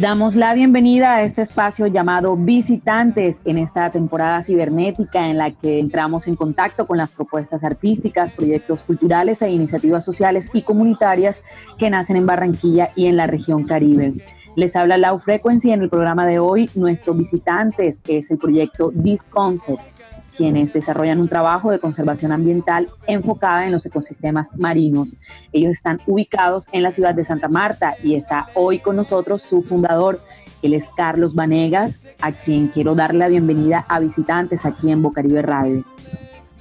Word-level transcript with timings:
damos 0.00 0.34
la 0.34 0.54
bienvenida 0.54 1.16
a 1.16 1.22
este 1.24 1.42
espacio 1.42 1.86
llamado 1.86 2.34
Visitantes 2.34 3.36
en 3.44 3.58
esta 3.58 3.90
temporada 3.90 4.42
cibernética 4.42 5.28
en 5.28 5.36
la 5.36 5.50
que 5.50 5.78
entramos 5.78 6.26
en 6.26 6.36
contacto 6.36 6.86
con 6.86 6.96
las 6.96 7.12
propuestas 7.12 7.62
artísticas, 7.64 8.32
proyectos 8.32 8.82
culturales 8.82 9.42
e 9.42 9.50
iniciativas 9.50 10.02
sociales 10.02 10.48
y 10.54 10.62
comunitarias 10.62 11.42
que 11.78 11.90
nacen 11.90 12.16
en 12.16 12.24
Barranquilla 12.24 12.88
y 12.96 13.06
en 13.06 13.18
la 13.18 13.26
región 13.26 13.64
Caribe. 13.64 14.14
Les 14.56 14.74
habla 14.74 14.96
Lau 14.96 15.18
Frequency 15.18 15.70
en 15.70 15.82
el 15.82 15.90
programa 15.90 16.26
de 16.26 16.38
hoy. 16.38 16.70
Nuestro 16.74 17.12
Visitantes 17.12 17.98
es 18.08 18.30
el 18.30 18.38
proyecto 18.38 18.90
Disconcept 18.94 19.99
quienes 20.30 20.72
desarrollan 20.72 21.20
un 21.20 21.28
trabajo 21.28 21.70
de 21.70 21.78
conservación 21.78 22.32
ambiental 22.32 22.88
enfocada 23.06 23.66
en 23.66 23.72
los 23.72 23.84
ecosistemas 23.86 24.48
marinos. 24.56 25.14
Ellos 25.52 25.72
están 25.72 26.00
ubicados 26.06 26.66
en 26.72 26.82
la 26.82 26.92
ciudad 26.92 27.14
de 27.14 27.24
Santa 27.24 27.48
Marta 27.48 27.94
y 28.02 28.14
está 28.14 28.48
hoy 28.54 28.78
con 28.78 28.96
nosotros 28.96 29.42
su 29.42 29.62
fundador, 29.62 30.20
él 30.62 30.74
es 30.74 30.84
Carlos 30.96 31.34
Vanegas, 31.34 32.04
a 32.20 32.32
quien 32.32 32.68
quiero 32.68 32.94
darle 32.94 33.20
la 33.20 33.28
bienvenida 33.28 33.86
a 33.88 34.00
visitantes 34.00 34.64
aquí 34.66 34.90
en 34.90 35.02
Bocaribe 35.02 35.42
Radio. 35.42 35.84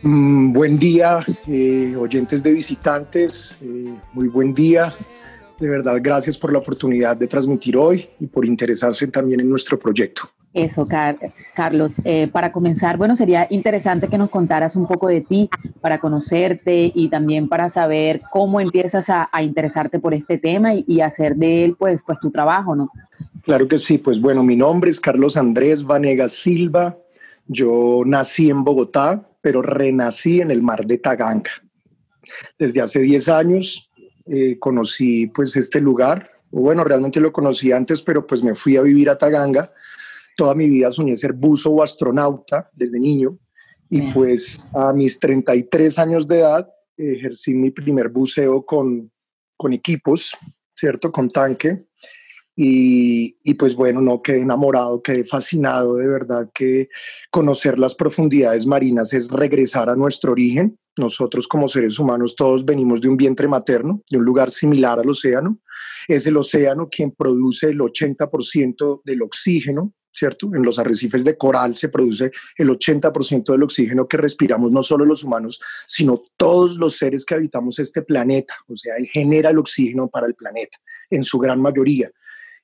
Mm, 0.01 0.53
buen 0.53 0.79
día, 0.79 1.25
eh, 1.47 1.93
oyentes 1.97 2.41
de 2.41 2.53
visitantes, 2.53 3.57
eh, 3.61 3.93
muy 4.13 4.29
buen 4.29 4.53
día. 4.53 4.93
De 5.59 5.69
verdad, 5.69 5.97
gracias 6.01 6.37
por 6.37 6.53
la 6.53 6.59
oportunidad 6.59 7.17
de 7.17 7.27
transmitir 7.27 7.75
hoy 7.75 8.09
y 8.19 8.27
por 8.27 8.45
interesarse 8.45 9.07
también 9.07 9.41
en 9.41 9.49
nuestro 9.49 9.77
proyecto. 9.77 10.29
Eso, 10.53 10.87
Carlos. 11.55 11.95
Eh, 12.03 12.27
para 12.31 12.51
comenzar, 12.51 12.97
bueno, 12.97 13.15
sería 13.15 13.45
interesante 13.51 14.07
que 14.07 14.17
nos 14.17 14.31
contaras 14.31 14.75
un 14.75 14.87
poco 14.87 15.07
de 15.07 15.21
ti 15.21 15.47
para 15.79 15.99
conocerte 15.99 16.91
y 16.93 17.09
también 17.09 17.47
para 17.47 17.69
saber 17.69 18.21
cómo 18.31 18.59
empiezas 18.59 19.05
a, 19.09 19.29
interesarte 19.41 19.99
por 19.99 20.13
este 20.13 20.39
tema 20.39 20.73
y, 20.73 21.01
hacer 21.01 21.35
de 21.35 21.65
él, 21.65 21.75
pues, 21.77 22.01
pues, 22.05 22.19
tu 22.19 22.31
trabajo, 22.31 22.75
¿no? 22.75 22.89
Claro 23.43 23.67
que 23.67 23.77
sí. 23.77 23.99
Pues 23.99 24.19
bueno, 24.19 24.43
mi 24.43 24.55
nombre 24.55 24.89
es 24.89 24.99
Carlos 24.99 25.37
Andrés 25.37 25.83
Vanegas 25.83 26.31
Silva. 26.31 26.97
Yo 27.47 28.01
nací 28.05 28.49
en 28.49 28.63
Bogotá, 28.63 29.23
pero 29.41 29.61
renací 29.61 30.41
en 30.41 30.49
el 30.49 30.63
mar 30.63 30.85
de 30.85 30.97
Taganga. 30.97 31.51
Desde 32.57 32.81
hace 32.81 32.99
10 32.99 33.29
años 33.29 33.89
eh, 34.25 34.57
conocí 34.59 35.27
pues 35.27 35.55
este 35.55 35.79
lugar. 35.79 36.31
Bueno, 36.51 36.83
realmente 36.83 37.19
lo 37.19 37.31
conocí 37.31 37.71
antes, 37.71 38.01
pero 38.01 38.25
pues 38.25 38.43
me 38.43 38.55
fui 38.55 38.77
a 38.77 38.81
vivir 38.81 39.09
a 39.09 39.17
Taganga 39.17 39.71
toda 40.39 40.55
mi 40.55 40.69
vida 40.69 40.89
soñé 40.89 41.17
ser 41.17 41.33
buzo 41.33 41.69
o 41.69 41.83
astronauta 41.83 42.69
desde 42.71 42.97
niño 42.97 43.37
y 43.89 44.09
pues 44.13 44.69
a 44.73 44.93
mis 44.93 45.19
33 45.19 45.99
años 45.99 46.25
de 46.25 46.39
edad 46.39 46.65
ejercí 46.95 47.53
mi 47.53 47.71
primer 47.71 48.07
buceo 48.07 48.65
con, 48.65 49.11
con 49.57 49.73
equipos, 49.73 50.33
¿cierto? 50.71 51.11
Con 51.11 51.29
tanque. 51.29 51.83
Y, 52.55 53.37
y, 53.43 53.53
pues 53.55 53.75
bueno, 53.75 53.99
no 53.99 54.21
quedé 54.21 54.39
enamorado, 54.39 55.01
quedé 55.01 55.25
fascinado, 55.25 55.95
de 55.95 56.07
verdad 56.07 56.49
que 56.53 56.87
conocer 57.29 57.77
las 57.77 57.95
profundidades 57.95 58.65
marinas 58.65 59.13
es 59.13 59.29
regresar 59.29 59.89
a 59.89 59.95
nuestro 59.95 60.31
origen. 60.31 60.77
Nosotros 60.97 61.47
como 61.49 61.67
seres 61.67 61.99
humanos 61.99 62.35
todos 62.35 62.63
venimos 62.63 63.01
de 63.01 63.09
un 63.09 63.17
vientre 63.17 63.47
materno, 63.49 64.03
de 64.09 64.17
un 64.17 64.23
lugar 64.23 64.51
similar 64.51 64.99
al 64.99 65.09
océano. 65.09 65.59
Es 66.07 66.25
el 66.25 66.37
océano 66.37 66.87
quien 66.89 67.11
produce 67.11 67.67
el 67.67 67.79
80% 67.79 69.01
del 69.03 69.21
oxígeno 69.21 69.93
¿cierto? 70.11 70.49
En 70.53 70.63
los 70.63 70.79
arrecifes 70.79 71.23
de 71.23 71.37
coral 71.37 71.75
se 71.75 71.89
produce 71.89 72.31
el 72.57 72.69
80% 72.69 73.51
del 73.51 73.63
oxígeno 73.63 74.07
que 74.07 74.17
respiramos 74.17 74.71
no 74.71 74.81
solo 74.81 75.05
los 75.05 75.23
humanos, 75.23 75.59
sino 75.87 76.21
todos 76.37 76.77
los 76.77 76.97
seres 76.97 77.25
que 77.25 77.35
habitamos 77.35 77.79
este 77.79 78.01
planeta. 78.01 78.55
O 78.67 78.75
sea, 78.75 78.95
él 78.97 79.07
genera 79.07 79.49
el 79.49 79.57
oxígeno 79.57 80.07
para 80.07 80.27
el 80.27 80.35
planeta, 80.35 80.77
en 81.09 81.23
su 81.23 81.37
gran 81.39 81.61
mayoría. 81.61 82.09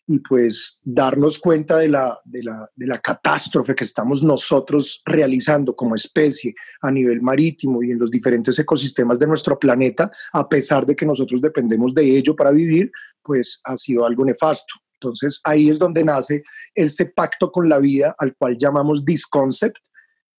Y 0.08 0.20
pues 0.20 0.82
darnos 0.84 1.40
cuenta 1.40 1.78
de 1.78 1.88
la, 1.88 2.20
de 2.24 2.44
la, 2.44 2.70
de 2.76 2.86
la 2.86 3.00
catástrofe 3.02 3.74
que 3.74 3.84
estamos 3.84 4.22
nosotros 4.22 5.02
realizando 5.04 5.76
como 5.76 5.96
especie 5.96 6.54
a 6.82 6.92
nivel 6.92 7.24
marítimo 7.24 7.82
y 7.82 7.90
en 7.90 7.98
los 7.98 8.12
diferentes 8.12 8.58
ecosistemas 8.60 9.18
de 9.18 9.26
nuestro 9.26 9.58
planeta, 9.58 10.12
a 10.34 10.48
pesar 10.48 10.86
de 10.86 10.96
que 10.96 11.08
nosotros 11.08 11.42
dependemos 11.42 11.96
de 11.96 12.18
ello 12.18 12.36
para 12.36 12.52
vivir, 12.52 12.92
pues 13.24 13.60
ha 13.64 13.76
sido 13.76 14.06
algo 14.06 14.24
nefasto. 14.24 14.76
Entonces 15.10 15.42
ahí 15.44 15.70
es 15.70 15.80
donde 15.80 16.04
nace 16.04 16.44
este 16.74 17.06
pacto 17.06 17.52
con 17.52 17.70
la 17.70 17.80
vida 17.80 18.16
al 18.18 18.36
cual 18.36 18.58
llamamos 18.58 19.06
disconcept, 19.06 19.78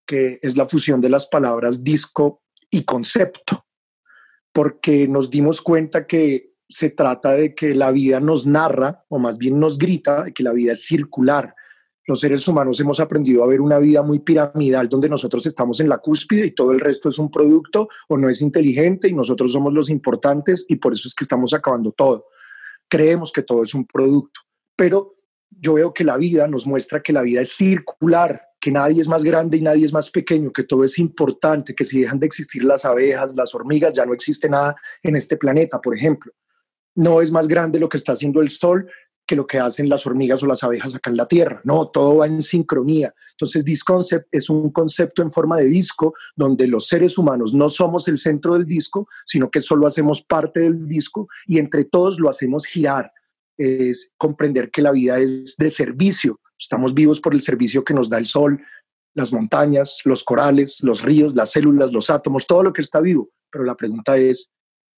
que 0.07 0.39
es 0.43 0.57
la 0.57 0.67
fusión 0.67 1.01
de 1.01 1.09
las 1.09 1.27
palabras 1.27 1.83
disco 1.83 2.43
y 2.71 2.85
concepto, 2.85 3.67
porque 4.53 5.09
nos 5.09 5.31
dimos 5.31 5.61
cuenta 5.61 6.07
que 6.07 6.55
se 6.69 6.91
trata 6.91 7.33
de 7.33 7.55
que 7.55 7.75
la 7.75 7.91
vida 7.91 8.21
nos 8.21 8.47
narra, 8.47 9.05
o 9.09 9.19
más 9.19 9.39
bien 9.39 9.59
nos 9.59 9.79
grita, 9.79 10.25
de 10.25 10.33
que 10.33 10.43
la 10.43 10.53
vida 10.53 10.73
es 10.73 10.85
circular. 10.85 11.55
Los 12.07 12.21
seres 12.21 12.47
humanos 12.47 12.79
hemos 12.79 13.01
aprendido 13.01 13.43
a 13.43 13.49
ver 13.49 13.61
una 13.61 13.79
vida 13.79 14.03
muy 14.03 14.21
piramidal 14.21 14.89
donde 14.89 15.09
nosotros 15.09 15.45
estamos 15.47 15.81
en 15.81 15.89
la 15.89 15.99
cúspide 15.99 16.47
y 16.47 16.55
todo 16.55 16.71
el 16.71 16.81
resto 16.81 17.09
es 17.09 17.19
un 17.19 17.31
producto 17.31 17.89
o 18.09 18.17
no 18.17 18.29
es 18.29 18.43
inteligente 18.43 19.09
y 19.09 19.13
nosotros 19.13 19.53
somos 19.53 19.73
los 19.73 19.91
importantes 19.91 20.65
y 20.69 20.77
por 20.77 20.93
eso 20.93 21.09
es 21.09 21.15
que 21.15 21.25
estamos 21.25 21.53
acabando 21.53 21.91
todo. 21.93 22.27
Creemos 22.89 23.33
que 23.33 23.43
todo 23.43 23.65
es 23.65 23.75
un 23.75 23.87
producto 23.87 24.46
pero 24.77 25.17
yo 25.51 25.75
veo 25.75 25.93
que 25.93 26.05
la 26.05 26.17
vida 26.17 26.47
nos 26.47 26.67
muestra 26.67 27.03
que 27.03 27.13
la 27.13 27.23
vida 27.23 27.41
es 27.41 27.53
circular, 27.57 28.43
que 28.61 28.71
nadie 28.71 29.01
es 29.01 29.09
más 29.09 29.25
grande 29.25 29.57
y 29.57 29.63
nadie 29.63 29.85
es 29.85 29.93
más 29.93 30.11
pequeño, 30.11 30.53
que 30.53 30.65
todo 30.65 30.85
es 30.85 30.99
importante, 30.99 31.75
que 31.75 31.85
si 31.85 32.01
dejan 32.01 32.19
de 32.21 32.27
existir 32.27 32.65
las 32.65 32.85
abejas, 32.85 33.35
las 33.35 33.55
hormigas, 33.55 33.95
ya 33.95 34.05
no 34.05 34.13
existe 34.13 34.49
nada 34.49 34.77
en 35.03 35.17
este 35.17 35.37
planeta, 35.37 35.81
por 35.81 35.97
ejemplo. 35.97 36.33
No 36.95 37.21
es 37.21 37.31
más 37.31 37.49
grande 37.49 37.79
lo 37.79 37.89
que 37.89 37.97
está 37.97 38.13
haciendo 38.13 38.41
el 38.41 38.51
sol 38.51 38.91
que 39.27 39.37
lo 39.37 39.47
que 39.47 39.59
hacen 39.59 39.89
las 39.89 40.07
hormigas 40.07 40.43
o 40.43 40.47
las 40.47 40.63
abejas 40.63 40.95
acá 40.95 41.11
en 41.11 41.17
la 41.17 41.27
Tierra. 41.27 41.61
No, 41.65 41.89
todo 41.89 42.19
va 42.19 42.27
en 42.27 42.41
sincronía. 42.43 43.13
Entonces, 43.33 43.65
Disconcept 43.65 44.33
es 44.33 44.49
un 44.49 44.71
concepto 44.71 45.21
en 45.21 45.33
forma 45.33 45.57
de 45.57 45.67
disco 45.67 46.15
donde 46.37 46.69
los 46.69 46.87
seres 46.87 47.19
humanos 47.19 47.53
no 47.53 47.69
somos 47.69 48.07
el 48.07 48.19
centro 48.19 48.55
del 48.55 48.65
disco, 48.65 49.09
sino 49.25 49.51
que 49.51 49.61
solo 49.61 49.87
hacemos 49.87 50.23
parte 50.23 50.61
del 50.61 50.87
disco 50.87 51.29
y 51.47 51.59
entre 51.59 51.85
todos 51.85 52.21
lo 52.21 52.29
hacemos 52.29 52.67
girar 52.67 53.13
es 53.57 54.13
comprender 54.17 54.71
que 54.71 54.83
la 54.83 54.93
vida 54.93 55.19
es 55.19 55.57
de 55.57 55.71
servicio. 55.71 56.41
Estamos 56.59 56.95
vivos 56.95 57.21
por 57.21 57.35
el 57.35 57.41
servicio 57.41 57.85
que 57.85 57.95
nos 57.95 58.09
da 58.09 58.19
el 58.19 58.27
sol, 58.27 58.61
las 59.15 59.33
montañas, 59.33 59.99
los 60.05 60.23
corales, 60.23 60.83
los 60.83 61.03
ríos, 61.03 61.35
las 61.35 61.53
células, 61.53 61.93
los 61.93 62.11
átomos, 62.11 62.47
todo 62.47 62.63
lo 62.63 62.73
que 62.73 62.83
está 62.83 63.01
vivo. 63.01 63.31
Pero 63.51 63.65
la 63.65 63.77
pregunta 63.77 64.17
es, 64.17 64.51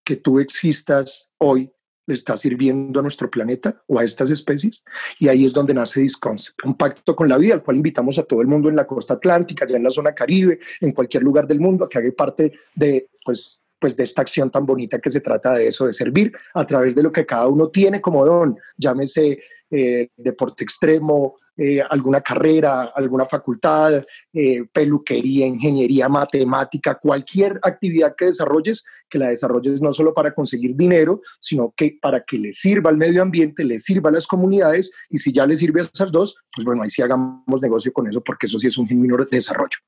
que 0.08 0.16
tú 0.16 0.38
existas 0.38 1.30
hoy, 1.36 1.70
¿le 2.06 2.14
está 2.14 2.34
sirviendo 2.34 2.98
a 2.98 3.02
nuestro 3.02 3.30
planeta 3.30 3.82
o 3.86 3.98
a 3.98 4.04
estas 4.04 4.30
especies? 4.30 4.82
Y 5.18 5.28
ahí 5.28 5.44
es 5.44 5.52
donde 5.52 5.74
nace 5.74 6.00
Disconcept, 6.00 6.64
un 6.64 6.78
pacto 6.78 7.14
con 7.14 7.28
la 7.28 7.36
vida 7.36 7.52
al 7.52 7.62
cual 7.62 7.76
invitamos 7.76 8.18
a 8.18 8.22
todo 8.22 8.40
el 8.40 8.46
mundo 8.46 8.70
en 8.70 8.76
la 8.76 8.86
costa 8.86 9.14
atlántica, 9.14 9.66
ya 9.68 9.76
en 9.76 9.82
la 9.82 9.90
zona 9.90 10.14
caribe, 10.14 10.60
en 10.80 10.92
cualquier 10.92 11.22
lugar 11.22 11.46
del 11.46 11.60
mundo, 11.60 11.84
a 11.84 11.90
que 11.90 11.98
haga 11.98 12.10
parte 12.16 12.58
de, 12.74 13.10
pues, 13.22 13.60
pues 13.78 13.96
de 13.96 14.04
esta 14.04 14.22
acción 14.22 14.50
tan 14.50 14.66
bonita 14.66 14.98
que 14.98 15.10
se 15.10 15.20
trata 15.20 15.54
de 15.54 15.68
eso, 15.68 15.86
de 15.86 15.92
servir 15.92 16.32
a 16.54 16.66
través 16.66 16.94
de 16.94 17.02
lo 17.02 17.12
que 17.12 17.26
cada 17.26 17.48
uno 17.48 17.68
tiene 17.68 18.00
como 18.00 18.24
don, 18.24 18.56
llámese 18.76 19.40
eh, 19.70 20.08
deporte 20.16 20.64
extremo, 20.64 21.36
eh, 21.60 21.82
alguna 21.82 22.20
carrera, 22.20 22.92
alguna 22.94 23.24
facultad, 23.24 24.00
eh, 24.32 24.64
peluquería, 24.72 25.44
ingeniería, 25.44 26.08
matemática, 26.08 26.94
cualquier 26.94 27.58
actividad 27.62 28.14
que 28.16 28.26
desarrolles, 28.26 28.84
que 29.10 29.18
la 29.18 29.30
desarrolles 29.30 29.82
no 29.82 29.92
solo 29.92 30.14
para 30.14 30.32
conseguir 30.32 30.76
dinero, 30.76 31.20
sino 31.40 31.74
que 31.76 31.98
para 32.00 32.22
que 32.22 32.38
le 32.38 32.52
sirva 32.52 32.90
al 32.90 32.96
medio 32.96 33.22
ambiente, 33.22 33.64
le 33.64 33.80
sirva 33.80 34.08
a 34.08 34.12
las 34.12 34.28
comunidades 34.28 34.92
y 35.10 35.18
si 35.18 35.32
ya 35.32 35.46
le 35.46 35.56
sirve 35.56 35.80
a 35.80 35.84
esas 35.92 36.12
dos, 36.12 36.36
pues 36.54 36.64
bueno, 36.64 36.84
ahí 36.84 36.90
sí 36.90 37.02
hagamos 37.02 37.60
negocio 37.60 37.92
con 37.92 38.06
eso 38.06 38.22
porque 38.22 38.46
eso 38.46 38.58
sí 38.60 38.68
es 38.68 38.78
un 38.78 38.86
genuino 38.86 39.16
desarrollo. 39.28 39.78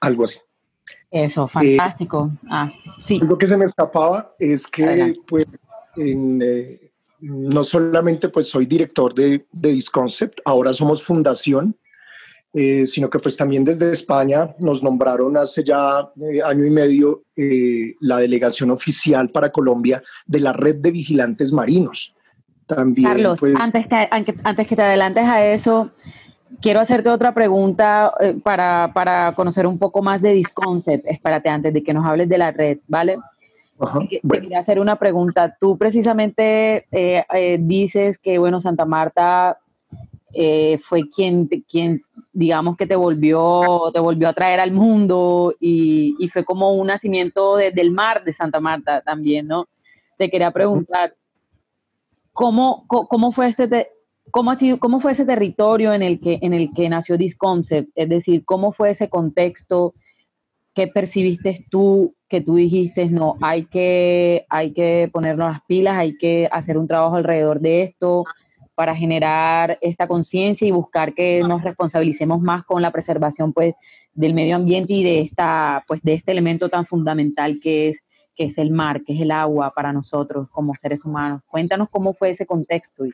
Algo 0.00 0.24
así. 0.24 0.36
Eso, 1.14 1.48
eh, 1.62 1.76
fantástico. 1.76 2.32
ah, 2.50 2.72
sí. 3.00 3.20
Lo 3.20 3.38
que 3.38 3.46
se 3.46 3.56
me 3.56 3.64
escapaba 3.64 4.34
es 4.36 4.66
que, 4.66 5.14
pues, 5.28 5.46
eh, 5.96 6.90
no 7.20 7.62
solamente 7.62 8.28
pues 8.30 8.48
soy 8.48 8.66
director 8.66 9.14
de, 9.14 9.46
de 9.52 9.72
Disconcept, 9.72 10.40
ahora 10.44 10.72
somos 10.72 11.04
fundación, 11.04 11.76
eh, 12.52 12.84
sino 12.84 13.08
que 13.08 13.20
pues 13.20 13.36
también 13.36 13.62
desde 13.62 13.92
España 13.92 14.56
nos 14.60 14.82
nombraron 14.82 15.36
hace 15.36 15.62
ya 15.62 15.98
año 16.44 16.64
y 16.64 16.70
medio 16.70 17.22
la 18.00 18.18
delegación 18.18 18.72
oficial 18.72 19.30
para 19.30 19.52
Colombia 19.52 20.02
de 20.26 20.40
la 20.40 20.52
red 20.52 20.76
de 20.76 20.90
vigilantes 20.90 21.52
marinos. 21.52 22.12
También, 22.66 23.08
Carlos, 23.08 23.38
pues, 23.38 23.54
antes, 23.54 23.86
que, 23.86 24.08
antes 24.42 24.66
que 24.66 24.74
te 24.74 24.82
adelantes 24.82 25.24
a 25.26 25.46
eso, 25.46 25.92
quiero 26.60 26.80
hacerte 26.80 27.08
otra 27.08 27.34
pregunta 27.34 28.12
eh, 28.20 28.34
para, 28.42 29.32
conocer 29.36 29.66
un 29.66 29.78
poco 29.78 30.02
más 30.02 30.20
de 30.22 30.32
Disconcept. 30.32 31.06
Espérate, 31.06 31.48
antes 31.48 31.72
de 31.72 31.82
que 31.82 31.94
nos 31.94 32.06
hables 32.06 32.28
de 32.28 32.38
la 32.38 32.50
red, 32.52 32.78
¿vale? 32.88 33.18
te, 34.08 34.20
quería 34.20 34.58
hacer 34.58 34.78
una 34.78 34.96
pregunta. 34.96 35.56
Tú 35.58 35.76
precisamente 35.76 36.86
eh, 36.92 37.24
eh, 37.32 37.58
dices 37.60 38.18
que, 38.18 38.38
bueno, 38.38 38.60
Santa 38.60 38.84
Marta 38.84 39.58
fue 40.88 41.08
quien, 41.08 41.46
quien, 41.68 42.02
digamos 42.32 42.76
que 42.76 42.88
te 42.88 42.96
volvió, 42.96 43.92
te 43.92 44.00
volvió 44.00 44.28
a 44.28 44.32
traer 44.32 44.58
al 44.58 44.72
mundo 44.72 45.54
y, 45.60 46.16
y 46.18 46.28
fue 46.28 46.44
como 46.44 46.72
un 46.72 46.88
nacimiento 46.88 47.54
del 47.56 47.92
mar 47.92 48.24
de 48.24 48.32
Santa 48.32 48.58
Marta 48.58 49.00
también, 49.02 49.46
¿no? 49.46 49.68
Te 50.18 50.28
quería 50.28 50.50
preguntar, 50.50 51.14
¿cómo, 52.32 52.84
cómo 52.88 53.30
fue 53.30 53.46
este, 53.46 53.93
cómo, 54.30 54.50
ha 54.50 54.56
sido, 54.56 54.78
cómo 54.78 55.00
fue 55.00 55.12
ese 55.12 55.24
territorio 55.24 55.92
en 55.92 56.02
el 56.02 56.20
que, 56.20 56.38
en 56.42 56.52
el 56.52 56.72
que 56.74 56.88
nació 56.88 57.16
Disconcept? 57.16 57.90
Es 57.94 58.08
decir, 58.08 58.44
¿cómo 58.44 58.72
fue 58.72 58.90
ese 58.90 59.08
contexto? 59.08 59.94
¿Qué 60.74 60.88
percibiste 60.88 61.64
tú 61.70 62.14
que 62.28 62.40
tú 62.40 62.56
dijiste, 62.56 63.06
no, 63.06 63.36
hay 63.40 63.66
que, 63.66 64.44
hay 64.48 64.72
que 64.72 65.08
ponernos 65.12 65.52
las 65.52 65.62
pilas, 65.66 65.96
hay 65.96 66.16
que 66.16 66.48
hacer 66.50 66.78
un 66.78 66.88
trabajo 66.88 67.16
alrededor 67.16 67.60
de 67.60 67.82
esto? 67.82 68.24
para 68.74 68.96
generar 68.96 69.78
esta 69.80 70.06
conciencia 70.06 70.66
y 70.66 70.72
buscar 70.72 71.14
que 71.14 71.42
nos 71.46 71.62
responsabilicemos 71.62 72.40
más 72.40 72.64
con 72.64 72.82
la 72.82 72.90
preservación 72.90 73.52
pues 73.52 73.74
del 74.14 74.34
medio 74.34 74.56
ambiente 74.56 74.92
y 74.92 75.04
de 75.04 75.20
esta 75.20 75.84
pues 75.86 76.02
de 76.02 76.14
este 76.14 76.32
elemento 76.32 76.68
tan 76.68 76.84
fundamental 76.86 77.60
que 77.62 77.90
es 77.90 78.00
que 78.34 78.46
es 78.46 78.58
el 78.58 78.72
mar, 78.72 79.04
que 79.04 79.14
es 79.14 79.20
el 79.20 79.30
agua 79.30 79.72
para 79.74 79.92
nosotros 79.92 80.48
como 80.50 80.74
seres 80.74 81.04
humanos. 81.04 81.42
Cuéntanos 81.46 81.88
cómo 81.88 82.14
fue 82.14 82.30
ese 82.30 82.46
contexto 82.46 83.06
y, 83.06 83.12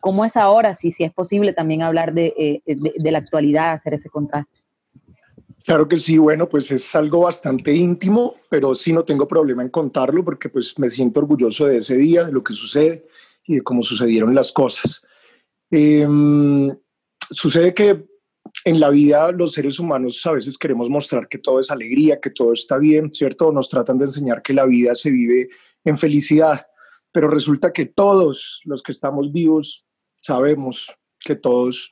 cómo 0.00 0.24
es 0.24 0.36
ahora, 0.36 0.74
si, 0.74 0.90
si 0.90 1.04
es 1.04 1.12
posible 1.12 1.52
también 1.52 1.82
hablar 1.82 2.14
de, 2.14 2.34
eh, 2.36 2.62
de, 2.66 2.94
de 2.96 3.10
la 3.10 3.18
actualidad, 3.18 3.72
hacer 3.72 3.94
ese 3.94 4.08
contraste. 4.08 4.62
Claro 5.64 5.86
que 5.86 5.96
sí, 5.96 6.18
bueno, 6.18 6.48
pues 6.48 6.70
es 6.72 6.94
algo 6.96 7.20
bastante 7.20 7.72
íntimo, 7.72 8.34
pero 8.48 8.74
sí 8.74 8.92
no 8.92 9.04
tengo 9.04 9.28
problema 9.28 9.62
en 9.62 9.68
contarlo 9.68 10.24
porque 10.24 10.48
pues 10.48 10.76
me 10.78 10.90
siento 10.90 11.20
orgulloso 11.20 11.66
de 11.66 11.78
ese 11.78 11.96
día, 11.96 12.24
de 12.24 12.32
lo 12.32 12.42
que 12.42 12.52
sucede 12.52 13.06
y 13.46 13.56
de 13.56 13.62
cómo 13.62 13.82
sucedieron 13.82 14.34
las 14.34 14.50
cosas. 14.50 15.06
Em, 15.70 16.68
sucede 17.30 17.72
que 17.74 18.04
en 18.64 18.80
la 18.80 18.90
vida 18.90 19.30
los 19.30 19.52
seres 19.52 19.78
humanos 19.78 20.24
a 20.26 20.32
veces 20.32 20.58
queremos 20.58 20.88
mostrar 20.90 21.28
que 21.28 21.38
todo 21.38 21.60
es 21.60 21.70
alegría, 21.70 22.20
que 22.20 22.30
todo 22.30 22.52
está 22.52 22.78
bien, 22.78 23.12
¿cierto? 23.12 23.52
Nos 23.52 23.68
tratan 23.68 23.98
de 23.98 24.06
enseñar 24.06 24.42
que 24.42 24.54
la 24.54 24.66
vida 24.66 24.94
se 24.96 25.10
vive 25.10 25.48
en 25.84 25.96
felicidad, 25.96 26.66
pero 27.12 27.28
resulta 27.28 27.72
que 27.72 27.84
todos 27.84 28.60
los 28.64 28.82
que 28.82 28.92
estamos 28.92 29.30
vivos 29.30 29.84
sabemos 30.16 30.92
que 31.20 31.36
todos 31.36 31.90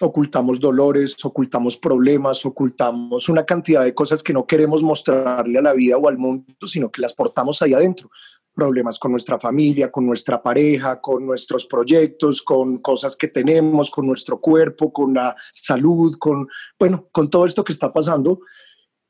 ocultamos 0.00 0.58
dolores, 0.58 1.16
ocultamos 1.24 1.76
problemas, 1.76 2.44
ocultamos 2.44 3.28
una 3.28 3.44
cantidad 3.44 3.84
de 3.84 3.94
cosas 3.94 4.22
que 4.22 4.32
no 4.32 4.46
queremos 4.46 4.82
mostrarle 4.82 5.58
a 5.58 5.62
la 5.62 5.72
vida 5.72 5.96
o 5.96 6.08
al 6.08 6.18
mundo, 6.18 6.66
sino 6.66 6.90
que 6.90 7.00
las 7.00 7.14
portamos 7.14 7.62
ahí 7.62 7.72
adentro. 7.72 8.10
Problemas 8.54 8.98
con 8.98 9.12
nuestra 9.12 9.38
familia, 9.38 9.90
con 9.90 10.04
nuestra 10.04 10.42
pareja, 10.42 11.00
con 11.00 11.24
nuestros 11.24 11.66
proyectos, 11.66 12.42
con 12.42 12.78
cosas 12.78 13.16
que 13.16 13.28
tenemos, 13.28 13.90
con 13.90 14.06
nuestro 14.06 14.40
cuerpo, 14.40 14.92
con 14.92 15.14
la 15.14 15.34
salud, 15.52 16.16
con, 16.18 16.48
bueno, 16.78 17.08
con 17.12 17.30
todo 17.30 17.46
esto 17.46 17.64
que 17.64 17.72
está 17.72 17.92
pasando 17.92 18.40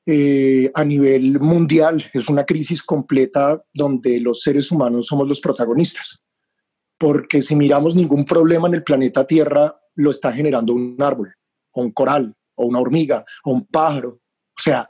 eh, 0.06 0.70
a 0.74 0.84
nivel 0.84 1.38
mundial. 1.40 2.10
Es 2.12 2.28
una 2.28 2.44
crisis 2.44 2.82
completa 2.82 3.62
donde 3.72 4.20
los 4.20 4.40
seres 4.40 4.70
humanos 4.70 5.06
somos 5.06 5.28
los 5.28 5.40
protagonistas. 5.40 6.24
Porque 6.98 7.42
si 7.42 7.56
miramos 7.56 7.94
ningún 7.94 8.24
problema 8.24 8.68
en 8.68 8.74
el 8.74 8.84
planeta 8.84 9.26
Tierra, 9.26 9.76
lo 9.94 10.10
está 10.10 10.32
generando 10.32 10.72
un 10.72 10.96
árbol, 11.00 11.34
o 11.72 11.82
un 11.82 11.92
coral, 11.92 12.34
o 12.54 12.66
una 12.66 12.80
hormiga, 12.80 13.24
o 13.44 13.52
un 13.52 13.66
pájaro. 13.66 14.20
O 14.56 14.60
sea, 14.60 14.88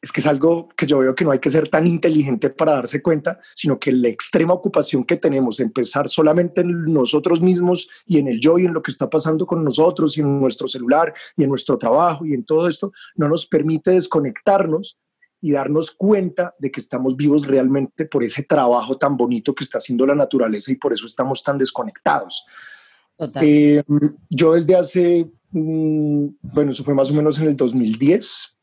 es 0.00 0.12
que 0.12 0.20
es 0.20 0.26
algo 0.26 0.68
que 0.76 0.86
yo 0.86 0.98
veo 0.98 1.14
que 1.14 1.24
no 1.24 1.32
hay 1.32 1.40
que 1.40 1.50
ser 1.50 1.68
tan 1.68 1.86
inteligente 1.86 2.50
para 2.50 2.72
darse 2.72 3.02
cuenta, 3.02 3.40
sino 3.54 3.78
que 3.78 3.90
la 3.90 4.08
extrema 4.08 4.54
ocupación 4.54 5.04
que 5.04 5.16
tenemos 5.16 5.58
en 5.58 5.72
pensar 5.72 6.08
solamente 6.08 6.60
en 6.60 6.92
nosotros 6.92 7.40
mismos 7.40 7.88
y 8.06 8.18
en 8.18 8.28
el 8.28 8.38
yo 8.38 8.58
y 8.58 8.66
en 8.66 8.74
lo 8.74 8.82
que 8.82 8.92
está 8.92 9.10
pasando 9.10 9.44
con 9.44 9.64
nosotros 9.64 10.16
y 10.16 10.20
en 10.20 10.40
nuestro 10.40 10.68
celular 10.68 11.12
y 11.36 11.42
en 11.42 11.48
nuestro 11.48 11.76
trabajo 11.78 12.24
y 12.24 12.34
en 12.34 12.44
todo 12.44 12.68
esto, 12.68 12.92
no 13.16 13.28
nos 13.28 13.46
permite 13.46 13.90
desconectarnos 13.90 14.98
y 15.40 15.52
darnos 15.52 15.92
cuenta 15.92 16.54
de 16.58 16.70
que 16.70 16.80
estamos 16.80 17.16
vivos 17.16 17.46
realmente 17.46 18.04
por 18.06 18.22
ese 18.24 18.42
trabajo 18.42 18.96
tan 18.98 19.16
bonito 19.16 19.54
que 19.54 19.64
está 19.64 19.78
haciendo 19.78 20.06
la 20.06 20.14
naturaleza 20.14 20.72
y 20.72 20.76
por 20.76 20.92
eso 20.92 21.06
estamos 21.06 21.42
tan 21.42 21.58
desconectados. 21.58 22.44
Eh, 23.40 23.82
yo 24.30 24.54
desde 24.54 24.76
hace, 24.76 25.30
mm, 25.50 26.26
bueno, 26.42 26.70
eso 26.70 26.84
fue 26.84 26.94
más 26.94 27.10
o 27.10 27.14
menos 27.14 27.38
en 27.40 27.48
el 27.48 27.56
2010, 27.56 28.57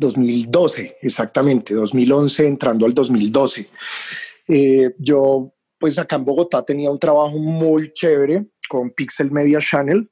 2012, 0.00 0.96
exactamente, 1.02 1.74
2011 1.74 2.46
entrando 2.46 2.86
al 2.86 2.94
2012. 2.94 3.68
Eh, 4.48 4.94
yo, 4.98 5.52
pues 5.78 5.98
acá 5.98 6.16
en 6.16 6.24
Bogotá 6.24 6.64
tenía 6.64 6.90
un 6.90 6.98
trabajo 6.98 7.38
muy 7.38 7.92
chévere 7.92 8.46
con 8.68 8.90
Pixel 8.90 9.30
Media 9.30 9.58
Channel. 9.60 10.10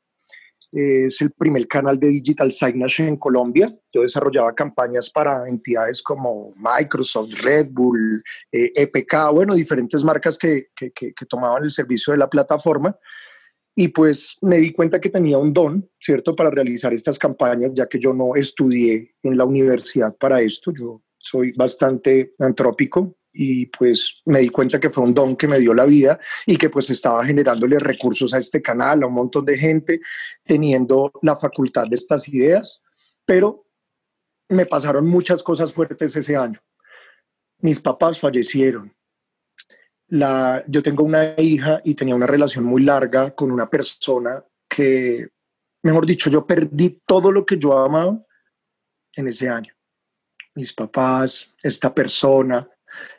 Eh, 0.72 1.06
es 1.06 1.22
el 1.22 1.30
primer 1.30 1.66
canal 1.66 1.98
de 1.98 2.08
digital 2.08 2.52
signage 2.52 3.08
en 3.08 3.16
Colombia. 3.16 3.74
Yo 3.90 4.02
desarrollaba 4.02 4.54
campañas 4.54 5.08
para 5.08 5.48
entidades 5.48 6.02
como 6.02 6.52
Microsoft, 6.56 7.40
Red 7.42 7.68
Bull, 7.70 8.22
EPK, 8.52 9.14
eh, 9.14 9.28
e 9.30 9.32
bueno, 9.32 9.54
diferentes 9.54 10.04
marcas 10.04 10.36
que, 10.36 10.66
que, 10.76 10.92
que 10.92 11.26
tomaban 11.26 11.64
el 11.64 11.70
servicio 11.70 12.12
de 12.12 12.18
la 12.18 12.28
plataforma. 12.28 12.94
Y 13.80 13.86
pues 13.86 14.36
me 14.42 14.56
di 14.56 14.72
cuenta 14.72 15.00
que 15.00 15.08
tenía 15.08 15.38
un 15.38 15.52
don, 15.52 15.88
¿cierto?, 16.00 16.34
para 16.34 16.50
realizar 16.50 16.92
estas 16.92 17.16
campañas, 17.16 17.72
ya 17.72 17.86
que 17.86 18.00
yo 18.00 18.12
no 18.12 18.34
estudié 18.34 19.14
en 19.22 19.38
la 19.38 19.44
universidad 19.44 20.16
para 20.16 20.40
esto. 20.40 20.72
Yo 20.72 21.04
soy 21.16 21.52
bastante 21.52 22.34
antrópico 22.40 23.18
y 23.32 23.66
pues 23.66 24.20
me 24.24 24.40
di 24.40 24.48
cuenta 24.48 24.80
que 24.80 24.90
fue 24.90 25.04
un 25.04 25.14
don 25.14 25.36
que 25.36 25.46
me 25.46 25.60
dio 25.60 25.74
la 25.74 25.84
vida 25.84 26.18
y 26.44 26.56
que 26.56 26.70
pues 26.70 26.90
estaba 26.90 27.24
generándole 27.24 27.78
recursos 27.78 28.34
a 28.34 28.38
este 28.40 28.60
canal, 28.60 29.04
a 29.04 29.06
un 29.06 29.14
montón 29.14 29.44
de 29.44 29.56
gente, 29.56 30.00
teniendo 30.42 31.12
la 31.22 31.36
facultad 31.36 31.86
de 31.86 31.94
estas 31.94 32.26
ideas, 32.28 32.82
pero 33.24 33.64
me 34.48 34.66
pasaron 34.66 35.06
muchas 35.06 35.40
cosas 35.40 35.72
fuertes 35.72 36.16
ese 36.16 36.34
año. 36.34 36.60
Mis 37.60 37.78
papás 37.78 38.18
fallecieron, 38.18 38.92
yo 40.10 40.82
tengo 40.82 41.04
una 41.04 41.34
hija 41.38 41.80
y 41.84 41.94
tenía 41.94 42.14
una 42.14 42.26
relación 42.26 42.64
muy 42.64 42.82
larga 42.82 43.34
con 43.34 43.50
una 43.50 43.68
persona 43.68 44.42
que, 44.68 45.28
mejor 45.82 46.06
dicho, 46.06 46.30
yo 46.30 46.46
perdí 46.46 47.02
todo 47.06 47.30
lo 47.30 47.44
que 47.44 47.58
yo 47.58 47.76
amaba 47.76 48.18
en 49.14 49.28
ese 49.28 49.48
año. 49.48 49.72
Mis 50.54 50.72
papás, 50.72 51.54
esta 51.62 51.94
persona, 51.94 52.68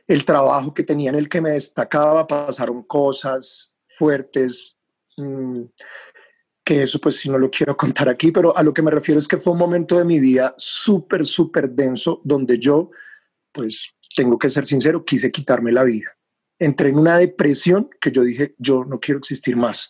el 0.08 0.26
trabajo 0.26 0.74
que 0.74 0.84
tenía 0.84 1.10
en 1.10 1.16
el 1.16 1.30
que 1.30 1.42
me 1.42 1.52
destacaba, 1.52 2.28
pasaron 2.28 2.84
cosas 2.84 3.76
fuertes, 3.88 4.78
mm, 5.18 5.62
que 6.64 6.84
eso 6.84 7.00
pues 7.00 7.18
si 7.18 7.30
no 7.30 7.38
lo 7.38 7.50
quiero 7.50 7.76
contar 7.78 8.10
aquí, 8.10 8.32
pero 8.32 8.56
a 8.56 8.64
lo 8.64 8.74
que 8.74 8.82
me 8.82 8.92
refiero 8.92 9.20
es 9.20 9.28
que 9.28 9.38
fue 9.38 9.54
un 9.54 9.60
momento 9.60 9.98
de 9.98 10.06
mi 10.06 10.20
vida 10.20 10.54
súper, 10.58 11.26
súper 11.26 11.70
denso 11.70 12.22
donde 12.24 12.60
yo, 12.60 12.92
pues 13.52 13.92
tengo 14.16 14.38
que 14.38 14.50
ser 14.50 14.66
sincero, 14.66 15.06
quise 15.06 15.32
quitarme 15.32 15.72
la 15.72 15.84
vida 15.84 16.19
entré 16.60 16.90
en 16.90 17.00
una 17.00 17.18
depresión 17.18 17.90
que 18.00 18.12
yo 18.12 18.22
dije, 18.24 18.56
yo 18.58 18.84
no 18.86 19.00
quiero 19.00 19.18
existir 19.18 19.56
más. 19.56 19.90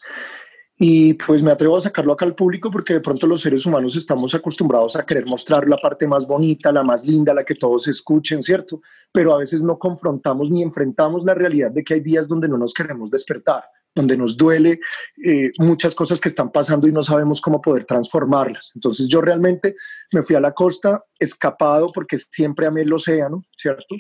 Y 0.82 1.16
pues 1.16 1.44
me 1.44 1.52
atrevo 1.52 1.76
a 1.76 1.82
sacarlo 1.82 2.14
acá 2.14 2.24
al 2.24 2.36
público 2.36 2.72
porque 2.72 2.94
de 2.94 3.02
pronto 3.02 3.28
los 3.28 3.42
seres 3.42 3.66
humanos 3.66 3.98
estamos 3.98 4.34
acostumbrados 4.34 4.96
a 4.96 5.06
querer 5.06 5.26
mostrar 5.26 5.68
la 5.68 5.76
parte 5.76 6.08
más 6.08 6.26
bonita, 6.26 6.72
la 6.72 6.84
más 6.84 7.06
linda, 7.06 7.34
la 7.34 7.44
que 7.44 7.56
todos 7.56 7.90
escuchen, 7.90 8.42
¿cierto? 8.42 8.82
Pero 9.12 9.34
a 9.34 9.40
veces 9.40 9.62
no 9.62 9.78
confrontamos 9.78 10.50
ni 10.50 10.64
enfrentamos 10.64 11.26
la 11.26 11.36
realidad 11.36 11.72
de 11.72 11.84
que 11.84 11.96
hay 11.96 12.00
días 12.00 12.30
donde 12.30 12.48
no 12.48 12.58
nos 12.58 12.74
queremos 12.74 13.10
despertar, 13.10 13.66
donde 13.94 14.16
nos 14.16 14.38
duele 14.38 14.80
eh, 15.22 15.52
muchas 15.58 15.94
cosas 15.94 16.22
que 16.22 16.30
están 16.30 16.50
pasando 16.50 16.88
y 16.88 16.94
no 16.94 17.04
sabemos 17.04 17.42
cómo 17.42 17.60
poder 17.62 17.84
transformarlas. 17.84 18.72
Entonces 18.74 19.10
yo 19.10 19.20
realmente 19.20 19.76
me 20.14 20.22
fui 20.22 20.38
a 20.38 20.40
la 20.40 20.54
costa 20.54 21.04
escapado 21.20 21.92
porque 21.92 22.18
siempre 22.18 22.68
amé 22.68 22.84
el 22.84 22.94
océano, 22.94 23.44
¿cierto? 23.58 23.98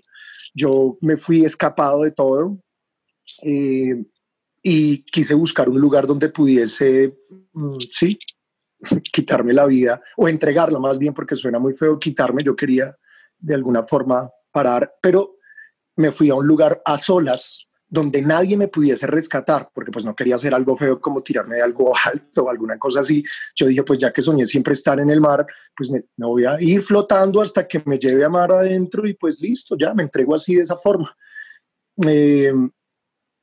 Yo 0.54 0.98
me 1.02 1.18
fui 1.18 1.46
escapado 1.46 2.04
de 2.04 2.12
todo 2.12 2.60
eh, 3.44 4.04
y 4.62 5.04
quise 5.04 5.34
buscar 5.34 5.70
un 5.70 5.80
lugar 5.80 6.08
donde 6.08 6.30
pudiese, 6.30 7.18
mm, 7.54 7.78
sí, 7.92 8.20
quitarme 9.12 9.54
la 9.54 9.66
vida 9.66 10.02
o 10.18 10.28
entregarla 10.28 10.80
más 10.80 10.98
bien 10.98 11.14
porque 11.14 11.36
suena 11.36 11.60
muy 11.60 11.74
feo 11.74 12.00
quitarme, 12.00 12.44
yo 12.44 12.56
quería 12.56 12.96
de 13.38 13.56
alguna 13.56 13.84
forma 13.84 14.30
parar, 14.52 14.96
pero 15.02 15.38
me 15.96 16.12
fui 16.12 16.30
a 16.30 16.36
un 16.36 16.48
lugar 16.48 16.82
a 16.86 16.98
solas 16.98 17.69
donde 17.90 18.22
nadie 18.22 18.56
me 18.56 18.68
pudiese 18.68 19.08
rescatar, 19.08 19.72
porque 19.74 19.92
pues 19.92 20.06
no 20.06 20.16
quería 20.16 20.36
hacer 20.36 20.54
algo 20.54 20.78
feo 20.78 21.02
como 21.02 21.24
tirarme 21.24 21.56
de 21.56 21.64
algo 21.64 21.94
alto 22.06 22.44
o 22.44 22.50
alguna 22.50 22.78
cosa 22.78 23.00
así. 23.00 23.24
Yo 23.56 23.68
dije, 23.68 23.84
pues 23.84 24.00
ya 24.00 24.14
que 24.14 24.22
soñé 24.22 24.46
siempre 24.46 24.74
estar 24.74 25.00
en 25.00 25.10
el 25.10 25.20
mar, 25.20 25.46
pues 25.76 25.90
me, 25.90 26.04
voy 26.18 26.46
a 26.46 26.62
ir 26.62 26.84
flotando 26.84 27.42
hasta 27.42 27.68
que 27.68 27.82
me 27.86 27.98
lleve 27.98 28.24
a 28.24 28.30
mar 28.30 28.52
adentro 28.52 29.08
y 29.08 29.14
pues 29.16 29.42
listo, 29.42 29.76
ya 29.78 29.94
me 29.94 30.04
entrego 30.04 30.36
así 30.36 30.56
de 30.56 30.64
esa 30.64 30.78
forma. 30.78 31.16
Eh, 32.06 32.54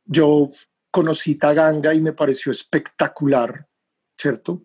yo 0.05 0.49
conocí 0.91 1.35
Taganga 1.35 1.93
y 1.93 2.01
me 2.01 2.13
pareció 2.13 2.53
espectacular, 2.53 3.67
¿cierto? 4.17 4.63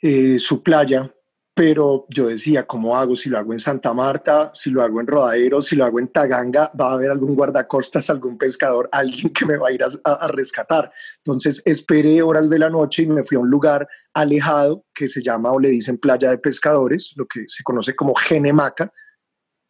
Eh, 0.00 0.38
su 0.38 0.62
playa, 0.62 1.13
pero 1.54 2.06
yo 2.08 2.26
decía, 2.26 2.66
¿cómo 2.66 2.96
hago? 2.96 3.14
Si 3.14 3.30
lo 3.30 3.38
hago 3.38 3.52
en 3.52 3.60
Santa 3.60 3.94
Marta, 3.94 4.50
si 4.54 4.70
lo 4.70 4.82
hago 4.82 5.00
en 5.00 5.06
Rodadero, 5.06 5.62
si 5.62 5.76
lo 5.76 5.84
hago 5.84 6.00
en 6.00 6.08
Taganga, 6.08 6.72
va 6.78 6.90
a 6.90 6.92
haber 6.94 7.12
algún 7.12 7.36
guardacostas, 7.36 8.10
algún 8.10 8.36
pescador, 8.36 8.88
alguien 8.90 9.32
que 9.32 9.46
me 9.46 9.56
va 9.56 9.68
a 9.68 9.72
ir 9.72 9.80
a, 9.84 10.26
rescatar. 10.28 10.92
Entonces 11.18 11.62
esperé 11.64 12.22
horas 12.22 12.50
de 12.50 12.58
la 12.58 12.68
noche 12.68 13.02
y 13.02 13.06
me 13.06 13.22
fui 13.22 13.36
a 13.36 13.40
un 13.40 13.48
lugar 13.48 13.86
alejado 14.12 14.84
que 14.92 15.06
se 15.06 15.22
llama 15.22 15.52
o 15.52 15.60
le 15.60 15.68
dicen 15.68 15.96
playa 15.96 16.28
de 16.30 16.38
pescadores, 16.38 17.12
lo 17.14 17.26
que 17.26 17.44
se 17.46 17.62
conoce 17.62 17.94
como 17.94 18.16
Genemaca, 18.16 18.92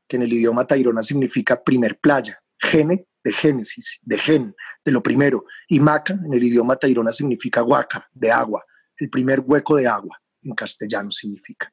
que 0.09 0.17
en 0.17 0.23
el 0.23 0.33
idioma 0.33 0.67
tairona 0.67 1.03
significa 1.03 1.63
primer 1.63 1.99
playa. 1.99 2.41
Gene 2.59 3.07
de 3.23 3.33
génesis, 3.33 3.99
de 4.03 4.19
gen, 4.19 4.55
de 4.83 4.93
lo 4.93 5.03
primero. 5.03 5.45
Y 5.69 5.81
maca 5.81 6.15
en 6.15 6.33
el 6.33 6.45
idioma 6.45 6.77
tairona 6.77 7.13
significa 7.13 7.63
huaca, 7.63 8.09
de 8.15 8.33
agua, 8.33 8.65
el 8.97 9.11
primer 9.11 9.41
hueco 9.41 9.77
de 9.77 9.87
agua 9.87 10.19
en 10.45 10.55
castellano 10.55 11.11
significa. 11.11 11.73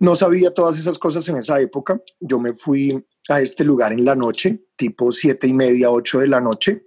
No 0.00 0.14
sabía 0.14 0.52
todas 0.52 0.78
esas 0.78 0.98
cosas 0.98 1.28
en 1.28 1.38
esa 1.38 1.60
época. 1.60 2.00
Yo 2.20 2.38
me 2.38 2.54
fui 2.54 3.04
a 3.28 3.40
este 3.40 3.64
lugar 3.64 3.92
en 3.92 4.04
la 4.04 4.14
noche, 4.14 4.66
tipo 4.76 5.10
siete 5.10 5.46
y 5.48 5.52
media, 5.52 5.90
ocho 5.90 6.20
de 6.20 6.28
la 6.28 6.40
noche. 6.40 6.86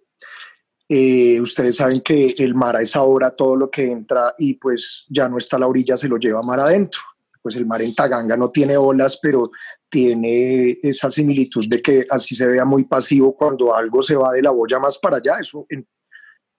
Eh, 0.88 1.40
ustedes 1.42 1.78
saben 1.78 2.02
que 2.02 2.36
el 2.38 2.56
mar 2.56 2.76
a 2.76 2.82
esa 2.82 3.02
hora, 3.04 3.32
todo 3.32 3.56
lo 3.56 3.70
que 3.70 3.84
entra 3.84 4.36
y 4.38 4.56
pues 4.56 5.06
ya 5.10 5.28
no 5.28 5.38
está 5.38 5.58
a 5.58 5.60
la 5.60 5.68
orilla, 5.68 5.98
se 5.98 6.08
lo 6.08 6.18
lleva 6.18 6.42
mar 6.42 6.60
adentro. 6.60 7.02
Pues 7.42 7.56
el 7.56 7.66
mar 7.66 7.82
en 7.82 7.96
Taganga 7.96 8.38
no 8.38 8.52
tiene 8.52 8.78
olas, 8.78 9.18
pero 9.22 9.52
tiene 9.90 10.78
esa 10.82 11.10
similitud 11.10 11.66
de 11.68 11.82
que 11.82 12.06
así 12.10 12.36
se 12.36 12.46
vea 12.46 12.66
muy 12.66 12.84
pasivo 12.86 13.36
cuando 13.36 13.74
algo 13.74 14.02
se 14.02 14.16
va 14.16 14.32
de 14.32 14.42
la 14.42 14.52
boya 14.52 14.80
más 14.80 14.98
para 15.00 15.18
allá. 15.18 15.38
Eso 15.40 15.66
en, 15.70 15.88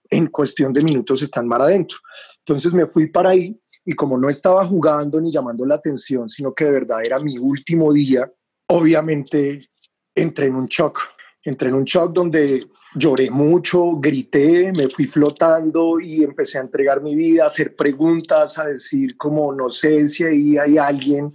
en 0.09 0.27
cuestión 0.27 0.73
de 0.73 0.83
minutos 0.83 1.21
está 1.21 1.39
en 1.39 1.47
mar 1.47 1.61
adentro. 1.61 1.97
Entonces 2.39 2.73
me 2.73 2.85
fui 2.85 3.07
para 3.07 3.29
ahí 3.29 3.57
y 3.85 3.93
como 3.93 4.17
no 4.17 4.29
estaba 4.29 4.65
jugando 4.65 5.19
ni 5.19 5.31
llamando 5.31 5.65
la 5.65 5.75
atención, 5.75 6.29
sino 6.29 6.53
que 6.53 6.65
de 6.65 6.71
verdad 6.71 7.01
era 7.05 7.19
mi 7.19 7.37
último 7.37 7.91
día, 7.91 8.31
obviamente 8.67 9.69
entré 10.15 10.47
en 10.47 10.55
un 10.55 10.67
shock. 10.67 10.99
Entré 11.45 11.67
en 11.67 11.75
un 11.75 11.83
shock 11.83 12.13
donde 12.13 12.67
lloré 12.95 13.29
mucho, 13.29 13.97
grité, 13.97 14.71
me 14.71 14.87
fui 14.87 15.07
flotando 15.07 15.99
y 15.99 16.23
empecé 16.23 16.57
a 16.57 16.61
entregar 16.61 17.01
mi 17.01 17.15
vida, 17.15 17.43
a 17.43 17.47
hacer 17.47 17.75
preguntas, 17.75 18.57
a 18.57 18.67
decir 18.67 19.17
como 19.17 19.51
no 19.51 19.69
sé 19.69 20.07
si 20.07 20.23
ahí 20.23 20.57
hay 20.57 20.77
alguien, 20.77 21.33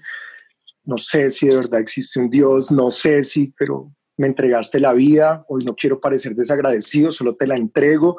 no 0.85 0.97
sé 0.97 1.31
si 1.31 1.49
de 1.49 1.57
verdad 1.57 1.81
existe 1.81 2.19
un 2.19 2.31
Dios, 2.31 2.71
no 2.71 2.90
sé 2.90 3.23
si, 3.23 3.52
pero 3.59 3.93
me 4.17 4.28
entregaste 4.28 4.81
la 4.81 4.95
vida, 4.95 5.45
hoy 5.47 5.62
no 5.67 5.76
quiero 5.76 6.00
parecer 6.00 6.35
desagradecido, 6.35 7.12
solo 7.12 7.37
te 7.37 7.47
la 7.47 7.57
entrego 7.57 8.17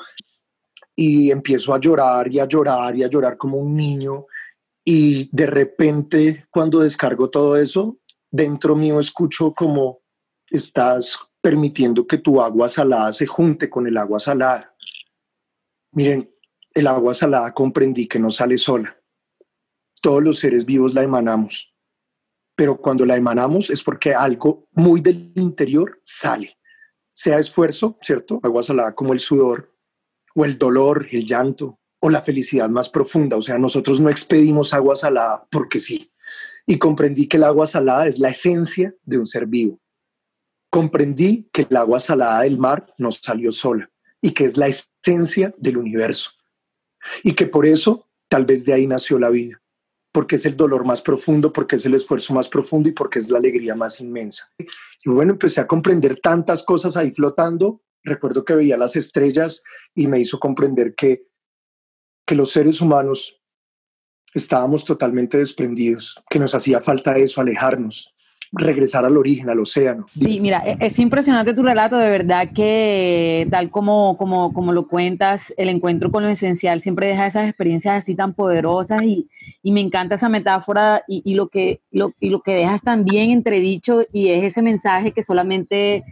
y 1.02 1.32
empiezo 1.32 1.74
a 1.74 1.80
llorar 1.80 2.30
y 2.30 2.40
a 2.40 2.46
llorar 2.46 2.94
y 2.94 3.04
a 3.04 3.08
llorar 3.08 3.38
como 3.38 3.58
un 3.58 3.74
niño 3.74 4.26
y 4.84 5.30
de 5.32 5.46
repente 5.46 6.46
cuando 6.50 6.82
descargo 6.82 7.30
todo 7.30 7.56
eso, 7.56 8.00
dentro 8.30 8.76
mío 8.76 9.00
escucho 9.00 9.54
como 9.54 10.02
estás 10.50 11.18
permitiendo 11.40 12.06
que 12.06 12.18
tu 12.18 12.42
agua 12.42 12.68
salada 12.68 13.14
se 13.14 13.26
junte 13.26 13.70
con 13.70 13.88
el 13.88 13.96
agua 13.96 14.20
salada. 14.20 14.76
Miren, 15.94 16.30
el 16.74 16.86
agua 16.86 17.14
salada 17.14 17.54
comprendí 17.54 18.06
que 18.06 18.20
no 18.20 18.30
sale 18.30 18.58
sola. 18.58 19.02
Todos 20.02 20.22
los 20.22 20.40
seres 20.40 20.66
vivos 20.66 20.94
la 20.94 21.04
emanamos, 21.04 21.74
pero 22.58 22.76
cuando 22.76 23.06
la 23.06 23.16
emanamos 23.16 23.70
es 23.70 23.82
porque 23.82 24.14
algo 24.14 24.68
muy 24.74 25.00
del 25.00 25.32
interior 25.36 25.98
sale, 26.04 26.58
sea 27.14 27.40
esfuerzo, 27.40 27.98
¿cierto? 28.02 28.42
Agua 28.44 28.64
salada 28.64 28.94
como 28.94 29.14
el 29.14 29.22
sudor, 29.22 29.79
o 30.36 30.46
el 30.46 30.58
dolor, 30.58 31.08
el 31.12 31.26
llanto 31.26 31.80
o 32.00 32.10
la 32.10 32.22
felicidad 32.22 32.70
más 32.70 32.90
profunda. 32.90 33.38
O 33.38 33.42
sea, 33.42 33.58
nosotros 33.58 34.00
no 34.00 34.10
expedimos 34.10 34.74
agua 34.74 34.96
salada 34.96 35.46
porque 35.52 35.80
sí. 35.80 36.12
Y 36.66 36.78
comprendí 36.78 37.28
que 37.28 37.38
el 37.38 37.44
agua 37.44 37.68
salada 37.68 38.08
es 38.08 38.20
la 38.20 38.30
esencia 38.30 38.94
de 39.04 39.18
un 39.18 39.28
ser 39.28 39.46
vivo. 39.46 39.80
Comprendí 40.70 41.50
que 41.52 41.66
el 41.70 41.76
agua 41.76 42.00
salada 42.00 42.42
del 42.42 42.58
mar 42.58 42.94
no 42.98 43.12
salió 43.12 43.52
sola 43.52 43.90
y 44.22 44.32
que 44.32 44.46
es 44.46 44.56
la 44.56 44.68
esencia 44.68 45.54
del 45.58 45.78
universo. 45.78 46.32
Y 47.24 47.34
que 47.34 47.48
por 47.48 47.66
eso 47.66 48.08
tal 48.28 48.46
vez 48.46 48.64
de 48.64 48.74
ahí 48.74 48.86
nació 48.86 49.18
la 49.18 49.30
vida, 49.30 49.62
porque 50.12 50.36
es 50.36 50.46
el 50.46 50.56
dolor 50.56 50.86
más 50.86 51.02
profundo, 51.02 51.52
porque 51.52 51.78
es 51.78 51.86
el 51.86 51.96
esfuerzo 51.96 52.34
más 52.34 52.48
profundo 52.48 52.88
y 52.88 52.92
porque 52.92 53.20
es 53.20 53.30
la 53.30 53.40
alegría 53.40 53.76
más 53.76 54.00
inmensa. 54.00 54.54
Y 55.04 55.10
bueno, 55.10 55.34
empecé 55.34 55.62
a 55.62 55.68
comprender 55.68 56.20
tantas 56.20 56.64
cosas 56.64 56.96
ahí 56.96 57.12
flotando 57.12 57.82
recuerdo 58.04 58.46
que 58.46 58.56
veía 58.56 58.78
las 58.78 58.96
estrellas 58.96 59.64
y 59.94 60.08
me 60.08 60.20
hizo 60.20 60.40
comprender 60.40 60.96
que, 60.96 61.24
que 62.26 62.36
los 62.36 62.52
seres 62.52 62.82
humanos 62.82 63.40
estábamos 64.34 64.86
totalmente 64.86 65.38
desprendidos, 65.38 66.22
que 66.30 66.40
nos 66.40 66.54
hacía 66.54 66.82
falta 66.82 67.18
eso, 67.18 67.42
alejarnos, 67.42 68.14
regresar 68.52 69.06
al 69.06 69.18
origen, 69.18 69.50
al 69.50 69.60
océano. 69.60 70.06
Sí, 70.14 70.40
mira, 70.40 70.64
e-, 70.66 70.78
es 70.80 70.98
impresionante 71.00 71.54
tu 71.54 71.64
relato, 71.64 71.98
de 71.98 72.10
verdad 72.10 72.50
que 72.54 73.48
tal 73.50 73.70
como, 73.70 74.18
como, 74.18 74.54
como 74.54 74.72
lo 74.72 74.88
cuentas, 74.88 75.54
el 75.58 75.70
encuentro 75.70 76.12
con 76.12 76.24
lo 76.24 76.30
esencial 76.30 76.82
siempre 76.82 77.08
deja 77.08 77.28
esas 77.28 77.48
experiencias 77.48 78.04
así 78.04 78.16
tan 78.16 78.34
poderosas 78.34 79.04
y, 79.04 79.28
y 79.64 79.72
me 79.72 79.82
encanta 79.82 80.16
esa 80.16 80.30
metáfora 80.30 81.04
y, 81.08 81.22
y, 81.26 81.36
lo 81.36 81.50
que, 81.50 81.82
lo, 81.92 82.14
y 82.20 82.30
lo 82.30 82.42
que 82.42 82.54
dejas 82.54 82.82
también 82.82 83.32
entredicho 83.32 84.02
y 84.12 84.30
es 84.30 84.44
ese 84.44 84.62
mensaje 84.62 85.12
que 85.12 85.24
solamente 85.24 86.04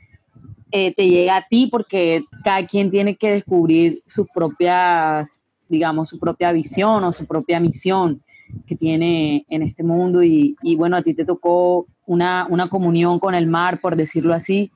eh, 0.71 0.93
te 0.93 1.07
llega 1.07 1.37
a 1.37 1.47
ti 1.47 1.67
porque 1.67 2.23
cada 2.43 2.65
quien 2.65 2.91
tiene 2.91 3.15
que 3.15 3.31
descubrir 3.31 4.01
sus 4.05 4.27
propias, 4.33 5.41
digamos, 5.69 6.09
su 6.09 6.19
propia 6.19 6.51
visión 6.51 7.03
o 7.03 7.11
su 7.11 7.25
propia 7.25 7.59
misión 7.59 8.21
que 8.65 8.75
tiene 8.75 9.45
en 9.49 9.61
este 9.61 9.83
mundo. 9.83 10.23
Y, 10.23 10.55
y 10.61 10.75
bueno, 10.75 10.97
a 10.97 11.01
ti 11.01 11.13
te 11.13 11.25
tocó 11.25 11.87
una, 12.05 12.47
una 12.49 12.69
comunión 12.69 13.19
con 13.19 13.35
el 13.35 13.47
mar, 13.47 13.79
por 13.79 13.95
decirlo 13.95 14.33
así, 14.33 14.71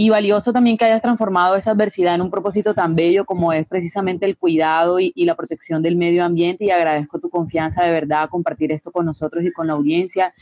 y 0.00 0.10
valioso 0.10 0.52
también 0.52 0.78
que 0.78 0.84
hayas 0.84 1.02
transformado 1.02 1.56
esa 1.56 1.72
adversidad 1.72 2.14
en 2.14 2.22
un 2.22 2.30
propósito 2.30 2.72
tan 2.72 2.94
bello 2.94 3.24
como 3.24 3.52
es 3.52 3.66
precisamente 3.66 4.26
el 4.26 4.36
cuidado 4.36 5.00
y, 5.00 5.12
la 5.24 5.34
protección 5.34 5.82
del 5.82 5.96
medio 5.96 6.24
ambiente 6.24 6.64
y 6.64 6.70
agradezco 6.70 7.18
tu 7.18 7.28
confianza 7.28 7.82
de 7.82 7.90
verdad 7.90 8.22
a 8.22 8.28
compartir 8.28 8.70
esto 8.70 8.92
con 8.92 9.06
nosotros 9.06 9.44
y 9.44 9.50
con 9.50 9.66
la 9.66 9.72
audiencia. 9.72 10.32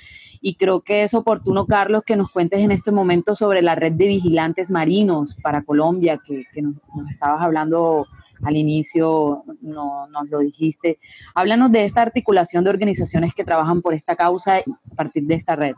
Y 0.42 0.56
creo 0.56 0.82
que 0.82 1.04
es 1.04 1.14
oportuno, 1.14 1.64
Carlos, 1.64 2.02
que 2.04 2.16
nos 2.16 2.30
cuentes 2.30 2.60
en 2.60 2.70
este 2.70 2.92
momento 2.92 3.34
sobre 3.34 3.62
la 3.62 3.75
red 3.75 3.92
de 3.92 4.08
vigilantes 4.08 4.70
marinos 4.70 5.34
para 5.36 5.62
Colombia, 5.62 6.20
que, 6.26 6.44
nos, 6.60 6.76
estabas 7.10 7.40
hablando 7.40 8.06
al 8.42 8.56
inicio, 8.56 9.42
no, 9.62 10.06
nos 10.08 10.28
lo 10.28 10.40
dijiste. 10.40 10.98
Háblanos 11.34 11.72
de 11.72 11.86
esta 11.86 12.02
articulación 12.02 12.62
de 12.62 12.68
organizaciones 12.68 13.32
que 13.32 13.42
trabajan 13.42 13.80
por 13.80 13.94
esta 13.94 14.16
causa 14.16 14.58
a 14.58 14.94
partir 14.94 15.25
de 15.25 15.36
esta 15.36 15.56
red. 15.56 15.72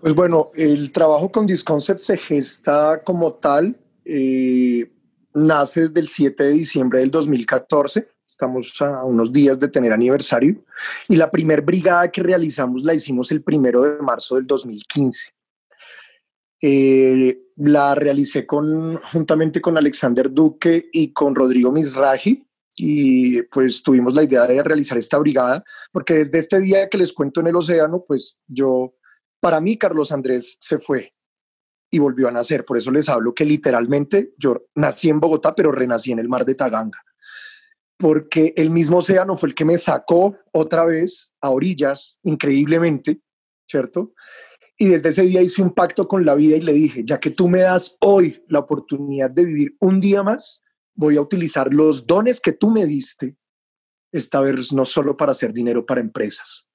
Pues 0.00 0.14
bueno, 0.14 0.50
el 0.54 0.92
trabajo 0.92 1.30
con 1.30 1.44
Disconcept 1.44 2.00
se 2.00 2.16
gesta 2.16 3.02
como 3.04 3.34
tal, 3.34 3.76
eh, 4.06 4.90
nace 5.34 5.88
desde 5.88 6.00
el 6.00 6.06
7 6.06 6.42
de 6.42 6.52
diciembre 6.52 7.00
del 7.00 7.10
2014, 7.10 8.08
estamos 8.26 8.80
a 8.80 9.04
unos 9.04 9.30
días 9.30 9.60
de 9.60 9.68
tener 9.68 9.92
aniversario, 9.92 10.64
y 11.06 11.16
la 11.16 11.30
primer 11.30 11.60
brigada 11.60 12.10
que 12.10 12.22
realizamos 12.22 12.82
la 12.82 12.94
hicimos 12.94 13.30
el 13.30 13.42
primero 13.42 13.82
de 13.82 14.00
marzo 14.00 14.36
del 14.36 14.46
2015. 14.46 15.32
Eh, 16.62 17.38
la 17.56 17.94
realicé 17.94 18.46
con, 18.46 18.96
juntamente 19.12 19.60
con 19.60 19.76
Alexander 19.76 20.32
Duque 20.32 20.88
y 20.94 21.12
con 21.12 21.34
Rodrigo 21.34 21.70
Misraji, 21.70 22.42
y 22.74 23.42
pues 23.42 23.82
tuvimos 23.82 24.14
la 24.14 24.22
idea 24.22 24.46
de 24.46 24.62
realizar 24.62 24.96
esta 24.96 25.18
brigada, 25.18 25.62
porque 25.92 26.14
desde 26.14 26.38
este 26.38 26.58
día 26.58 26.88
que 26.88 26.96
les 26.96 27.12
cuento 27.12 27.40
en 27.40 27.48
el 27.48 27.56
océano, 27.56 28.02
pues 28.08 28.38
yo 28.46 28.94
para 29.40 29.60
mí, 29.60 29.76
Carlos 29.76 30.12
Andrés 30.12 30.56
se 30.60 30.78
fue 30.78 31.14
y 31.90 31.98
volvió 31.98 32.28
a 32.28 32.32
nacer. 32.32 32.64
Por 32.64 32.76
eso 32.76 32.90
les 32.90 33.08
hablo 33.08 33.34
que 33.34 33.44
literalmente 33.44 34.34
yo 34.38 34.66
nací 34.74 35.08
en 35.08 35.20
Bogotá, 35.20 35.54
pero 35.54 35.72
renací 35.72 36.12
en 36.12 36.18
el 36.18 36.28
mar 36.28 36.44
de 36.44 36.54
Taganga. 36.54 37.02
Porque 37.98 38.54
el 38.56 38.70
mismo 38.70 38.98
océano 38.98 39.36
fue 39.36 39.50
el 39.50 39.54
que 39.54 39.64
me 39.64 39.76
sacó 39.76 40.36
otra 40.52 40.84
vez 40.86 41.34
a 41.40 41.50
orillas, 41.50 42.18
increíblemente, 42.22 43.20
¿cierto? 43.68 44.14
Y 44.78 44.88
desde 44.88 45.10
ese 45.10 45.22
día 45.22 45.42
hice 45.42 45.60
un 45.60 45.74
pacto 45.74 46.08
con 46.08 46.24
la 46.24 46.34
vida 46.34 46.56
y 46.56 46.62
le 46.62 46.72
dije, 46.72 47.02
ya 47.04 47.20
que 47.20 47.30
tú 47.30 47.48
me 47.48 47.60
das 47.60 47.98
hoy 48.00 48.42
la 48.48 48.60
oportunidad 48.60 49.30
de 49.30 49.44
vivir 49.44 49.76
un 49.80 50.00
día 50.00 50.22
más, 50.22 50.62
voy 50.94 51.18
a 51.18 51.20
utilizar 51.20 51.72
los 51.74 52.06
dones 52.06 52.40
que 52.40 52.52
tú 52.52 52.70
me 52.70 52.86
diste, 52.86 53.36
esta 54.12 54.40
vez 54.40 54.72
no 54.72 54.84
solo 54.84 55.16
para 55.16 55.32
hacer 55.32 55.52
dinero 55.52 55.84
para 55.84 56.00
empresas. 56.00 56.66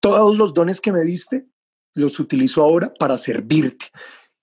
Todos 0.00 0.38
los 0.38 0.54
dones 0.54 0.80
que 0.80 0.92
me 0.92 1.04
diste 1.04 1.51
los 1.94 2.18
utilizo 2.20 2.62
ahora 2.62 2.92
para 2.98 3.18
servirte. 3.18 3.86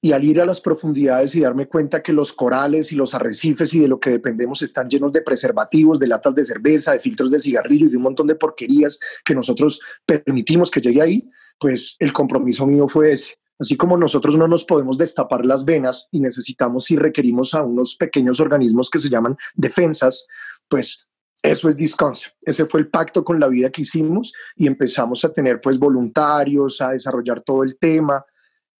Y 0.02 0.14
al 0.14 0.24
ir 0.24 0.40
a 0.40 0.46
las 0.46 0.62
profundidades 0.62 1.36
y 1.36 1.42
darme 1.42 1.68
cuenta 1.68 2.02
que 2.02 2.14
los 2.14 2.32
corales 2.32 2.94
y 2.94 2.96
los 2.96 3.14
arrecifes 3.14 3.74
y 3.74 3.80
de 3.80 3.90
lo 3.90 4.00
que 4.00 4.12
dependemos 4.12 4.62
están 4.62 4.90
llenos 4.90 5.12
de 5.12 5.22
preservativos, 5.22 6.00
de 6.00 6.08
latas 6.08 6.34
de 6.36 6.46
cerveza, 6.46 6.94
de 6.94 7.00
filtros 7.00 7.30
de 7.30 7.40
cigarrillo 7.40 7.88
y 7.88 7.90
de 7.90 7.98
un 7.98 8.04
montón 8.04 8.26
de 8.28 8.36
porquerías 8.36 8.98
que 9.26 9.36
nosotros 9.36 9.82
permitimos 10.06 10.72
que 10.72 10.80
llegue 10.80 11.02
ahí, 11.02 11.30
pues 11.60 11.98
el 12.00 12.14
compromiso 12.14 12.66
mío 12.66 12.88
fue 12.88 13.12
ese. 13.12 13.36
Así 13.60 13.76
como 13.76 13.98
nosotros 13.98 14.38
no 14.38 14.48
nos 14.48 14.64
podemos 14.64 14.98
destapar 14.98 15.46
las 15.46 15.66
venas 15.66 16.08
y 16.12 16.22
necesitamos 16.22 16.90
y 16.92 16.96
requerimos 16.96 17.54
a 17.54 17.64
unos 17.64 17.96
pequeños 17.96 18.40
organismos 18.40 18.90
que 18.90 19.00
se 19.00 19.10
llaman 19.10 19.36
defensas, 19.54 20.28
pues 20.70 21.09
Eso 21.42 21.70
es 21.70 21.76
Disconcept. 21.76 22.36
Ese 22.42 22.66
fue 22.66 22.82
el 22.82 22.90
pacto 22.90 23.24
con 23.24 23.40
la 23.40 23.48
vida 23.48 23.70
que 23.70 23.82
hicimos 23.82 24.34
y 24.56 24.68
empezamos 24.68 25.24
a 25.24 25.32
tener 25.32 25.62
pues 25.62 25.80
voluntarios, 25.80 26.82
a 26.82 26.92
desarrollar 26.92 27.42
todo 27.42 27.64
el 27.64 27.78
tema. 27.78 28.26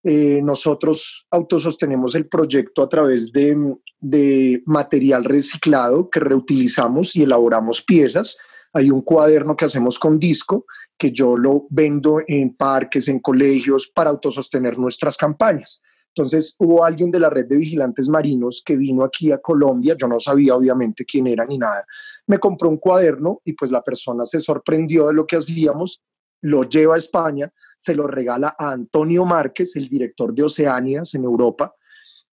Eh, 0.04 0.42
nosotros 0.44 1.28
autosostenemos 1.32 2.16
el 2.16 2.28
proyecto 2.28 2.84
a 2.84 2.90
través 2.90 3.32
de, 3.32 3.76
de 4.00 4.62
material 4.66 5.24
reciclado 5.26 6.10
que 6.10 6.20
reutilizamos 6.20 7.16
y 7.16 7.24
elaboramos 7.24 7.82
piezas. 7.82 8.38
Hay 8.74 8.92
un 8.92 9.02
cuaderno 9.02 9.56
que 9.56 9.66
hacemos 9.66 9.98
con 9.98 10.20
disco 10.20 10.66
que 10.98 11.12
yo 11.12 11.38
lo 11.38 11.66
vendo 11.70 12.22
en 12.28 12.56
parques, 12.56 13.08
en 13.08 13.20
colegios, 13.20 13.90
para 13.94 14.10
autosostener 14.10 14.78
nuestras 14.78 15.16
campañas. 15.16 15.82
Entonces 16.16 16.56
hubo 16.58 16.84
alguien 16.84 17.12
de 17.12 17.20
la 17.20 17.30
red 17.30 17.46
de 17.46 17.58
vigilantes 17.58 18.10
marinos 18.10 18.62
que 18.66 18.76
vino 18.76 19.04
aquí 19.04 19.32
a 19.32 19.38
Colombia, 19.38 19.96
yo 19.98 20.08
no 20.08 20.20
sabía 20.20 20.56
obviamente 20.56 21.06
quién 21.06 21.28
era 21.28 21.46
ni 21.46 21.58
nada, 21.58 21.86
me 22.28 22.40
compró 22.40 22.70
un 22.70 22.78
cuaderno 22.78 23.42
y 23.46 23.54
pues 23.54 23.72
la 23.72 23.84
persona 23.84 24.26
se 24.26 24.40
sorprendió 24.40 25.08
de 25.08 25.14
lo 25.14 25.26
que 25.26 25.38
hacíamos, 25.38 26.02
lo 26.42 26.64
lleva 26.64 26.96
a 26.96 26.98
España, 26.98 27.54
se 27.78 27.96
lo 27.96 28.08
regala 28.08 28.56
a 28.58 28.72
Antonio 28.72 29.26
Márquez, 29.26 29.76
el 29.76 29.88
director 29.88 30.34
de 30.34 30.44
Oceánias 30.44 31.14
en 31.14 31.24
Europa, 31.24 31.76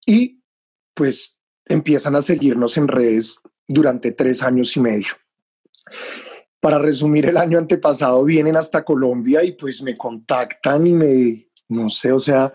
y 0.05 0.41
pues 0.93 1.39
empiezan 1.65 2.15
a 2.15 2.21
seguirnos 2.21 2.77
en 2.77 2.87
redes 2.87 3.39
durante 3.67 4.11
tres 4.11 4.43
años 4.43 4.75
y 4.77 4.79
medio. 4.79 5.13
Para 6.59 6.79
resumir, 6.79 7.27
el 7.27 7.37
año 7.37 7.59
antepasado 7.59 8.23
vienen 8.23 8.57
hasta 8.57 8.83
Colombia 8.83 9.43
y 9.43 9.51
pues 9.51 9.81
me 9.83 9.97
contactan 9.97 10.87
y 10.87 10.93
me, 10.93 11.49
no 11.69 11.89
sé, 11.89 12.11
o 12.11 12.19
sea, 12.19 12.53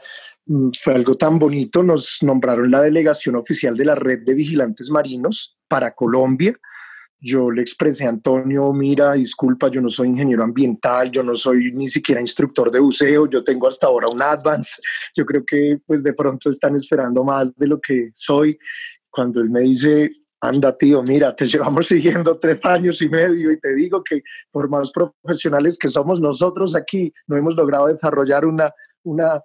fue 0.81 0.95
algo 0.95 1.17
tan 1.17 1.39
bonito, 1.39 1.83
nos 1.83 2.19
nombraron 2.23 2.71
la 2.71 2.83
delegación 2.83 3.37
oficial 3.37 3.77
de 3.77 3.85
la 3.85 3.95
red 3.95 4.21
de 4.25 4.35
vigilantes 4.35 4.91
marinos 4.91 5.57
para 5.69 5.95
Colombia. 5.95 6.57
Yo 7.23 7.51
le 7.51 7.61
expresé 7.61 8.07
a 8.07 8.09
Antonio, 8.09 8.73
mira, 8.73 9.13
disculpa, 9.13 9.69
yo 9.69 9.81
no 9.81 9.91
soy 9.91 10.09
ingeniero 10.09 10.43
ambiental, 10.43 11.11
yo 11.11 11.23
no 11.23 11.35
soy 11.37 11.71
ni 11.73 11.87
siquiera 11.87 12.21
instructor 12.21 12.71
de 12.71 12.81
buceo, 12.81 13.29
yo 13.29 13.45
tengo 13.45 13.69
hasta 13.69 13.87
ahora 13.87 14.09
un 14.09 14.23
advance. 14.23 14.81
Yo 15.15 15.27
creo 15.27 15.45
que 15.45 15.79
pues 15.87 16.03
de 16.03 16.15
pronto 16.15 16.51
están 16.51 16.75
esperando 16.75 17.23
más 17.23 17.55
de 17.57 17.67
lo 17.67 17.81
que 17.81 18.11
soy. 18.15 18.59
Cuando 19.11 19.41
él 19.43 19.51
me 19.51 19.61
dice, 19.61 20.11
anda 20.41 20.77
tío, 20.77 21.03
mira, 21.07 21.37
te 21.37 21.47
llevamos 21.47 21.87
siguiendo 21.87 22.39
tres 22.39 22.59
años 22.65 23.01
y 23.03 23.09
medio 23.09 23.53
y 23.53 23.61
te 23.61 23.75
digo 23.75 24.03
que 24.03 24.23
por 24.51 24.69
más 24.69 24.91
profesionales 24.91 25.77
que 25.79 25.89
somos 25.89 26.21
nosotros 26.21 26.75
aquí, 26.75 27.13
no 27.27 27.37
hemos 27.37 27.55
logrado 27.55 27.89
desarrollar 27.89 28.47
una, 28.47 28.73
una, 29.05 29.43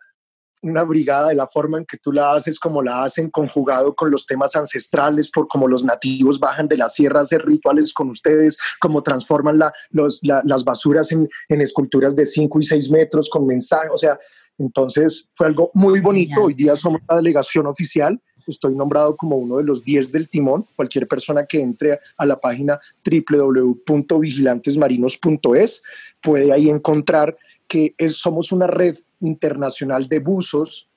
una 0.66 0.84
brigada 0.84 1.30
de 1.30 1.36
la 1.36 1.48
forma 1.48 1.78
en 1.78 1.86
que 1.86 1.98
tú 1.98 2.12
la 2.12 2.34
haces, 2.34 2.60
como 2.60 2.82
la 2.82 3.04
hacen, 3.04 3.30
conjugado 3.30 3.96
con 3.96 4.10
los 4.10 4.26
temas 4.26 4.56
ancestrales, 4.56 5.30
por 5.30 5.48
cómo 5.48 5.68
los 5.68 5.84
nativos 5.84 6.40
bajan 6.40 6.68
de 6.68 6.78
la 6.78 6.90
sierra 6.90 7.20
a 7.20 7.24
hacer 7.24 7.46
rituales 7.46 7.94
con 7.94 8.10
ustedes, 8.10 8.58
cómo 8.80 9.04
transforman 9.04 9.60
la, 9.60 9.72
los, 9.92 10.20
las 10.24 10.64
basuras 10.64 11.12
en, 11.12 11.30
en, 11.50 11.62
esculturas 11.62 12.16
de 12.16 12.26
5 12.26 12.60
y 12.60 12.64
6 12.64 12.90
metros 12.90 13.30
con 13.30 13.46
mensaje. 13.46 13.90
O 13.94 13.98
sea, 13.98 14.18
entonces 14.58 15.30
fue 15.34 15.46
algo 15.48 15.70
muy 15.74 16.00
bonito. 16.02 16.44
Hoy 16.44 16.56
día 16.56 16.76
somos 16.76 17.00
la 17.08 17.16
delegación 17.18 17.68
oficial. 17.68 18.20
Estoy 18.48 18.76
nombrado 18.76 19.16
como 19.16 19.38
uno 19.38 19.58
de 19.58 19.64
los 19.64 19.84
10 19.84 20.12
del 20.12 20.28
timón. 20.30 20.68
Cualquier 20.76 21.08
persona 21.08 21.46
que 21.46 21.62
entre 21.62 22.00
a 22.18 22.26
la 22.26 22.38
página 22.38 22.80
www.vigilantesmarinos.es 23.06 25.84
puede 26.22 26.52
ahí 26.52 26.70
encontrar 26.70 27.38
que 27.68 27.96
somos 28.10 28.52
una 28.52 28.68
red 28.68 28.98
internacional 29.20 30.08
de 30.08 30.20
buzos 30.20 30.90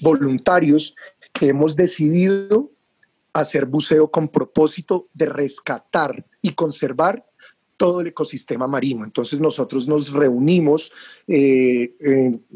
voluntarios 0.00 0.94
que 1.32 1.48
hemos 1.48 1.76
decidido 1.76 2.70
hacer 3.32 3.66
buceo 3.66 4.10
con 4.10 4.28
propósito 4.28 5.08
de 5.12 5.26
rescatar 5.26 6.24
y 6.40 6.50
conservar 6.50 7.26
todo 7.76 8.00
el 8.00 8.08
ecosistema 8.08 8.66
marino. 8.66 9.04
Entonces 9.04 9.40
nosotros 9.40 9.88
nos 9.88 10.12
reunimos, 10.12 10.92
eh, 11.26 11.94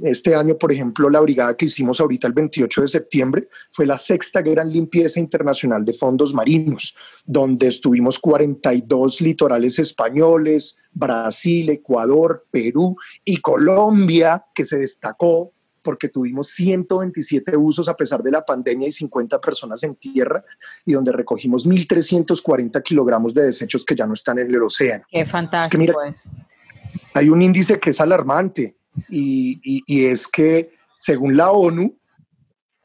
este 0.03 0.35
año, 0.35 0.57
por 0.57 0.73
ejemplo, 0.73 1.11
la 1.11 1.21
brigada 1.21 1.57
que 1.57 1.67
hicimos 1.67 2.01
ahorita 2.01 2.27
el 2.27 2.33
28 2.33 2.83
de 2.83 2.89
septiembre 2.89 3.49
fue 3.71 3.87
la 3.87 3.99
sexta 3.99 4.43
gran 4.43 4.73
limpieza 4.73 5.21
internacional 5.21 5.85
de 5.85 5.93
fondos 5.93 6.33
marinos, 6.33 6.97
donde 7.25 7.69
estuvimos 7.69 8.19
42 8.19 9.21
litorales 9.21 9.79
españoles, 9.79 10.77
Brasil, 10.93 11.71
Ecuador, 11.71 12.47
Perú 12.51 12.97
y 13.25 13.39
Colombia, 13.39 14.45
que 14.55 14.65
se 14.65 14.79
destacó 14.79 15.53
porque 15.89 16.11
tuvimos 16.11 16.49
127 16.49 17.57
usos 17.57 17.89
a 17.89 17.97
pesar 17.97 18.23
de 18.23 18.31
la 18.31 18.45
pandemia 18.45 18.89
y 18.89 18.93
50 18.93 19.41
personas 19.41 19.83
en 19.85 19.95
tierra 19.95 20.45
y 20.85 20.93
donde 20.93 21.13
recogimos 21.13 21.67
1.340 21.67 22.83
kilogramos 22.83 23.33
de 23.33 23.45
desechos 23.45 23.87
que 23.87 23.97
ya 23.97 24.07
no 24.07 24.13
están 24.13 24.39
en 24.39 24.55
el 24.55 24.63
océano. 24.63 25.07
Qué 25.11 25.25
fantástico 25.25 25.99
Hay 27.15 27.31
un 27.31 27.41
índice 27.41 27.81
que 27.81 27.89
es 27.89 28.03
alarmante 28.03 28.77
y, 29.09 29.59
y 29.63 30.05
es 30.05 30.29
que 30.29 30.75
según 30.99 31.39
la 31.39 31.53
ONU, 31.53 31.97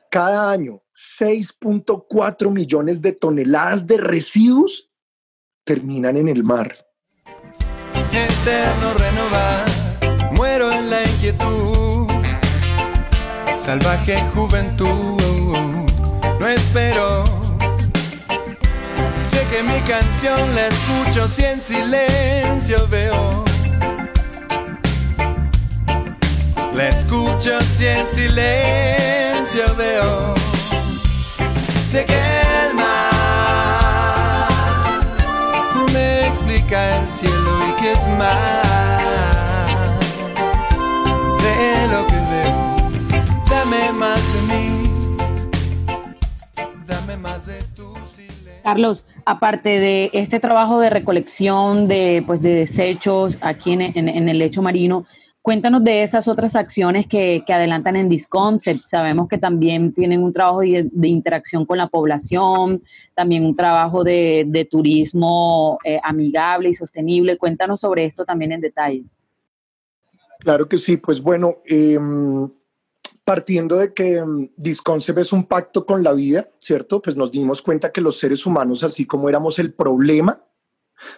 cada 0.09 0.49
año 0.49 0.81
6.4 1.19 2.51
millones 2.51 3.01
de 3.01 3.11
toneladas 3.11 3.85
de 3.85 3.97
residuos 3.97 4.89
terminan 5.65 6.15
en 6.15 6.29
el 6.29 6.45
mar. 6.45 6.73
Eterno 8.13 8.93
renovar, 8.93 9.65
muero 10.37 10.71
en 10.71 10.89
la 10.89 11.03
inquietud 11.03 11.82
salvaje 13.63 14.21
juventud. 14.33 15.21
No 16.39 16.47
espero. 16.47 17.23
Sé 19.23 19.45
que 19.49 19.63
mi 19.63 19.79
canción 19.87 20.53
la 20.53 20.67
escucho 20.67 21.29
si 21.29 21.45
en 21.45 21.59
silencio 21.61 22.85
veo. 22.89 23.45
La 26.73 26.89
escucho 26.89 27.61
si 27.61 27.87
en 27.87 28.05
silencio 28.07 29.63
veo. 29.77 30.33
Sé 31.89 32.05
que 32.05 32.19
el 32.67 32.73
mar 32.73 34.49
me 35.93 36.27
explica 36.27 36.97
el 36.97 37.07
cielo 37.07 37.59
y 37.69 37.81
que 37.81 37.93
es 37.93 38.07
más 38.17 38.67
de 41.43 41.87
lo 41.87 42.05
que 42.07 42.72
más 43.65 44.21
de 44.33 44.41
mí, 44.53 44.89
dame 46.85 47.15
más 47.15 47.45
de 47.45 47.61
tu 47.75 47.95
silencio. 48.13 48.61
Carlos, 48.61 49.05
aparte 49.25 49.79
de 49.79 50.09
este 50.11 50.41
trabajo 50.41 50.79
de 50.81 50.89
recolección 50.89 51.87
de, 51.87 52.23
pues, 52.27 52.41
de 52.41 52.53
desechos 52.53 53.37
aquí 53.39 53.71
en, 53.71 53.81
en, 53.81 54.29
el 54.29 54.37
lecho 54.37 54.61
marino, 54.61 55.05
Cuéntanos 55.41 55.83
de 55.83 56.03
esas 56.03 56.29
otras 56.29 56.55
acciones 56.55 57.05
que, 57.05 57.43
que, 57.45 57.51
adelantan 57.51 57.97
en 57.97 58.07
Disconcept. 58.07 58.85
Sabemos 58.85 59.27
que 59.27 59.37
también 59.37 59.91
tienen 59.91 60.23
un 60.23 60.31
trabajo 60.31 60.61
de, 60.61 60.87
de 60.89 61.07
interacción 61.09 61.65
con 61.65 61.77
la 61.77 61.89
población, 61.89 62.81
también 63.13 63.43
un 63.43 63.53
trabajo 63.53 64.05
de, 64.05 64.45
de 64.47 64.63
turismo 64.63 65.79
eh, 65.83 65.99
amigable 66.01 66.69
y 66.69 66.75
sostenible. 66.75 67.37
Cuéntanos 67.37 67.81
sobre 67.81 68.05
esto 68.05 68.23
también 68.23 68.53
en 68.53 68.61
detalle. 68.61 69.03
Claro 70.39 70.69
que 70.69 70.77
sí, 70.77 70.95
pues 70.95 71.21
bueno, 71.21 71.57
eh, 71.65 71.99
partiendo 73.23 73.77
de 73.77 73.93
que 73.93 74.21
um, 74.21 74.49
Disconcept 74.57 75.19
es 75.19 75.33
un 75.33 75.45
pacto 75.45 75.85
con 75.85 76.03
la 76.03 76.13
vida, 76.13 76.49
¿cierto? 76.59 77.01
Pues 77.01 77.15
nos 77.15 77.31
dimos 77.31 77.61
cuenta 77.61 77.91
que 77.91 78.01
los 78.01 78.17
seres 78.19 78.45
humanos, 78.45 78.83
así 78.83 79.05
como 79.05 79.29
éramos 79.29 79.59
el 79.59 79.73
problema, 79.73 80.43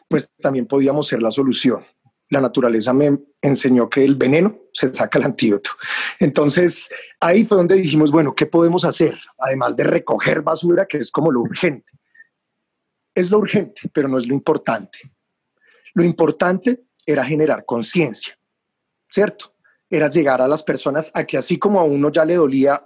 pues 0.08 0.32
también 0.38 0.66
podíamos 0.68 1.08
ser 1.08 1.22
la 1.22 1.32
solución. 1.32 1.86
La 2.30 2.42
naturaleza 2.42 2.92
me 2.94 3.20
enseñó 3.42 3.90
que 3.90 4.04
el 4.04 4.16
veneno 4.16 4.58
se 4.74 4.94
saca 4.94 5.20
el 5.20 5.26
antídoto. 5.26 5.72
Entonces, 6.20 6.90
ahí 7.20 7.46
fue 7.46 7.58
donde 7.58 7.76
dijimos, 7.76 8.12
bueno, 8.12 8.34
¿qué 8.34 8.46
podemos 8.46 8.84
hacer? 8.84 9.18
Además 9.38 9.76
de 9.76 9.84
recoger 9.84 10.42
basura, 10.42 10.88
que 10.88 10.98
es 10.98 11.12
como 11.12 11.32
lo 11.32 11.42
urgente. 11.42 11.94
Es 13.14 13.30
lo 13.30 13.38
urgente, 13.38 13.90
pero 13.94 14.08
no 14.08 14.18
es 14.18 14.28
lo 14.28 14.34
importante. 14.34 15.00
Lo 15.94 16.04
importante 16.04 16.84
era 17.06 17.24
generar 17.24 17.64
conciencia, 17.64 18.38
¿cierto? 19.10 19.55
Era 19.90 20.10
llegar 20.10 20.42
a 20.42 20.48
las 20.48 20.64
personas 20.64 21.12
a 21.14 21.24
que 21.26 21.38
así 21.38 21.58
como 21.58 21.80
a 21.80 21.84
uno 21.84 22.12
ya 22.12 22.26
le 22.26 22.36
dolía 22.36 22.86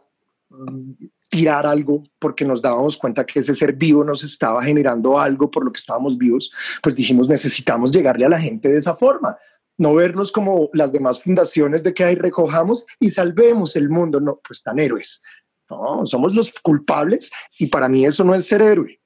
mm, 0.49 0.91
tirar 1.29 1.65
algo 1.65 2.03
porque 2.17 2.43
nos 2.43 2.61
dábamos 2.61 2.97
cuenta 2.97 3.25
que 3.25 3.39
ese 3.39 3.53
ser 3.53 3.73
vivo 3.73 4.03
nos 4.03 4.23
estaba 4.23 4.63
generando 4.63 5.19
algo 5.19 5.49
por 5.49 5.63
lo 5.63 5.71
que 5.71 5.79
estábamos 5.79 6.17
vivos, 6.17 6.51
pues 6.81 6.95
dijimos 6.95 7.27
necesitamos 7.27 7.91
llegarle 7.91 8.25
a 8.25 8.29
la 8.29 8.39
gente 8.39 8.69
de 8.69 8.77
esa 8.77 8.95
forma, 8.95 9.37
no 9.77 9.93
vernos 9.93 10.31
como 10.31 10.69
las 10.73 10.91
demás 10.91 11.23
fundaciones 11.23 11.83
de 11.83 11.93
que 11.93 12.03
ahí 12.03 12.15
recojamos 12.15 12.85
y 12.99 13.09
salvemos 13.11 13.75
el 13.75 13.89
mundo, 13.89 14.19
no, 14.19 14.39
pues 14.45 14.61
tan 14.61 14.77
héroes. 14.77 15.21
No, 15.69 16.05
somos 16.05 16.33
los 16.33 16.51
culpables 16.61 17.31
y 17.57 17.67
para 17.67 17.87
mí 17.87 18.05
eso 18.05 18.23
no 18.23 18.35
es 18.35 18.45
ser 18.45 18.61
héroe. 18.61 18.99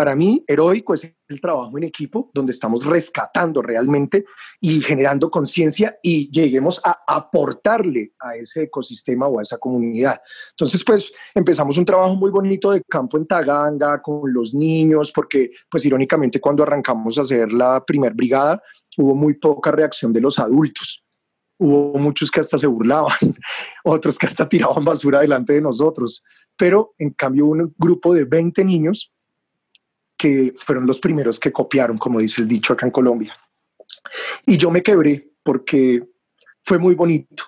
Para 0.00 0.16
mí, 0.16 0.42
heroico 0.46 0.94
es 0.94 1.14
el 1.28 1.40
trabajo 1.42 1.76
en 1.76 1.84
equipo, 1.84 2.30
donde 2.32 2.52
estamos 2.52 2.86
rescatando 2.86 3.60
realmente 3.60 4.24
y 4.58 4.80
generando 4.80 5.30
conciencia 5.30 5.98
y 6.02 6.30
lleguemos 6.30 6.80
a 6.82 7.02
aportarle 7.06 8.14
a 8.18 8.34
ese 8.34 8.62
ecosistema 8.62 9.28
o 9.28 9.38
a 9.38 9.42
esa 9.42 9.58
comunidad. 9.58 10.18
Entonces, 10.52 10.82
pues 10.82 11.12
empezamos 11.34 11.76
un 11.76 11.84
trabajo 11.84 12.16
muy 12.16 12.30
bonito 12.30 12.70
de 12.70 12.80
campo 12.88 13.18
en 13.18 13.26
Taganga 13.26 14.00
con 14.00 14.32
los 14.32 14.54
niños, 14.54 15.12
porque 15.12 15.50
pues 15.70 15.84
irónicamente 15.84 16.40
cuando 16.40 16.62
arrancamos 16.62 17.18
a 17.18 17.22
hacer 17.22 17.52
la 17.52 17.84
primer 17.84 18.14
brigada, 18.14 18.62
hubo 18.96 19.14
muy 19.14 19.34
poca 19.34 19.70
reacción 19.70 20.14
de 20.14 20.22
los 20.22 20.38
adultos. 20.38 21.04
Hubo 21.58 21.98
muchos 21.98 22.30
que 22.30 22.40
hasta 22.40 22.56
se 22.56 22.66
burlaban, 22.66 23.18
otros 23.84 24.16
que 24.16 24.24
hasta 24.24 24.48
tiraban 24.48 24.82
basura 24.82 25.20
delante 25.20 25.52
de 25.52 25.60
nosotros, 25.60 26.24
pero 26.56 26.94
en 26.96 27.10
cambio 27.10 27.44
un 27.44 27.74
grupo 27.76 28.14
de 28.14 28.24
20 28.24 28.64
niños 28.64 29.12
que 30.20 30.52
fueron 30.54 30.86
los 30.86 31.00
primeros 31.00 31.40
que 31.40 31.50
copiaron, 31.50 31.96
como 31.96 32.18
dice 32.18 32.42
el 32.42 32.48
dicho 32.48 32.74
acá 32.74 32.84
en 32.84 32.92
Colombia. 32.92 33.34
Y 34.44 34.58
yo 34.58 34.70
me 34.70 34.82
quebré 34.82 35.30
porque 35.42 36.04
fue 36.62 36.78
muy 36.78 36.94
bonito. 36.94 37.44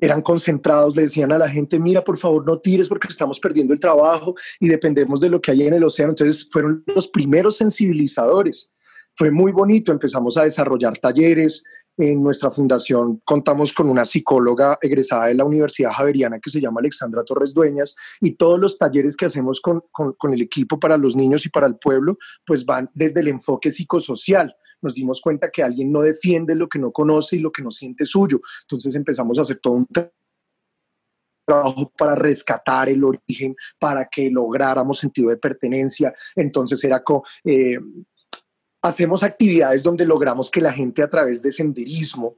Eran 0.00 0.22
concentrados, 0.22 0.94
le 0.94 1.02
decían 1.02 1.32
a 1.32 1.38
la 1.38 1.48
gente, 1.48 1.80
mira, 1.80 2.04
por 2.04 2.16
favor, 2.16 2.46
no 2.46 2.60
tires 2.60 2.88
porque 2.88 3.08
estamos 3.08 3.40
perdiendo 3.40 3.74
el 3.74 3.80
trabajo 3.80 4.36
y 4.60 4.68
dependemos 4.68 5.20
de 5.20 5.30
lo 5.30 5.40
que 5.40 5.50
hay 5.50 5.66
en 5.66 5.74
el 5.74 5.82
océano. 5.82 6.12
Entonces 6.12 6.48
fueron 6.48 6.84
los 6.86 7.08
primeros 7.08 7.56
sensibilizadores. 7.56 8.72
Fue 9.16 9.32
muy 9.32 9.50
bonito, 9.50 9.90
empezamos 9.90 10.36
a 10.36 10.44
desarrollar 10.44 10.96
talleres, 10.96 11.64
en 12.00 12.22
nuestra 12.22 12.50
fundación 12.50 13.20
contamos 13.24 13.72
con 13.72 13.88
una 13.88 14.04
psicóloga 14.04 14.78
egresada 14.80 15.26
de 15.26 15.34
la 15.34 15.44
Universidad 15.44 15.92
Javeriana 15.92 16.40
que 16.40 16.50
se 16.50 16.60
llama 16.60 16.80
Alexandra 16.80 17.24
Torres 17.24 17.52
Dueñas 17.52 17.94
y 18.20 18.32
todos 18.32 18.58
los 18.58 18.78
talleres 18.78 19.16
que 19.16 19.26
hacemos 19.26 19.60
con, 19.60 19.82
con, 19.92 20.32
el 20.32 20.40
equipo 20.40 20.80
para 20.80 20.96
los 20.96 21.14
niños 21.14 21.44
y 21.44 21.50
para 21.50 21.66
el 21.66 21.76
pueblo, 21.76 22.16
pues 22.46 22.64
van 22.64 22.88
desde 22.94 23.20
el 23.20 23.28
enfoque 23.28 23.70
psicosocial 23.70 24.54
nos 24.82 24.94
dimos 24.94 25.20
cuenta 25.20 25.50
que 25.50 25.62
alguien 25.62 25.92
no 25.92 26.00
defiende 26.00 26.54
lo 26.54 26.66
que 26.66 26.78
no 26.78 26.90
conoce 26.90 27.36
y 27.36 27.40
lo 27.40 27.52
que 27.52 27.62
no 27.62 27.70
siente 27.70 28.06
suyo. 28.06 28.40
Entonces 28.62 28.94
empezamos 28.94 29.38
a 29.38 29.42
hacer 29.42 29.58
todo 29.58 29.74
un 29.74 29.86
trabajo 31.46 31.92
para 31.96 32.14
rescatar 32.14 32.88
el 32.88 33.04
origen, 33.04 33.54
para 33.78 34.08
que 34.08 34.30
lográramos 34.30 34.98
sentido 34.98 35.28
de 35.30 35.36
pertenencia. 35.36 36.14
Entonces 36.34 36.82
era 36.84 37.02
co, 37.02 37.24
eh, 37.44 37.78
hacemos 38.82 39.22
actividades 39.22 39.82
donde 39.82 40.06
logramos 40.06 40.50
que 40.50 40.60
la 40.60 40.72
gente 40.72 41.02
a 41.02 41.08
través 41.08 41.42
de 41.42 41.52
senderismo, 41.52 42.36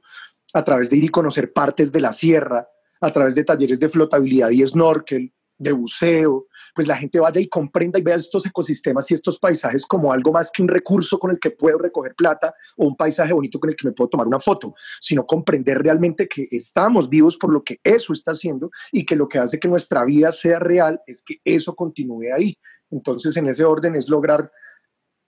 a 0.53 0.63
través 0.63 0.89
de 0.89 0.97
ir 0.97 1.05
y 1.05 1.09
conocer 1.09 1.53
partes 1.53 1.91
de 1.91 2.01
la 2.01 2.11
sierra, 2.11 2.67
a 3.01 3.11
través 3.11 3.35
de 3.35 3.43
talleres 3.43 3.79
de 3.79 3.89
flotabilidad 3.89 4.49
y 4.49 4.65
snorkel, 4.65 5.33
de 5.57 5.71
buceo, 5.71 6.47
pues 6.75 6.87
la 6.87 6.97
gente 6.97 7.19
vaya 7.19 7.39
y 7.39 7.47
comprenda 7.47 7.99
y 7.99 8.01
vea 8.01 8.15
estos 8.15 8.45
ecosistemas 8.45 9.09
y 9.09 9.13
estos 9.13 9.39
paisajes 9.39 9.85
como 9.85 10.11
algo 10.11 10.31
más 10.31 10.51
que 10.51 10.61
un 10.61 10.67
recurso 10.67 11.19
con 11.19 11.31
el 11.31 11.39
que 11.39 11.51
puedo 11.51 11.77
recoger 11.77 12.15
plata 12.15 12.53
o 12.77 12.87
un 12.87 12.95
paisaje 12.95 13.33
bonito 13.33 13.59
con 13.59 13.69
el 13.69 13.75
que 13.75 13.87
me 13.87 13.93
puedo 13.93 14.09
tomar 14.09 14.27
una 14.27 14.39
foto, 14.39 14.73
sino 14.99 15.25
comprender 15.25 15.77
realmente 15.79 16.27
que 16.27 16.47
estamos 16.51 17.07
vivos 17.09 17.37
por 17.37 17.53
lo 17.53 17.63
que 17.63 17.79
eso 17.83 18.13
está 18.13 18.31
haciendo 18.31 18.71
y 18.91 19.05
que 19.05 19.15
lo 19.15 19.27
que 19.27 19.39
hace 19.39 19.59
que 19.59 19.67
nuestra 19.67 20.03
vida 20.05 20.31
sea 20.31 20.59
real 20.59 21.01
es 21.07 21.23
que 21.23 21.39
eso 21.43 21.75
continúe 21.75 22.33
ahí. 22.35 22.57
Entonces, 22.89 23.35
en 23.37 23.47
ese 23.47 23.63
orden 23.63 23.95
es 23.95 24.09
lograr 24.09 24.51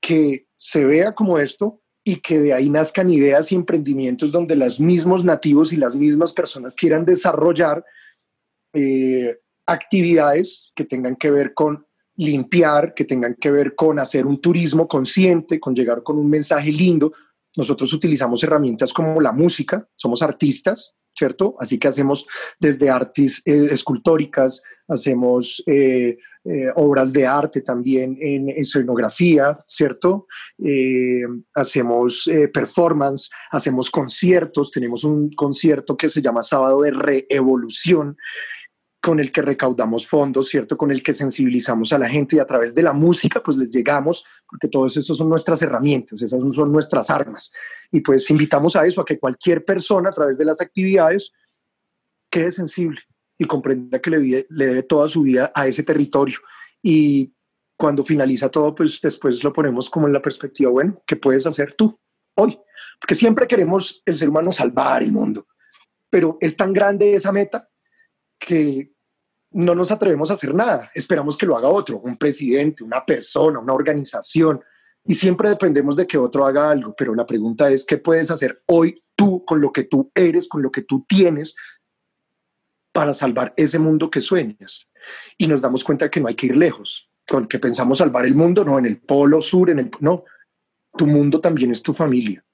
que 0.05 0.45
se 0.55 0.85
vea 0.85 1.15
como 1.15 1.39
esto 1.39 1.81
y 2.03 2.17
que 2.17 2.37
de 2.37 2.53
ahí 2.53 2.69
nazcan 2.69 3.09
ideas 3.09 3.51
y 3.51 3.55
emprendimientos 3.55 4.31
donde 4.31 4.55
los 4.55 4.79
mismos 4.79 5.23
nativos 5.23 5.73
y 5.73 5.77
las 5.77 5.95
mismas 5.95 6.31
personas 6.31 6.75
quieran 6.75 7.05
desarrollar 7.05 7.83
eh, 8.73 9.39
actividades 9.65 10.71
que 10.75 10.85
tengan 10.85 11.15
que 11.15 11.31
ver 11.31 11.55
con 11.55 11.87
limpiar, 12.17 12.93
que 12.93 13.05
tengan 13.05 13.33
que 13.33 13.49
ver 13.49 13.73
con 13.73 13.97
hacer 13.97 14.27
un 14.27 14.39
turismo 14.39 14.87
consciente, 14.87 15.59
con 15.59 15.73
llegar 15.73 16.03
con 16.03 16.19
un 16.19 16.29
mensaje 16.29 16.71
lindo. 16.71 17.11
Nosotros 17.57 17.91
utilizamos 17.91 18.43
herramientas 18.43 18.93
como 18.93 19.19
la 19.19 19.31
música, 19.31 19.89
somos 19.95 20.21
artistas, 20.21 20.93
¿cierto? 21.09 21.55
Así 21.59 21.79
que 21.79 21.87
hacemos 21.87 22.27
desde 22.59 22.91
artes 22.91 23.41
eh, 23.45 23.69
escultóricas, 23.71 24.61
hacemos 24.87 25.63
eh, 25.65 26.17
eh, 26.45 26.67
obras 26.75 27.11
de 27.11 27.25
arte 27.25 27.61
también 27.61 28.17
en 28.21 28.49
escenografía, 28.49 29.59
¿cierto? 29.67 30.27
hacemos 31.53 32.29
performance, 32.53 33.29
hacemos 33.51 33.89
conciertos, 33.89 34.71
tenemos 34.71 35.03
un 35.03 35.31
concierto 35.31 35.97
que 35.97 36.07
se 36.07 36.21
llama 36.21 36.41
Sábado 36.41 36.81
de 36.81 36.91
Reevolución, 36.91 38.17
con 39.05 39.19
el 39.19 39.31
que 39.31 39.43
recaudamos 39.43 40.07
fondos, 40.07 40.47
¿cierto? 40.49 40.77
Con 40.77 40.89
el 40.89 41.03
que 41.03 41.13
sensibilizamos 41.13 41.93
a 41.93 41.99
la 41.99 42.09
gente 42.09 42.37
y 42.37 42.39
a 42.39 42.47
través 42.47 42.73
de 42.73 42.81
la 42.81 42.91
música, 42.91 43.39
pues 43.43 43.55
les 43.55 43.71
llegamos, 43.71 44.25
porque 44.49 44.67
todos 44.67 44.97
esos 44.97 45.15
son 45.15 45.29
nuestras 45.29 45.61
herramientas, 45.61 46.23
esas 46.23 46.39
son 46.55 46.71
nuestras 46.71 47.11
armas. 47.11 47.53
Y 47.91 48.01
pues 48.01 48.27
invitamos 48.31 48.75
a 48.75 48.83
eso, 48.87 49.01
a 49.01 49.05
que 49.05 49.19
cualquier 49.19 49.63
persona 49.63 50.09
a 50.09 50.11
través 50.11 50.39
de 50.39 50.45
las 50.45 50.59
actividades 50.59 51.33
quede 52.31 52.49
sensible 52.49 52.99
y 53.37 53.45
comprenda 53.45 53.99
que 53.99 54.09
le, 54.09 54.47
le 54.49 54.65
debe 54.65 54.83
toda 54.83 55.09
su 55.09 55.23
vida 55.23 55.51
a 55.53 55.67
ese 55.67 55.83
territorio. 55.83 56.39
Y 56.81 57.33
cuando 57.77 58.03
finaliza 58.03 58.49
todo, 58.49 58.73
pues 58.73 59.01
después 59.01 59.43
lo 59.43 59.51
ponemos 59.51 59.89
como 59.89 60.07
en 60.07 60.13
la 60.13 60.21
perspectiva, 60.21 60.71
bueno, 60.71 61.01
¿qué 61.05 61.15
puedes 61.15 61.45
hacer 61.45 61.73
tú 61.73 61.99
hoy? 62.35 62.57
Porque 62.99 63.15
siempre 63.15 63.47
queremos 63.47 64.01
el 64.05 64.15
ser 64.15 64.29
humano 64.29 64.51
salvar 64.51 65.03
el 65.03 65.11
mundo, 65.11 65.47
pero 66.09 66.37
es 66.39 66.55
tan 66.55 66.71
grande 66.71 67.13
esa 67.13 67.31
meta 67.31 67.69
que 68.39 68.93
no 69.51 69.75
nos 69.75 69.91
atrevemos 69.91 70.29
a 70.29 70.33
hacer 70.33 70.53
nada, 70.53 70.91
esperamos 70.93 71.37
que 71.37 71.45
lo 71.45 71.57
haga 71.57 71.69
otro, 71.69 71.99
un 71.99 72.17
presidente, 72.17 72.83
una 72.83 73.05
persona, 73.05 73.59
una 73.59 73.73
organización, 73.73 74.61
y 75.03 75.15
siempre 75.15 75.49
dependemos 75.49 75.95
de 75.95 76.07
que 76.07 76.17
otro 76.17 76.45
haga 76.45 76.69
algo, 76.69 76.95
pero 76.97 77.13
la 77.13 77.25
pregunta 77.25 77.69
es, 77.69 77.85
¿qué 77.85 77.97
puedes 77.97 78.31
hacer 78.31 78.63
hoy 78.65 79.03
tú 79.15 79.45
con 79.45 79.61
lo 79.61 79.71
que 79.71 79.83
tú 79.83 80.11
eres, 80.15 80.47
con 80.47 80.61
lo 80.61 80.71
que 80.71 80.81
tú 80.81 81.05
tienes, 81.07 81.55
para 82.95 83.13
salvar 83.13 83.53
ese 83.57 83.77
mundo 83.77 84.09
que 84.09 84.21
sueñas? 84.21 84.87
Y 85.37 85.47
nos 85.47 85.61
damos 85.61 85.83
cuenta 85.83 86.09
que 86.09 86.21
no 86.21 86.29
hay 86.29 86.35
que 86.35 86.45
ir 86.47 86.55
lejos, 86.55 87.09
con 87.27 87.45
que 87.45 87.59
pensamos 87.59 87.97
salvar 87.97 88.25
el 88.25 88.35
mundo, 88.35 88.63
no 88.63 88.79
en 88.79 88.85
el 88.85 89.01
polo 89.01 89.41
sur, 89.41 89.69
en 89.69 89.79
el... 89.79 89.91
No, 89.99 90.23
tu 90.97 91.05
mundo 91.05 91.41
también 91.41 91.71
es 91.71 91.83
tu 91.83 91.93
familia, 91.93 92.45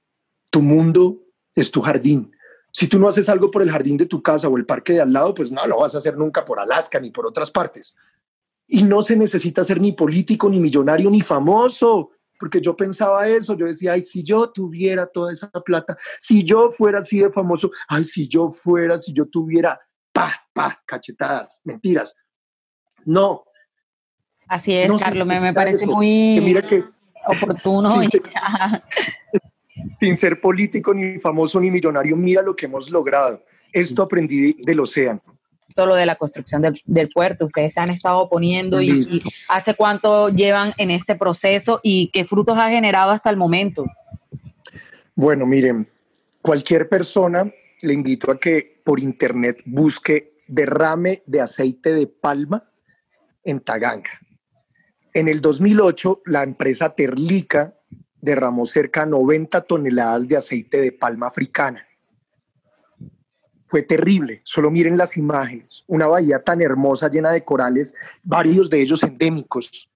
tu 0.49 0.63
mundo 0.63 1.21
es 1.55 1.69
tu 1.69 1.79
jardín, 1.79 2.31
si 2.73 2.87
tú 2.87 2.99
no 2.99 3.07
haces 3.07 3.27
algo 3.27 3.51
por 3.51 3.61
el 3.61 3.71
jardín 3.71 3.97
de 3.97 4.05
tu 4.05 4.21
casa 4.23 4.47
o 4.47 4.57
el 4.57 4.65
parque 4.65 4.93
de 4.93 5.01
al 5.01 5.11
lado, 5.11 5.33
pues 5.33 5.51
no 5.51 5.65
lo 5.67 5.79
vas 5.79 5.93
a 5.93 5.97
hacer 5.97 6.17
nunca 6.17 6.45
por 6.45 6.59
Alaska 6.59 6.99
ni 6.99 7.11
por 7.11 7.27
otras 7.27 7.51
partes. 7.51 7.95
Y 8.67 8.83
no 8.83 9.01
se 9.01 9.17
necesita 9.17 9.63
ser 9.63 9.81
ni 9.81 9.91
político, 9.91 10.49
ni 10.49 10.59
millonario, 10.59 11.09
ni 11.09 11.21
famoso, 11.21 12.11
porque 12.39 12.61
yo 12.61 12.75
pensaba 12.75 13.27
eso, 13.27 13.55
yo 13.55 13.65
decía, 13.65 13.93
ay, 13.93 14.01
si 14.01 14.23
yo 14.23 14.49
tuviera 14.49 15.05
toda 15.05 15.33
esa 15.33 15.49
plata, 15.49 15.97
si 16.19 16.43
yo 16.43 16.71
fuera 16.71 16.99
así 16.99 17.19
de 17.19 17.31
famoso, 17.31 17.71
ay, 17.87 18.05
si 18.05 18.27
yo 18.27 18.49
fuera, 18.49 18.97
si 18.97 19.11
yo 19.11 19.25
tuviera, 19.27 19.79
pa, 20.11 20.47
pa, 20.53 20.81
cachetadas, 20.85 21.61
mentiras. 21.63 22.15
No. 23.05 23.43
Así 24.47 24.75
es, 24.75 24.91
Carlos, 25.01 25.25
me, 25.25 25.53
parece 25.53 25.85
muy 25.85 26.39
mira 26.41 26.61
que, 26.61 26.83
oportuno. 27.25 28.01
sin 29.99 30.17
ser 30.17 30.41
político, 30.41 30.93
ni 30.93 31.19
famoso, 31.19 31.59
ni 31.59 31.71
millonario, 31.71 32.15
mira 32.15 32.41
lo 32.41 32.55
que 32.55 32.65
hemos 32.65 32.89
logrado. 32.89 33.43
Esto 33.71 34.03
aprendí 34.03 34.53
del 34.63 34.79
océano. 34.79 35.21
Todo 35.73 35.85
lo 35.85 35.95
de 35.95 36.05
la 36.05 36.15
construcción 36.15 36.61
del, 36.61 37.09
puerto, 37.09 37.45
ustedes 37.45 37.73
se 37.73 37.79
han 37.79 37.91
estado 37.91 38.19
oponiendo 38.19 38.81
y, 38.81 39.01
hace 39.47 39.73
cuánto 39.73 40.27
llevan 40.27 40.73
en 40.77 40.91
este 40.91 41.15
proceso 41.15 41.79
y 41.81 42.09
qué 42.11 42.25
frutos 42.25 42.57
ha 42.57 42.69
generado 42.69 43.11
hasta 43.11 43.29
el 43.29 43.37
momento. 43.37 43.85
Bueno, 45.15 45.45
miren, 45.45 45.87
cualquier 46.41 46.89
persona 46.89 47.49
le 47.81 47.93
invito 47.93 48.31
a 48.31 48.37
que 48.37 48.70
por 48.83 48.99
internet 48.99 49.61
busque 49.65 50.33
derrame 50.47 51.23
de 51.25 51.41
aceite 51.41 51.93
de 51.93 52.07
palma 52.07 52.71
en 53.43 53.59
Taganga. 53.59 54.11
En 55.13 55.27
el 55.27 55.41
2008, 55.41 56.21
la 56.25 56.43
empresa 56.43 56.95
Terlica 56.95 57.75
derramó 58.21 58.65
cerca 58.65 59.05
de 59.05 59.11
90 59.11 59.61
toneladas 59.61 60.27
de 60.27 60.37
aceite 60.37 60.79
de 60.79 60.91
palma 60.91 61.27
africana. 61.27 61.85
Fue 63.65 63.83
terrible, 63.83 64.41
solo 64.43 64.69
miren 64.69 64.97
las 64.97 65.15
imágenes, 65.17 65.83
una 65.87 66.07
bahía 66.07 66.39
tan 66.43 66.61
hermosa 66.61 67.09
llena 67.09 67.31
de 67.31 67.43
corales, 67.43 67.95
varios 68.21 68.69
de 68.69 68.81
ellos 68.81 69.01
endémicos, 69.03 69.89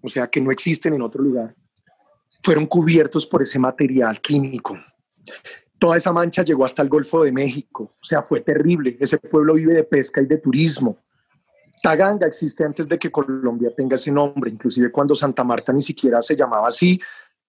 o 0.00 0.08
sea 0.08 0.28
que 0.28 0.40
no 0.40 0.50
existen 0.50 0.94
en 0.94 1.02
otro 1.02 1.22
lugar, 1.22 1.54
fueron 2.42 2.66
cubiertos 2.66 3.26
por 3.26 3.42
ese 3.42 3.58
material 3.58 4.20
químico. 4.20 4.78
Toda 5.80 5.96
esa 5.96 6.12
mancha 6.12 6.44
llegó 6.44 6.64
hasta 6.64 6.82
el 6.82 6.88
Golfo 6.88 7.24
de 7.24 7.32
México, 7.32 7.94
o 8.00 8.04
sea, 8.04 8.22
fue 8.22 8.40
terrible. 8.42 8.96
Ese 9.00 9.18
pueblo 9.18 9.54
vive 9.54 9.74
de 9.74 9.82
pesca 9.82 10.20
y 10.22 10.26
de 10.26 10.38
turismo. 10.38 10.98
Taganga 11.82 12.26
existe 12.26 12.62
antes 12.62 12.86
de 12.86 12.98
que 12.98 13.10
Colombia 13.10 13.72
tenga 13.74 13.96
ese 13.96 14.12
nombre, 14.12 14.50
inclusive 14.50 14.92
cuando 14.92 15.16
Santa 15.16 15.42
Marta 15.42 15.72
ni 15.72 15.82
siquiera 15.82 16.20
se 16.20 16.36
llamaba 16.36 16.68
así, 16.68 17.00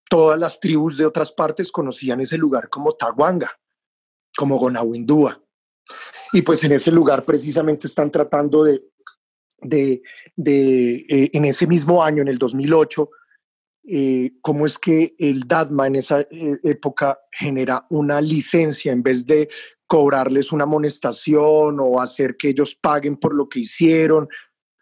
todas 0.09 0.39
las 0.39 0.59
tribus 0.59 0.97
de 0.97 1.05
otras 1.05 1.31
partes 1.33 1.71
conocían 1.71 2.21
ese 2.21 2.37
lugar 2.37 2.69
como 2.69 2.93
Taguanga, 2.93 3.51
como 4.35 4.57
Gonawindúa. 4.57 5.39
Y 6.31 6.41
pues 6.41 6.63
en 6.63 6.71
ese 6.71 6.91
lugar 6.91 7.25
precisamente 7.25 7.87
están 7.87 8.09
tratando 8.09 8.63
de 8.63 8.81
de, 9.61 10.01
eh, 11.07 11.29
en 11.33 11.45
ese 11.45 11.67
mismo 11.67 12.03
año, 12.03 12.21
en 12.21 12.27
el 12.27 12.37
2008, 12.37 13.09
eh, 13.83 14.33
cómo 14.41 14.65
es 14.65 14.77
que 14.77 15.15
el 15.17 15.41
DADMA 15.47 15.87
en 15.87 15.95
esa 15.95 16.21
eh, 16.21 16.59
época 16.63 17.19
genera 17.31 17.85
una 17.89 18.21
licencia 18.21 18.91
en 18.91 19.01
vez 19.01 19.25
de 19.25 19.49
cobrarles 19.87 20.51
una 20.51 20.63
amonestación 20.63 21.79
o 21.79 21.99
hacer 21.99 22.37
que 22.37 22.49
ellos 22.49 22.75
paguen 22.75 23.17
por 23.17 23.33
lo 23.33 23.49
que 23.49 23.59
hicieron, 23.59 24.27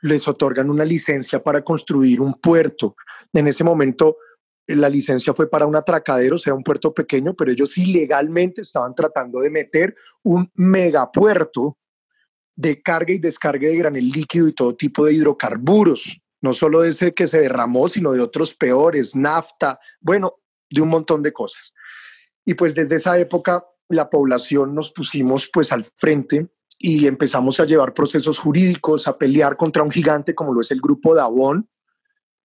les 0.02 0.28
otorgan 0.28 0.70
una 0.70 0.86
licencia 0.86 1.42
para 1.42 1.64
construir 1.64 2.22
un 2.22 2.34
puerto. 2.34 2.96
En 3.34 3.48
ese 3.48 3.64
momento 3.64 4.18
la 4.68 4.90
licencia 4.90 5.34
fue 5.34 5.50
para 5.50 5.66
un 5.66 5.76
atracadero, 5.76 6.36
o 6.36 6.38
sea, 6.38 6.54
un 6.54 6.64
puerto 6.64 6.94
pequeño, 6.94 7.34
pero 7.34 7.52
ellos 7.52 7.78
ilegalmente 7.78 8.62
estaban 8.62 8.94
tratando 8.94 9.40
de 9.40 9.50
meter 9.50 9.96
un 10.24 10.52
megapuerto 10.54 11.78
de 12.56 12.82
carga 12.82 13.14
y 13.14 13.20
descarga 13.20 13.68
de 13.68 13.78
granel 13.78 14.10
líquido 14.10 14.48
y 14.48 14.54
todo 14.54 14.76
tipo 14.76 15.06
de 15.06 15.14
hidrocarburos, 15.14 16.22
no 16.42 16.54
solo 16.54 16.82
de 16.82 16.90
ese 16.90 17.14
que 17.14 17.28
se 17.28 17.42
derramó, 17.42 17.90
sino 17.90 18.12
de 18.14 18.22
otros 18.22 18.54
peores, 18.54 19.16
nafta, 19.16 19.80
bueno, 20.00 20.36
de 20.70 20.82
un 20.82 20.90
montón 20.90 21.22
de 21.22 21.34
cosas. 21.34 21.74
Y 22.46 22.54
pues 22.54 22.74
desde 22.76 22.96
esa 22.96 23.18
época 23.20 23.66
la 23.90 24.10
población 24.10 24.74
nos 24.76 24.92
pusimos 24.92 25.50
pues 25.52 25.72
al 25.72 25.86
frente 25.96 26.48
y 26.78 27.08
empezamos 27.08 27.60
a 27.60 27.66
llevar 27.66 27.94
procesos 27.94 28.40
jurídicos, 28.40 29.08
a 29.08 29.18
pelear 29.18 29.58
contra 29.58 29.84
un 29.84 29.92
gigante 29.92 30.34
como 30.34 30.54
lo 30.54 30.62
es 30.62 30.72
el 30.72 30.80
grupo 30.80 31.14
Davon, 31.14 31.70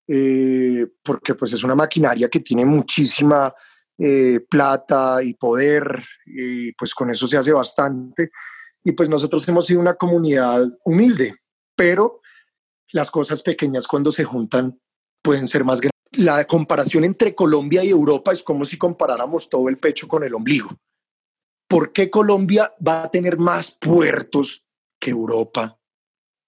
eh, 0.09 0.87
porque 1.03 1.35
pues 1.35 1.53
es 1.53 1.63
una 1.63 1.75
maquinaria 1.75 2.29
que 2.29 2.41
tiene 2.41 2.65
muchísima 2.65 3.55
eh, 3.97 4.41
plata 4.51 5.23
y 5.23 5.35
poder, 5.35 6.05
y 6.27 6.73
pues 6.73 6.93
con 6.95 7.11
eso 7.11 7.29
se 7.29 7.39
hace 7.39 7.53
bastante. 7.53 8.31
Y 8.83 8.93
pues 8.93 9.09
nosotros 9.09 9.47
hemos 9.49 9.67
sido 9.67 9.81
una 9.81 9.95
comunidad 9.95 10.65
humilde, 10.85 11.37
pero 11.77 12.21
las 12.93 13.11
cosas 13.11 13.43
pequeñas 13.43 13.87
cuando 13.87 14.13
se 14.13 14.25
juntan 14.25 14.81
pueden 15.23 15.49
ser 15.49 15.65
más 15.65 15.81
grandes. 15.81 15.95
La 16.17 16.45
comparación 16.45 17.05
entre 17.05 17.35
Colombia 17.35 17.83
y 17.83 17.91
Europa 17.91 18.33
es 18.33 18.43
como 18.43 18.65
si 18.65 18.79
comparáramos 18.79 19.49
todo 19.49 19.69
el 19.69 19.79
pecho 19.79 20.07
con 20.07 20.23
el 20.23 20.35
ombligo. 20.35 20.77
¿Por 21.69 21.93
qué 21.93 22.11
Colombia 22.11 22.73
va 22.87 23.05
a 23.05 23.11
tener 23.11 23.39
más 23.39 23.71
puertos 23.71 24.67
que 25.01 25.11
Europa? 25.11 25.79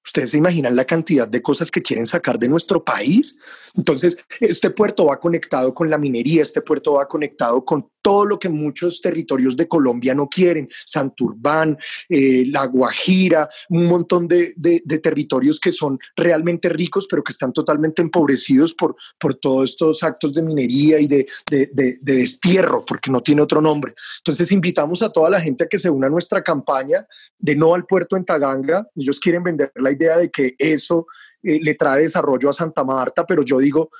¿Ustedes 0.04 0.30
se 0.30 0.36
imaginan 0.36 0.76
la 0.76 0.84
cantidad 0.84 1.26
de 1.26 1.42
cosas 1.42 1.70
que 1.72 1.82
quieren 1.82 2.06
sacar 2.06 2.38
de 2.38 2.48
nuestro 2.48 2.84
país? 2.84 3.40
Entonces, 3.74 4.24
este 4.38 4.70
puerto 4.70 5.06
va 5.06 5.18
conectado 5.18 5.74
con 5.74 5.90
la 5.90 5.98
minería, 5.98 6.42
este 6.42 6.62
puerto 6.62 6.92
va 6.92 7.08
conectado 7.08 7.64
con 7.64 7.88
todo 8.06 8.24
lo 8.24 8.38
que 8.38 8.48
muchos 8.48 9.00
territorios 9.00 9.56
de 9.56 9.66
Colombia 9.66 10.14
no 10.14 10.28
quieren, 10.28 10.68
Santurbán, 10.70 11.76
eh, 12.08 12.44
La 12.46 12.64
Guajira, 12.66 13.50
un 13.68 13.86
montón 13.86 14.28
de, 14.28 14.54
territorios 15.02 15.58
que 15.58 15.72
son 15.72 15.98
realmente 16.14 16.68
ricos, 16.68 17.08
pero 17.10 17.24
que 17.24 17.32
están 17.32 17.52
totalmente 17.52 18.02
empobrecidos 18.02 18.74
por, 18.74 18.94
por 19.18 19.34
todos 19.34 19.70
estos 19.70 20.04
actos 20.04 20.34
de 20.34 20.42
minería 20.42 21.00
y 21.00 21.08
de, 21.08 21.26
de 21.50 21.98
destierro, 22.00 22.84
porque 22.84 23.10
no 23.10 23.20
tiene 23.20 23.42
otro 23.42 23.60
nombre. 23.60 23.92
Entonces 24.18 24.52
invitamos 24.52 25.02
a 25.02 25.10
toda 25.10 25.28
la 25.28 25.40
gente 25.40 25.64
a 25.64 25.66
que 25.66 25.76
se 25.76 25.90
una 25.90 26.06
a 26.06 26.10
nuestra 26.10 26.44
campaña 26.44 27.04
de 27.36 27.56
no 27.56 27.74
al 27.74 27.86
puerto 27.86 28.16
en 28.16 28.24
Taganga. 28.24 28.86
Ellos 28.94 29.18
quieren 29.18 29.42
vender 29.42 29.72
la 29.74 29.90
idea 29.90 30.16
de 30.16 30.30
que 30.30 30.54
eso 30.58 31.08
eh, 31.42 31.58
le 31.60 31.74
trae 31.74 32.02
desarrollo 32.02 32.50
a 32.50 32.52
Santa 32.52 32.84
Marta, 32.84 33.26
pero 33.26 33.42
yo 33.42 33.58
digo, 33.58 33.90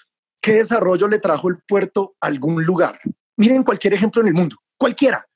¿qué 0.41 0.53
desarrollo 0.53 1.09
le 1.09 1.19
trajo 1.19 1.49
el 1.49 1.59
puerto 1.67 2.15
a 2.21 2.29
algún 2.29 2.63
lugar? 2.63 3.01
Miren 3.37 3.63
cualquier 3.63 3.95
ejemplo 3.95 4.23
en 4.23 4.29
el 4.29 4.35
mundo, 4.35 4.57
cualquiera. 4.77 5.27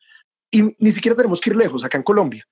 Y 0.51 0.63
ni 0.79 0.91
siquiera 0.91 1.17
tenemos 1.17 1.41
que 1.41 1.51
ir 1.51 1.57
lejos, 1.57 1.85
acá 1.85 1.99
en 1.99 2.05
Colombia. 2.05 2.45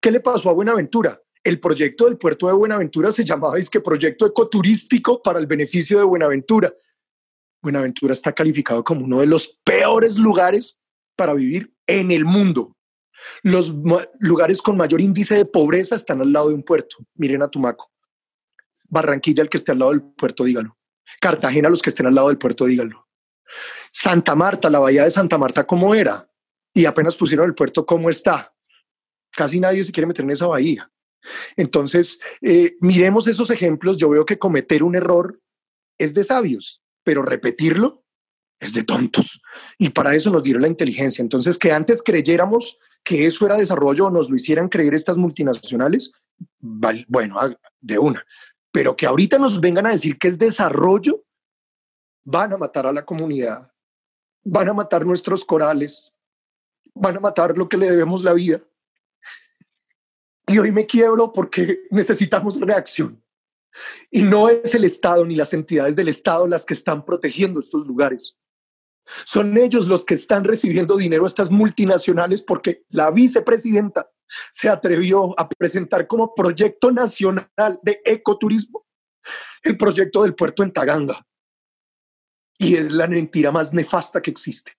¿Qué 0.00 0.10
le 0.10 0.20
pasó 0.20 0.50
a 0.50 0.54
Buenaventura? 0.54 1.20
El 1.42 1.60
proyecto 1.60 2.06
del 2.06 2.18
puerto 2.18 2.48
de 2.48 2.54
Buenaventura 2.54 3.12
se 3.12 3.24
llamaba 3.24 3.58
es 3.58 3.70
que 3.70 3.80
proyecto 3.80 4.26
ecoturístico 4.26 5.22
para 5.22 5.38
el 5.38 5.46
beneficio 5.46 5.98
de 5.98 6.04
Buenaventura. 6.04 6.72
Buenaventura 7.62 8.12
está 8.12 8.32
calificado 8.32 8.82
como 8.82 9.04
uno 9.04 9.20
de 9.20 9.26
los 9.26 9.58
peores 9.64 10.16
lugares 10.16 10.80
para 11.14 11.34
vivir 11.34 11.72
en 11.86 12.10
el 12.10 12.24
mundo. 12.24 12.76
Los 13.42 13.72
lugares 14.20 14.60
con 14.60 14.76
mayor 14.76 15.00
índice 15.00 15.34
de 15.34 15.44
pobreza 15.44 15.96
están 15.96 16.20
al 16.20 16.32
lado 16.32 16.48
de 16.48 16.54
un 16.54 16.62
puerto. 16.62 16.96
Miren 17.14 17.42
a 17.42 17.48
Tumaco. 17.48 17.90
Barranquilla, 18.88 19.42
el 19.42 19.48
que 19.48 19.56
esté 19.56 19.72
al 19.72 19.78
lado 19.78 19.92
del 19.92 20.02
puerto, 20.02 20.44
díganlo. 20.44 20.76
Cartagena, 21.20 21.68
los 21.68 21.82
que 21.82 21.90
estén 21.90 22.06
al 22.06 22.14
lado 22.14 22.28
del 22.28 22.38
puerto, 22.38 22.66
díganlo. 22.66 23.05
Santa 23.92 24.34
Marta, 24.34 24.70
la 24.70 24.78
bahía 24.78 25.04
de 25.04 25.10
Santa 25.10 25.38
Marta, 25.38 25.66
¿cómo 25.66 25.94
era? 25.94 26.28
Y 26.74 26.84
apenas 26.84 27.16
pusieron 27.16 27.46
el 27.46 27.54
puerto, 27.54 27.86
¿cómo 27.86 28.10
está? 28.10 28.54
Casi 29.32 29.60
nadie 29.60 29.84
se 29.84 29.92
quiere 29.92 30.06
meter 30.06 30.24
en 30.24 30.30
esa 30.30 30.46
bahía. 30.46 30.90
Entonces, 31.56 32.18
eh, 32.40 32.76
miremos 32.80 33.26
esos 33.26 33.50
ejemplos. 33.50 33.96
Yo 33.96 34.08
veo 34.08 34.24
que 34.24 34.38
cometer 34.38 34.82
un 34.82 34.94
error 34.94 35.40
es 35.98 36.14
de 36.14 36.24
sabios, 36.24 36.82
pero 37.02 37.22
repetirlo 37.22 38.04
es 38.60 38.72
de 38.72 38.84
tontos. 38.84 39.42
Y 39.78 39.90
para 39.90 40.14
eso 40.14 40.30
nos 40.30 40.42
dieron 40.42 40.62
la 40.62 40.68
inteligencia. 40.68 41.22
Entonces, 41.22 41.58
que 41.58 41.72
antes 41.72 42.02
creyéramos 42.02 42.78
que 43.04 43.26
eso 43.26 43.46
era 43.46 43.56
desarrollo 43.56 44.06
o 44.06 44.10
nos 44.10 44.30
lo 44.30 44.36
hicieran 44.36 44.68
creer 44.68 44.94
estas 44.94 45.16
multinacionales, 45.16 46.12
bueno, 46.60 47.36
de 47.80 47.98
una. 47.98 48.24
Pero 48.72 48.96
que 48.96 49.06
ahorita 49.06 49.38
nos 49.38 49.60
vengan 49.60 49.86
a 49.86 49.92
decir 49.92 50.18
que 50.18 50.28
es 50.28 50.38
desarrollo, 50.38 51.24
van 52.26 52.52
a 52.52 52.56
matar 52.56 52.86
a 52.86 52.92
la 52.92 53.04
comunidad, 53.04 53.72
van 54.44 54.68
a 54.68 54.74
matar 54.74 55.06
nuestros 55.06 55.44
corales, 55.44 56.12
van 56.92 57.16
a 57.16 57.20
matar 57.20 57.56
lo 57.56 57.68
que 57.68 57.76
le 57.76 57.88
debemos 57.88 58.24
la 58.24 58.32
vida. 58.32 58.60
Y 60.48 60.58
hoy 60.58 60.72
me 60.72 60.86
quiebro 60.86 61.32
porque 61.32 61.84
necesitamos 61.90 62.60
reacción. 62.60 63.22
Y 64.10 64.22
no 64.22 64.48
es 64.48 64.74
el 64.74 64.84
Estado 64.84 65.24
ni 65.24 65.36
las 65.36 65.52
entidades 65.52 65.94
del 65.94 66.08
Estado 66.08 66.46
las 66.46 66.64
que 66.64 66.74
están 66.74 67.04
protegiendo 67.04 67.60
estos 67.60 67.86
lugares. 67.86 68.36
Son 69.24 69.56
ellos 69.56 69.86
los 69.86 70.04
que 70.04 70.14
están 70.14 70.42
recibiendo 70.42 70.96
dinero 70.96 71.24
a 71.24 71.28
estas 71.28 71.50
multinacionales 71.50 72.42
porque 72.42 72.84
la 72.88 73.10
vicepresidenta 73.12 74.10
se 74.50 74.68
atrevió 74.68 75.38
a 75.38 75.48
presentar 75.48 76.08
como 76.08 76.34
proyecto 76.34 76.90
nacional 76.90 77.78
de 77.82 78.00
ecoturismo 78.04 78.84
el 79.62 79.76
proyecto 79.76 80.22
del 80.22 80.34
puerto 80.34 80.62
en 80.62 80.72
Taganga. 80.72 81.25
Y 82.58 82.76
es 82.76 82.90
la 82.90 83.06
mentira 83.06 83.52
más 83.52 83.72
nefasta 83.72 84.22
que 84.22 84.30
existe. 84.30 84.72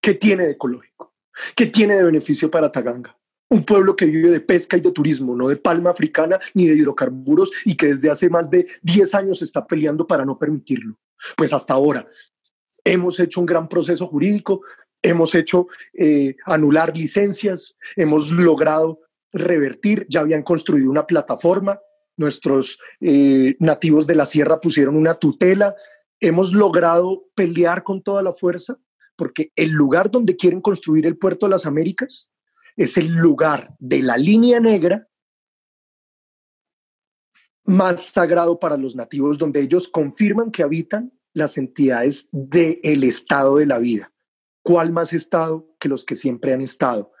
¿Qué 0.00 0.14
tiene 0.14 0.46
de 0.46 0.52
ecológico? 0.52 1.14
¿Qué 1.56 1.66
tiene 1.66 1.96
de 1.96 2.04
beneficio 2.04 2.50
para 2.50 2.70
Taganga? 2.70 3.16
Un 3.48 3.64
pueblo 3.64 3.94
que 3.94 4.06
vive 4.06 4.30
de 4.30 4.40
pesca 4.40 4.76
y 4.76 4.80
de 4.80 4.90
turismo, 4.90 5.36
no 5.36 5.48
de 5.48 5.56
palma 5.56 5.90
africana 5.90 6.40
ni 6.54 6.66
de 6.66 6.74
hidrocarburos 6.74 7.50
y 7.64 7.76
que 7.76 7.86
desde 7.88 8.10
hace 8.10 8.28
más 8.28 8.50
de 8.50 8.66
10 8.82 9.14
años 9.14 9.42
está 9.42 9.66
peleando 9.66 10.06
para 10.06 10.24
no 10.24 10.38
permitirlo. 10.38 10.98
Pues 11.36 11.52
hasta 11.52 11.74
ahora 11.74 12.06
hemos 12.84 13.18
hecho 13.18 13.40
un 13.40 13.46
gran 13.46 13.68
proceso 13.68 14.06
jurídico, 14.06 14.62
hemos 15.02 15.34
hecho 15.34 15.68
eh, 15.92 16.36
anular 16.44 16.96
licencias, 16.96 17.76
hemos 17.96 18.30
logrado 18.30 19.00
revertir, 19.32 20.06
ya 20.08 20.20
habían 20.20 20.42
construido 20.42 20.90
una 20.90 21.06
plataforma, 21.06 21.80
nuestros 22.16 22.78
eh, 23.00 23.56
nativos 23.58 24.06
de 24.06 24.14
la 24.14 24.24
sierra 24.24 24.60
pusieron 24.60 24.96
una 24.96 25.14
tutela 25.14 25.74
hemos 26.26 26.52
logrado 26.52 27.24
pelear 27.34 27.84
con 27.84 28.02
toda 28.02 28.22
la 28.22 28.32
fuerza, 28.32 28.78
porque 29.16 29.52
el 29.56 29.70
lugar 29.70 30.10
donde 30.10 30.36
quieren 30.36 30.60
construir 30.60 31.06
el 31.06 31.16
puerto 31.16 31.46
de 31.46 31.50
las 31.50 31.66
Américas 31.66 32.30
es 32.76 32.96
el 32.96 33.14
lugar 33.14 33.74
de 33.78 34.02
la 34.02 34.16
línea 34.16 34.60
negra 34.60 35.08
más 37.64 38.06
sagrado 38.06 38.58
para 38.58 38.76
los 38.76 38.94
nativos, 38.94 39.38
donde 39.38 39.60
ellos 39.60 39.88
confirman 39.88 40.50
que 40.50 40.62
habitan 40.62 41.12
las 41.32 41.56
entidades 41.56 42.28
del 42.30 43.04
estado 43.04 43.56
de 43.56 43.66
la 43.66 43.78
vida. 43.78 44.12
¿Cuál 44.62 44.92
más 44.92 45.12
estado 45.12 45.74
que 45.78 45.88
los 45.88 46.04
que 46.04 46.14
siempre 46.14 46.52
han 46.52 46.60
estado? 46.60 47.12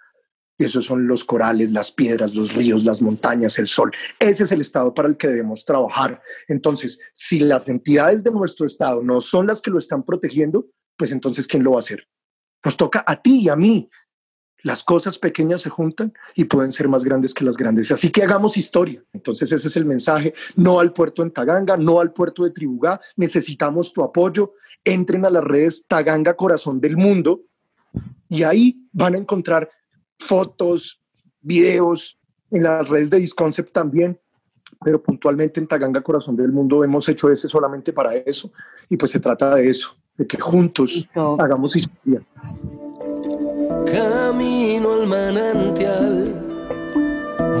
Esos 0.56 0.84
son 0.84 1.06
los 1.06 1.24
corales, 1.24 1.72
las 1.72 1.90
piedras, 1.90 2.34
los 2.34 2.52
ríos, 2.52 2.84
las 2.84 3.02
montañas, 3.02 3.58
el 3.58 3.66
sol. 3.66 3.90
Ese 4.18 4.44
es 4.44 4.52
el 4.52 4.60
estado 4.60 4.94
para 4.94 5.08
el 5.08 5.16
que 5.16 5.26
debemos 5.26 5.64
trabajar. 5.64 6.22
Entonces, 6.46 7.00
si 7.12 7.40
las 7.40 7.68
entidades 7.68 8.22
de 8.22 8.30
nuestro 8.30 8.64
estado 8.64 9.02
no 9.02 9.20
son 9.20 9.48
las 9.48 9.60
que 9.60 9.70
lo 9.70 9.78
están 9.78 10.04
protegiendo, 10.04 10.68
pues 10.96 11.10
entonces, 11.10 11.48
¿quién 11.48 11.64
lo 11.64 11.72
va 11.72 11.78
a 11.78 11.80
hacer? 11.80 12.06
Nos 12.64 12.76
toca 12.76 13.04
a 13.06 13.20
ti 13.20 13.42
y 13.42 13.48
a 13.48 13.56
mí. 13.56 13.90
Las 14.62 14.82
cosas 14.82 15.18
pequeñas 15.18 15.60
se 15.60 15.68
juntan 15.68 16.14
y 16.34 16.44
pueden 16.44 16.72
ser 16.72 16.88
más 16.88 17.04
grandes 17.04 17.34
que 17.34 17.44
las 17.44 17.56
grandes. 17.56 17.90
Así 17.92 18.10
que 18.10 18.22
hagamos 18.22 18.56
historia. 18.56 19.04
Entonces 19.12 19.52
ese 19.52 19.68
es 19.68 19.76
el 19.76 19.84
mensaje. 19.84 20.32
No 20.56 20.80
al 20.80 20.94
puerto 20.94 21.22
en 21.22 21.32
Taganga, 21.32 21.76
no 21.76 22.00
al 22.00 22.14
puerto 22.14 22.44
de 22.44 22.50
Tribugá. 22.50 22.98
Necesitamos 23.16 23.92
tu 23.92 24.02
apoyo. 24.02 24.54
Entren 24.82 25.26
a 25.26 25.30
las 25.30 25.44
redes 25.44 25.84
Taganga 25.86 26.34
Corazón 26.34 26.80
del 26.80 26.96
Mundo 26.96 27.42
y 28.30 28.42
ahí 28.44 28.88
van 28.92 29.14
a 29.14 29.18
encontrar 29.18 29.68
fotos, 30.24 31.00
videos, 31.40 32.18
en 32.50 32.62
las 32.62 32.88
redes 32.88 33.10
de 33.10 33.18
Disconcept 33.18 33.72
también, 33.72 34.18
pero 34.82 35.02
puntualmente 35.02 35.60
en 35.60 35.66
Taganga 35.66 36.00
Corazón 36.02 36.36
del 36.36 36.52
Mundo 36.52 36.84
hemos 36.84 37.08
hecho 37.08 37.30
ese 37.30 37.48
solamente 37.48 37.92
para 37.92 38.14
eso 38.14 38.50
y 38.88 38.96
pues 38.96 39.10
se 39.10 39.20
trata 39.20 39.54
de 39.54 39.68
eso, 39.68 39.96
de 40.16 40.26
que 40.26 40.38
juntos 40.38 41.08
hagamos 41.38 41.76
historia. 41.76 42.22
Camino 43.86 44.92
al 44.92 45.06
manantial, 45.06 46.34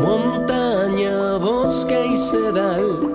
montaña, 0.00 1.38
bosque 1.38 2.06
y 2.06 2.18
sedal, 2.18 3.12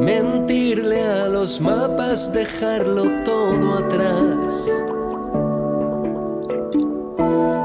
mentirle 0.00 1.02
a 1.02 1.28
los 1.28 1.60
mapas, 1.60 2.32
dejarlo 2.32 3.04
todo 3.24 3.74
atrás. 3.74 4.66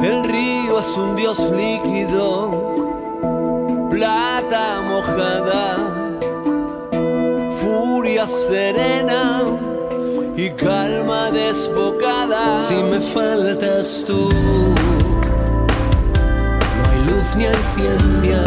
El 0.01 0.23
río 0.23 0.30
es 0.81 0.97
un 0.97 1.15
dios 1.15 1.37
líquido, 1.51 2.75
plata 3.91 4.81
mojada, 4.81 5.77
furia 7.51 8.25
serena 8.27 9.43
y 10.35 10.49
calma 10.51 11.29
desbocada. 11.29 12.57
Si 12.57 12.75
me 12.75 12.99
faltas 12.99 14.03
tú, 14.07 14.29
no 16.77 16.89
hay 16.89 16.99
luz 17.09 17.35
ni 17.37 17.45
hay 17.45 17.63
ciencia. 17.75 18.43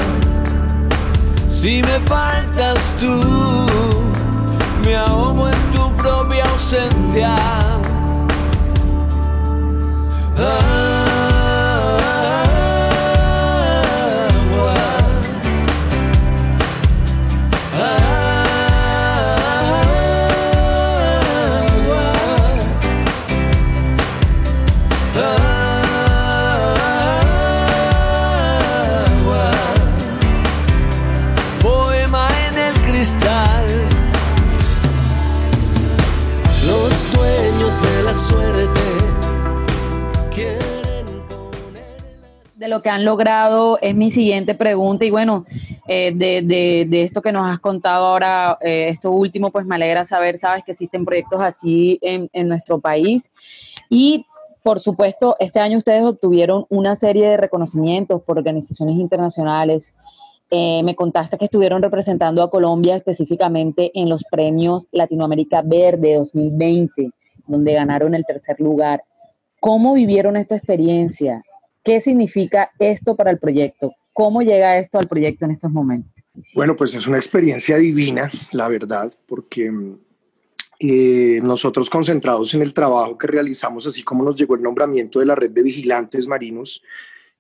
Si 1.50 1.82
me 1.82 2.00
faltas 2.00 2.92
tú, 2.98 3.20
me 4.84 4.96
ahogo 4.96 5.48
en 5.48 5.72
tu 5.72 5.96
propia 5.96 6.44
ausencia. 6.44 7.36
Poema 10.36 10.93
lo 42.74 42.82
que 42.82 42.90
han 42.90 43.04
logrado 43.04 43.78
es 43.80 43.94
mi 43.94 44.10
siguiente 44.10 44.54
pregunta 44.54 45.04
y 45.04 45.10
bueno, 45.10 45.44
eh, 45.86 46.12
de, 46.14 46.42
de- 46.42 46.86
de 46.88 47.02
esto 47.02 47.22
que 47.22 47.30
nos 47.32 47.48
has 47.50 47.58
contado 47.60 48.06
ahora, 48.06 48.58
eh, 48.60 48.88
esto 48.88 49.10
último, 49.12 49.50
pues 49.52 49.64
me 49.64 49.76
alegra 49.76 50.04
saber, 50.04 50.38
sabes, 50.38 50.64
que 50.64 50.72
existen 50.72 51.04
proyectos 51.04 51.40
así 51.40 51.98
en, 52.02 52.28
en 52.32 52.48
nuestro 52.48 52.80
país 52.80 53.30
y 53.88 54.26
por 54.64 54.80
supuesto, 54.80 55.36
este 55.40 55.60
año 55.60 55.76
ustedes 55.76 56.02
obtuvieron 56.04 56.64
una 56.70 56.96
serie 56.96 57.28
de 57.28 57.36
reconocimientos 57.36 58.22
por 58.22 58.38
organizaciones 58.38 58.96
internacionales. 58.96 59.92
Eh, 60.50 60.82
me 60.82 60.94
contaste 60.94 61.36
que 61.36 61.44
estuvieron 61.44 61.82
representando 61.82 62.42
a 62.42 62.48
Colombia 62.50 62.96
específicamente 62.96 63.90
en 63.94 64.08
los 64.08 64.24
premios 64.30 64.86
Latinoamérica 64.90 65.60
Verde 65.62 66.14
2020, 66.14 67.10
donde 67.46 67.74
ganaron 67.74 68.14
el 68.14 68.24
tercer 68.24 68.58
lugar. 68.58 69.02
¿Cómo 69.60 69.92
vivieron 69.92 70.34
esta 70.38 70.56
experiencia? 70.56 71.42
¿Qué 71.84 72.00
significa 72.00 72.70
esto 72.78 73.14
para 73.14 73.30
el 73.30 73.38
proyecto? 73.38 73.92
¿Cómo 74.12 74.40
llega 74.40 74.78
esto 74.78 74.98
al 74.98 75.06
proyecto 75.06 75.44
en 75.44 75.50
estos 75.50 75.70
momentos? 75.70 76.10
Bueno, 76.54 76.74
pues 76.76 76.94
es 76.94 77.06
una 77.06 77.18
experiencia 77.18 77.76
divina, 77.76 78.30
la 78.52 78.68
verdad, 78.68 79.12
porque 79.26 79.70
eh, 80.80 81.40
nosotros 81.42 81.90
concentrados 81.90 82.54
en 82.54 82.62
el 82.62 82.72
trabajo 82.72 83.18
que 83.18 83.26
realizamos, 83.26 83.86
así 83.86 84.02
como 84.02 84.24
nos 84.24 84.36
llegó 84.36 84.54
el 84.54 84.62
nombramiento 84.62 85.20
de 85.20 85.26
la 85.26 85.34
red 85.34 85.50
de 85.50 85.62
vigilantes 85.62 86.26
marinos 86.26 86.82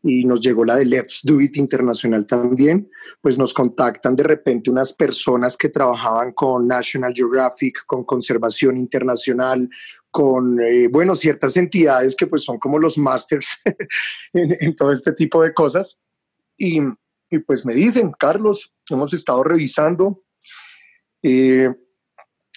y 0.02 0.24
nos 0.26 0.40
llegó 0.40 0.64
la 0.66 0.76
de 0.76 0.84
Let's 0.84 1.20
Do 1.22 1.40
It 1.40 1.56
Internacional 1.56 2.26
también, 2.26 2.90
pues 3.22 3.38
nos 3.38 3.54
contactan 3.54 4.14
de 4.14 4.22
repente 4.22 4.70
unas 4.70 4.92
personas 4.92 5.56
que 5.56 5.70
trabajaban 5.70 6.32
con 6.32 6.68
National 6.68 7.14
Geographic, 7.14 7.86
con 7.86 8.04
Conservación 8.04 8.76
Internacional, 8.76 9.70
con, 10.14 10.60
eh, 10.60 10.86
bueno, 10.86 11.16
ciertas 11.16 11.56
entidades 11.56 12.14
que 12.14 12.28
pues 12.28 12.44
son 12.44 12.56
como 12.60 12.78
los 12.78 12.96
masters 12.96 13.48
en, 14.32 14.56
en 14.60 14.72
todo 14.76 14.92
este 14.92 15.12
tipo 15.12 15.42
de 15.42 15.52
cosas. 15.52 16.00
Y, 16.56 16.78
y 17.30 17.38
pues 17.40 17.66
me 17.66 17.74
dicen, 17.74 18.12
Carlos, 18.16 18.72
hemos 18.88 19.12
estado 19.12 19.42
revisando 19.42 20.22
eh, 21.20 21.68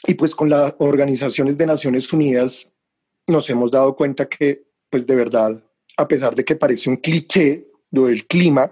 y 0.05 0.13
pues 0.13 0.35
con 0.35 0.51
las 0.51 0.75
organizaciones 0.77 1.57
de 1.57 1.65
Naciones 1.65 2.13
Unidas 2.13 2.71
nos 3.25 3.49
hemos 3.49 3.71
dado 3.71 3.95
cuenta 3.95 4.29
que 4.29 4.67
pues 4.91 5.07
de 5.07 5.15
verdad, 5.15 5.63
a 5.97 6.07
pesar 6.07 6.35
de 6.35 6.45
que 6.45 6.55
parece 6.55 6.91
un 6.91 6.97
cliché 6.97 7.71
lo 7.89 8.05
del 8.05 8.27
clima, 8.27 8.71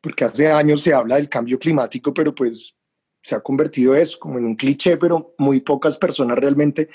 porque 0.00 0.24
hace 0.24 0.46
años 0.46 0.82
se 0.82 0.94
habla 0.94 1.16
del 1.16 1.28
cambio 1.28 1.58
climático, 1.58 2.14
pero 2.14 2.32
pues 2.32 2.76
se 3.20 3.34
ha 3.34 3.40
convertido 3.40 3.96
eso 3.96 4.20
como 4.20 4.38
en 4.38 4.44
un 4.44 4.54
cliché, 4.54 4.96
pero 4.96 5.34
muy 5.38 5.62
pocas 5.62 5.98
personas 5.98 6.38
realmente 6.38 6.88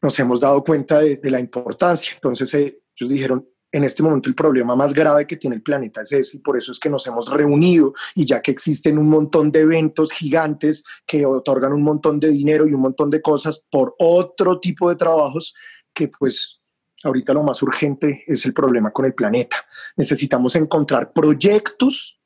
nos 0.00 0.18
hemos 0.18 0.40
dado 0.40 0.62
cuenta 0.62 1.00
de, 1.00 1.20
la 1.24 1.40
importancia. 1.40 2.12
Entonces 2.14 2.52
eh, 2.54 2.80
ellos 2.96 3.10
dijeron, 3.10 3.48
en 3.70 3.84
este 3.84 4.02
momento 4.02 4.28
el 4.28 4.34
problema 4.34 4.74
más 4.74 4.94
grave 4.94 5.26
que 5.26 5.36
tiene 5.36 5.56
el 5.56 5.62
planeta 5.62 6.00
es 6.00 6.12
ese 6.12 6.36
y 6.38 6.40
por 6.40 6.56
eso 6.56 6.72
es 6.72 6.80
que 6.80 6.88
nos 6.88 7.06
hemos 7.06 7.30
reunido 7.30 7.92
y 8.14 8.24
ya 8.24 8.40
que 8.40 8.50
existen 8.50 8.98
un 8.98 9.08
montón 9.08 9.52
de 9.52 9.60
eventos 9.60 10.12
gigantes 10.12 10.84
que 11.06 11.26
otorgan 11.26 11.72
un 11.72 11.82
montón 11.82 12.18
de 12.18 12.28
dinero 12.28 12.66
y 12.66 12.72
un 12.72 12.80
montón 12.80 13.10
de 13.10 13.20
cosas 13.20 13.62
por 13.70 13.94
otro 13.98 14.58
tipo 14.58 14.88
de 14.88 14.96
trabajos 14.96 15.54
que 15.92 16.08
pues 16.08 16.60
ahorita 17.04 17.34
lo 17.34 17.42
más 17.42 17.62
urgente 17.62 18.24
es 18.26 18.44
el 18.46 18.54
problema 18.54 18.90
con 18.90 19.04
el 19.04 19.14
planeta. 19.14 19.56
Necesitamos 19.96 20.56
encontrar 20.56 21.12
proyectos 21.12 22.20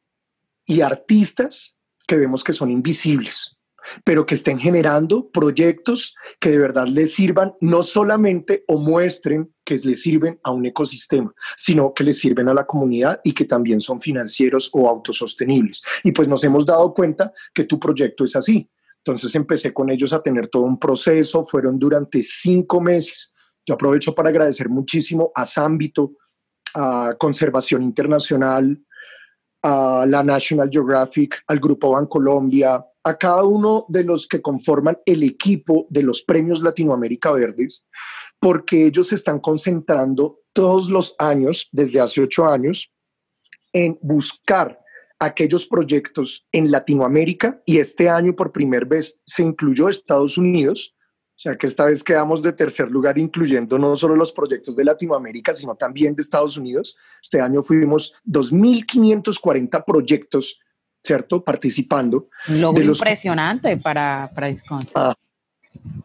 y 0.67 0.81
artistas 0.81 1.79
que 2.07 2.17
vemos 2.17 2.45
que 2.45 2.53
son 2.53 2.71
invisibles, 2.71 3.59
pero 4.05 4.27
que 4.27 4.35
estén 4.35 4.59
generando 4.59 5.31
proyectos 5.31 6.15
que 6.41 6.51
de 6.51 6.59
verdad 6.59 6.87
les 6.87 7.15
sirvan 7.15 7.55
no 7.61 7.83
solamente 7.83 8.65
o 8.69 8.79
muestren 8.79 9.53
que 9.65 9.77
les 9.79 10.03
sirven 10.03 10.39
a 10.43 10.51
un 10.51 10.67
ecosistema, 10.67 11.33
sino 11.57 11.95
que 11.95 12.05
les 12.05 12.19
sirven 12.19 12.49
a 12.49 12.55
la 12.55 12.67
comunidad 12.67 13.21
y 13.25 13.33
que 13.33 13.45
también 13.45 13.81
son 13.81 14.01
financieros 14.01 14.71
o 14.73 14.89
autosostenibles. 14.89 15.83
Y 16.05 16.13
pues 16.13 16.29
nos 16.29 16.43
hemos 16.45 16.67
dado 16.67 16.93
cuenta 16.95 17.33
que 17.55 17.65
tu 17.65 17.79
proyecto 17.79 18.25
es 18.25 18.37
así. 18.37 18.69
Entonces 18.99 19.35
empecé 19.35 19.73
con 19.73 19.91
ellos 19.91 20.13
a 20.13 20.23
tener 20.23 20.49
todo 20.49 20.63
un 20.63 20.79
proceso, 20.79 21.45
fueron 21.45 21.79
durante 21.79 22.23
cinco 22.23 22.81
meses. 22.81 23.35
Yo 23.67 23.75
aprovecho 23.75 24.15
para 24.15 24.29
agradecer 24.29 24.69
muchísimo 24.69 25.33
a 25.35 25.45
Zambito, 25.45 26.13
a 26.75 27.15
Conservación 27.19 27.83
Internacional, 27.83 28.81
a 29.63 30.05
la 30.07 30.23
National 30.23 30.69
Geographic, 30.71 31.43
al 31.47 31.61
Grupo 31.61 31.91
Bancolombia, 31.91 32.85
a 33.05 33.17
cada 33.17 33.45
uno 33.45 33.85
de 33.89 34.05
los 34.05 34.27
que 34.27 34.41
conforman 34.41 34.99
el 35.07 35.23
equipo 35.23 35.87
de 35.91 36.03
los 36.03 36.23
premios 36.23 36.63
Latinoamérica 36.63 37.33
Verdes, 37.33 37.85
porque 38.39 38.87
ellos 38.87 39.09
se 39.09 39.15
están 39.15 39.41
concentrando 39.41 40.41
todos 40.53 40.91
los 40.91 41.15
años, 41.19 41.69
desde 41.73 42.01
hace 42.01 42.23
ocho 42.23 42.47
años, 42.47 42.93
en 43.73 43.99
buscar 44.03 44.79
aquellos 45.19 45.67
proyectos 45.67 46.47
en 46.51 46.71
Latinoamérica 46.71 47.63
y 47.65 47.79
este 47.79 48.09
año 48.09 48.35
por 48.35 48.51
primera 48.51 48.85
vez 48.85 49.23
se 49.25 49.43
incluyó 49.43 49.89
Estados 49.89 50.37
Unidos, 50.37 50.97
o 51.37 51.41
sea 51.43 51.57
que 51.57 51.67
esta 51.67 51.87
vez 51.87 52.03
quedamos 52.03 52.43
de 52.43 52.53
tercer 52.53 52.91
lugar 52.91 53.19
incluyendo 53.19 53.79
no 53.79 53.97
solo 53.97 54.17
los 54.17 54.33
proyectos 54.33 54.77
de 54.77 54.85
Latinoamérica, 54.85 55.55
sino 55.55 55.75
también 55.77 56.15
de 56.15 56.23
Estados 56.23 56.57
Unidos. 56.57 56.97
Este 57.23 57.41
año 57.41 57.63
fuimos 57.63 58.15
2.540 58.27 59.85
proyectos, 59.85 60.61
¿cierto? 61.03 61.43
Participando. 61.45 62.29
Logro 62.49 62.81
De 62.81 62.87
los- 62.87 62.99
impresionante 62.99 63.77
para, 63.77 64.31
para 64.35 64.49
Wisconsin. 64.49 64.93
Ah, 64.95 65.15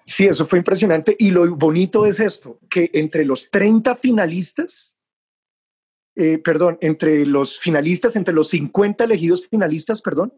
Sí, 0.06 0.26
eso 0.26 0.48
fue 0.48 0.60
impresionante. 0.60 1.16
Y 1.20 1.30
lo 1.30 1.56
bonito 1.56 2.06
es 2.06 2.20
esto, 2.22 2.58
que 2.70 2.90
entre 2.94 3.26
los 3.26 3.50
30 3.52 3.98
finalistas, 3.98 4.96
eh, 6.16 6.38
perdón, 6.40 6.78
entre 6.82 7.26
los 7.26 7.60
finalistas, 7.60 8.16
entre 8.16 8.34
los 8.34 8.48
50 8.50 9.04
elegidos 9.04 9.46
finalistas, 9.48 10.02
perdón, 10.02 10.34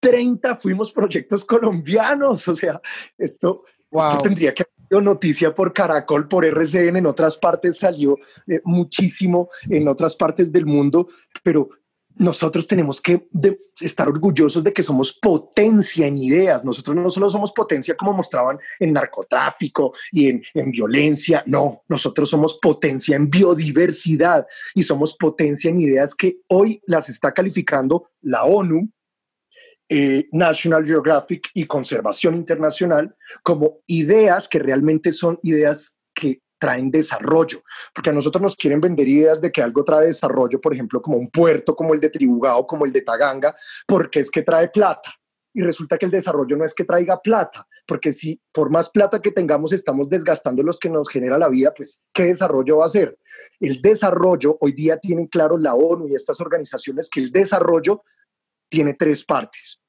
30 0.00 0.56
fuimos 0.56 0.90
proyectos 0.90 1.44
colombianos. 1.44 2.48
O 2.48 2.54
sea, 2.54 2.80
esto, 3.18 3.64
Wow. 3.90 4.08
esto 4.08 4.22
tendría 4.22 4.52
que 4.54 4.62
haber 4.64 4.88
sido 4.88 5.00
noticia 5.02 5.54
por 5.54 5.72
Caracol, 5.72 6.26
por 6.26 6.44
RCN, 6.44 6.96
en 6.98 7.06
otras 7.06 7.36
partes 7.36 7.78
salió 7.78 8.16
eh, 8.48 8.60
muchísimo, 8.64 9.48
en 9.68 9.86
otras 9.86 10.16
partes 10.16 10.50
del 10.50 10.66
mundo, 10.66 11.06
pero 11.42 11.68
nosotros 12.16 12.66
tenemos 12.66 13.00
que 13.00 13.28
estar 13.80 14.08
orgullosos 14.08 14.64
de 14.64 14.72
que 14.72 14.82
somos 14.82 15.12
potencia 15.12 16.06
en 16.06 16.16
ideas. 16.16 16.64
Nosotros 16.64 16.96
no 16.96 17.10
solo 17.10 17.28
somos 17.28 17.52
potencia 17.52 17.96
como 17.96 18.12
mostraban 18.12 18.58
en 18.80 18.92
narcotráfico 18.92 19.92
y 20.10 20.28
en, 20.28 20.42
en 20.54 20.70
violencia, 20.70 21.42
no, 21.46 21.82
nosotros 21.88 22.30
somos 22.30 22.58
potencia 22.60 23.16
en 23.16 23.28
biodiversidad 23.30 24.46
y 24.74 24.82
somos 24.82 25.16
potencia 25.16 25.70
en 25.70 25.80
ideas 25.80 26.14
que 26.14 26.38
hoy 26.48 26.80
las 26.86 27.08
está 27.08 27.32
calificando 27.32 28.10
la 28.22 28.44
ONU, 28.44 28.90
eh, 29.88 30.26
National 30.32 30.84
Geographic 30.84 31.48
y 31.54 31.64
Conservación 31.66 32.34
Internacional 32.34 33.14
como 33.44 33.82
ideas 33.86 34.48
que 34.48 34.58
realmente 34.58 35.12
son 35.12 35.38
ideas 35.42 36.00
que 36.12 36.40
traen 36.58 36.90
desarrollo, 36.90 37.62
porque 37.94 38.10
a 38.10 38.12
nosotros 38.12 38.42
nos 38.42 38.56
quieren 38.56 38.80
vender 38.80 39.08
ideas 39.08 39.40
de 39.40 39.52
que 39.52 39.62
algo 39.62 39.84
trae 39.84 40.06
desarrollo, 40.06 40.60
por 40.60 40.72
ejemplo, 40.72 41.02
como 41.02 41.18
un 41.18 41.30
puerto, 41.30 41.74
como 41.74 41.94
el 41.94 42.00
de 42.00 42.10
Tribugao, 42.10 42.66
como 42.66 42.84
el 42.84 42.92
de 42.92 43.02
Taganga, 43.02 43.54
porque 43.86 44.20
es 44.20 44.30
que 44.30 44.42
trae 44.42 44.68
plata. 44.68 45.14
Y 45.52 45.62
resulta 45.62 45.96
que 45.96 46.04
el 46.04 46.12
desarrollo 46.12 46.54
no 46.54 46.66
es 46.66 46.74
que 46.74 46.84
traiga 46.84 47.18
plata, 47.18 47.66
porque 47.86 48.12
si 48.12 48.38
por 48.52 48.68
más 48.70 48.90
plata 48.90 49.22
que 49.22 49.32
tengamos 49.32 49.72
estamos 49.72 50.08
desgastando 50.10 50.62
los 50.62 50.78
que 50.78 50.90
nos 50.90 51.08
genera 51.08 51.38
la 51.38 51.48
vida, 51.48 51.72
pues 51.74 52.02
¿qué 52.12 52.24
desarrollo 52.24 52.78
va 52.78 52.84
a 52.84 52.88
ser? 52.88 53.18
El 53.58 53.80
desarrollo, 53.80 54.58
hoy 54.60 54.72
día 54.72 54.98
tienen 54.98 55.26
claro 55.26 55.56
la 55.56 55.74
ONU 55.74 56.08
y 56.08 56.14
estas 56.14 56.42
organizaciones 56.42 57.08
que 57.08 57.20
el 57.20 57.32
desarrollo 57.32 58.02
tiene 58.68 58.92
tres 58.92 59.24
partes. 59.24 59.80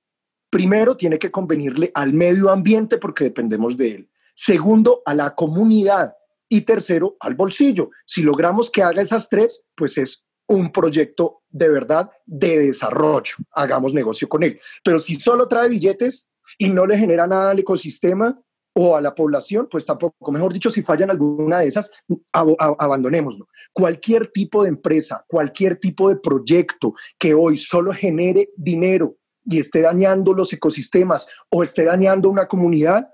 Primero, 0.50 0.96
tiene 0.96 1.20
que 1.20 1.32
convenirle 1.32 1.92
al 1.94 2.14
medio 2.14 2.50
ambiente 2.50 2.98
porque 2.98 3.26
dependemos 3.26 3.76
de 3.76 3.90
él. 3.90 4.10
Segundo, 4.34 5.02
a 5.06 5.14
la 5.14 5.36
comunidad. 5.36 6.16
Y 6.50 6.62
tercero, 6.62 7.18
al 7.20 7.36
bolsillo. 7.36 7.90
Si 8.06 8.22
logramos 8.22 8.72
que 8.72 8.84
haga 8.84 9.02
esas 9.02 9.28
tres, 9.30 9.66
pues 9.76 9.98
es 9.98 10.26
un 10.48 10.72
proyecto 10.72 11.44
de 11.50 11.70
verdad 11.70 12.10
de 12.26 12.60
desarrollo. 12.60 13.36
Hagamos 13.52 13.94
negocio 13.94 14.30
con 14.30 14.44
él. 14.44 14.60
Pero 14.84 15.00
si 15.00 15.16
solo 15.16 15.48
trae 15.48 15.68
billetes 15.70 16.30
y 16.58 16.70
no 16.70 16.86
le 16.86 16.98
genera 16.98 17.28
nada 17.28 17.52
al 17.52 17.60
ecosistema 17.60 18.40
o 18.74 18.96
a 18.96 19.02
la 19.02 19.16
población, 19.16 19.68
pues 19.70 19.86
tampoco, 19.86 20.32
mejor 20.32 20.54
dicho, 20.54 20.70
si 20.70 20.84
fallan 20.84 21.10
alguna 21.10 21.60
de 21.60 21.68
esas, 21.68 21.92
abandonémoslo. 22.32 23.48
Cualquier 23.74 24.28
tipo 24.28 24.64
de 24.64 24.70
empresa, 24.70 25.26
cualquier 25.28 25.78
tipo 25.78 26.10
de 26.10 26.18
proyecto 26.18 26.94
que 27.18 27.34
hoy 27.34 27.58
solo 27.58 27.92
genere 27.92 28.52
dinero 28.56 29.18
y 29.44 29.60
esté 29.60 29.82
dañando 29.82 30.34
los 30.34 30.54
ecosistemas 30.54 31.28
o 31.50 31.64
esté 31.64 31.86
dañando 31.86 32.30
una 32.30 32.48
comunidad, 32.48 33.10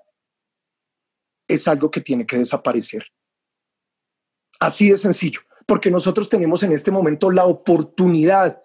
es 1.48 1.68
algo 1.68 1.90
que 1.90 2.02
tiene 2.02 2.26
que 2.26 2.38
desaparecer. 2.38 3.06
Así 4.64 4.89
de 4.89 4.95
sencillo, 4.95 5.41
porque 5.66 5.91
nosotros 5.91 6.30
tenemos 6.30 6.64
en 6.64 6.72
este 6.72 6.89
momento 6.89 7.30
la 7.30 7.45
oportunidad. 7.45 8.64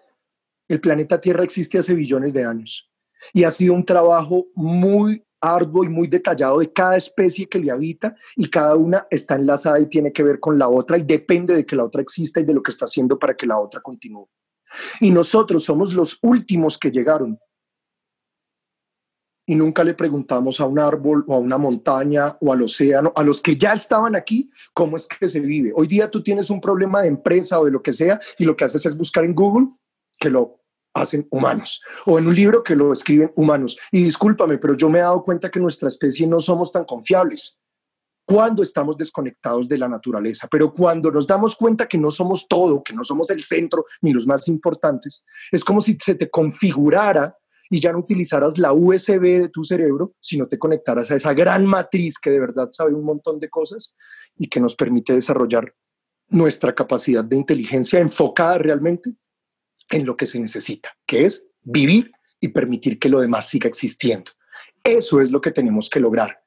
El 0.69 0.79
planeta 0.79 1.19
Tierra 1.19 1.43
existe 1.43 1.77
hace 1.77 1.93
billones 1.93 2.33
de 2.33 2.45
años 2.45 2.89
y 3.33 3.43
ha 3.43 3.51
sido 3.51 3.73
un 3.73 3.83
trabajo 3.83 4.47
muy 4.55 5.21
arduo 5.41 5.83
y 5.83 5.89
muy 5.89 6.07
detallado 6.07 6.59
de 6.59 6.71
cada 6.71 6.95
especie 6.95 7.49
que 7.49 7.59
le 7.59 7.69
habita 7.69 8.15
y 8.37 8.49
cada 8.49 8.77
una 8.77 9.07
está 9.09 9.35
enlazada 9.35 9.77
y 9.81 9.89
tiene 9.89 10.13
que 10.13 10.23
ver 10.23 10.39
con 10.39 10.57
la 10.57 10.69
otra 10.69 10.97
y 10.97 11.03
depende 11.03 11.53
de 11.53 11.65
que 11.65 11.75
la 11.75 11.83
otra 11.83 12.01
exista 12.01 12.39
y 12.39 12.45
de 12.45 12.53
lo 12.53 12.63
que 12.63 12.71
está 12.71 12.85
haciendo 12.85 13.19
para 13.19 13.33
que 13.33 13.45
la 13.45 13.59
otra 13.59 13.81
continúe. 13.81 14.29
Y 15.01 15.11
nosotros 15.11 15.65
somos 15.65 15.93
los 15.93 16.17
últimos 16.21 16.77
que 16.77 16.91
llegaron 16.91 17.37
y 19.49 19.55
nunca 19.55 19.83
le 19.83 19.95
preguntamos 19.95 20.59
a 20.59 20.67
un 20.67 20.77
árbol 20.77 21.25
o 21.27 21.33
a 21.33 21.39
una 21.39 21.57
montaña 21.57 22.37
o 22.39 22.53
al 22.53 22.61
océano, 22.61 23.11
a 23.15 23.23
los 23.23 23.41
que 23.41 23.55
ya 23.55 23.73
estaban 23.73 24.15
aquí, 24.15 24.47
cómo 24.75 24.95
es 24.95 25.07
que 25.07 25.27
se 25.27 25.39
vive. 25.39 25.73
Hoy 25.75 25.87
día 25.87 26.11
tú 26.11 26.21
tienes 26.21 26.51
un 26.51 26.61
problema 26.61 27.01
de 27.01 27.07
empresa 27.07 27.59
o 27.59 27.65
de 27.65 27.71
lo 27.71 27.81
que 27.81 27.91
sea 27.91 28.19
y 28.37 28.45
lo 28.45 28.55
que 28.55 28.65
haces 28.65 28.85
es 28.85 28.95
buscar 28.95 29.25
en 29.25 29.33
Google 29.33 29.69
que 30.19 30.29
lo 30.29 30.61
hacen 30.93 31.27
humanos 31.31 31.81
o 32.05 32.19
en 32.19 32.27
un 32.27 32.35
libro 32.35 32.63
que 32.63 32.75
lo 32.75 32.93
escriben 32.93 33.31
humanos. 33.35 33.75
Y 33.91 34.03
discúlpame, 34.03 34.59
pero 34.59 34.77
yo 34.77 34.87
me 34.87 34.99
he 34.99 35.01
dado 35.01 35.23
cuenta 35.23 35.49
que 35.49 35.59
nuestra 35.59 35.87
especie 35.87 36.27
no 36.27 36.39
somos 36.41 36.71
tan 36.71 36.85
confiables 36.85 37.59
cuando 38.27 38.61
estamos 38.61 38.97
desconectados 38.97 39.67
de 39.67 39.79
la 39.79 39.87
naturaleza, 39.87 40.47
pero 40.51 40.71
cuando 40.71 41.09
nos 41.09 41.25
damos 41.25 41.55
cuenta 41.55 41.87
que 41.87 41.97
no 41.97 42.11
somos 42.11 42.47
todo, 42.47 42.83
que 42.83 42.93
no 42.93 43.03
somos 43.03 43.31
el 43.31 43.41
centro 43.41 43.85
ni 44.01 44.13
los 44.13 44.27
más 44.27 44.47
importantes, 44.47 45.25
es 45.51 45.63
como 45.63 45.81
si 45.81 45.97
se 45.99 46.13
te 46.13 46.29
configurara 46.29 47.35
y 47.69 47.79
ya 47.79 47.91
no 47.91 47.99
utilizaras 47.99 48.57
la 48.57 48.73
USB 48.73 49.21
de 49.21 49.49
tu 49.49 49.63
cerebro, 49.63 50.13
sino 50.19 50.47
te 50.47 50.57
conectaras 50.57 51.11
a 51.11 51.15
esa 51.15 51.33
gran 51.33 51.65
matriz 51.65 52.17
que 52.17 52.31
de 52.31 52.39
verdad 52.39 52.69
sabe 52.71 52.93
un 52.93 53.03
montón 53.03 53.39
de 53.39 53.49
cosas 53.49 53.95
y 54.37 54.47
que 54.47 54.59
nos 54.59 54.75
permite 54.75 55.13
desarrollar 55.13 55.73
nuestra 56.29 56.73
capacidad 56.73 57.23
de 57.23 57.35
inteligencia 57.35 57.99
enfocada 57.99 58.57
realmente 58.57 59.13
en 59.89 60.05
lo 60.05 60.17
que 60.17 60.25
se 60.25 60.39
necesita, 60.39 60.95
que 61.05 61.25
es 61.25 61.51
vivir 61.61 62.11
y 62.39 62.49
permitir 62.49 62.99
que 62.99 63.09
lo 63.09 63.19
demás 63.19 63.49
siga 63.49 63.67
existiendo. 63.67 64.31
Eso 64.83 65.21
es 65.21 65.31
lo 65.31 65.41
que 65.41 65.51
tenemos 65.51 65.89
que 65.89 65.99
lograr. 65.99 66.41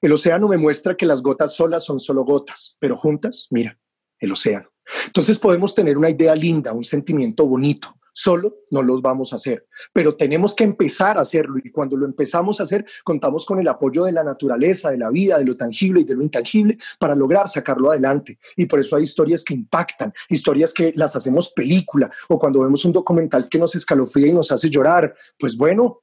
El 0.00 0.12
océano 0.12 0.48
me 0.48 0.58
muestra 0.58 0.96
que 0.96 1.06
las 1.06 1.22
gotas 1.22 1.54
solas 1.54 1.84
son 1.84 2.00
solo 2.00 2.24
gotas, 2.24 2.76
pero 2.80 2.96
juntas, 2.96 3.46
mira, 3.50 3.78
el 4.18 4.32
océano. 4.32 4.68
Entonces 5.06 5.38
podemos 5.38 5.74
tener 5.74 5.96
una 5.96 6.10
idea 6.10 6.34
linda, 6.34 6.72
un 6.72 6.84
sentimiento 6.84 7.46
bonito, 7.46 7.94
Solo 8.12 8.58
no 8.70 8.82
los 8.82 9.00
vamos 9.00 9.32
a 9.32 9.36
hacer, 9.36 9.66
pero 9.92 10.16
tenemos 10.16 10.54
que 10.54 10.64
empezar 10.64 11.16
a 11.16 11.22
hacerlo 11.22 11.56
y 11.62 11.70
cuando 11.70 11.96
lo 11.96 12.04
empezamos 12.04 12.60
a 12.60 12.64
hacer, 12.64 12.84
contamos 13.04 13.46
con 13.46 13.58
el 13.58 13.68
apoyo 13.68 14.04
de 14.04 14.12
la 14.12 14.22
naturaleza, 14.22 14.90
de 14.90 14.98
la 14.98 15.10
vida, 15.10 15.38
de 15.38 15.46
lo 15.46 15.56
tangible 15.56 16.02
y 16.02 16.04
de 16.04 16.14
lo 16.14 16.22
intangible 16.22 16.76
para 16.98 17.14
lograr 17.14 17.48
sacarlo 17.48 17.90
adelante. 17.90 18.38
Y 18.56 18.66
por 18.66 18.80
eso 18.80 18.96
hay 18.96 19.04
historias 19.04 19.42
que 19.42 19.54
impactan, 19.54 20.12
historias 20.28 20.74
que 20.74 20.92
las 20.94 21.16
hacemos 21.16 21.50
película 21.50 22.10
o 22.28 22.38
cuando 22.38 22.60
vemos 22.60 22.84
un 22.84 22.92
documental 22.92 23.48
que 23.48 23.58
nos 23.58 23.74
escalofría 23.74 24.26
y 24.26 24.32
nos 24.32 24.52
hace 24.52 24.68
llorar, 24.68 25.14
pues 25.38 25.56
bueno, 25.56 26.02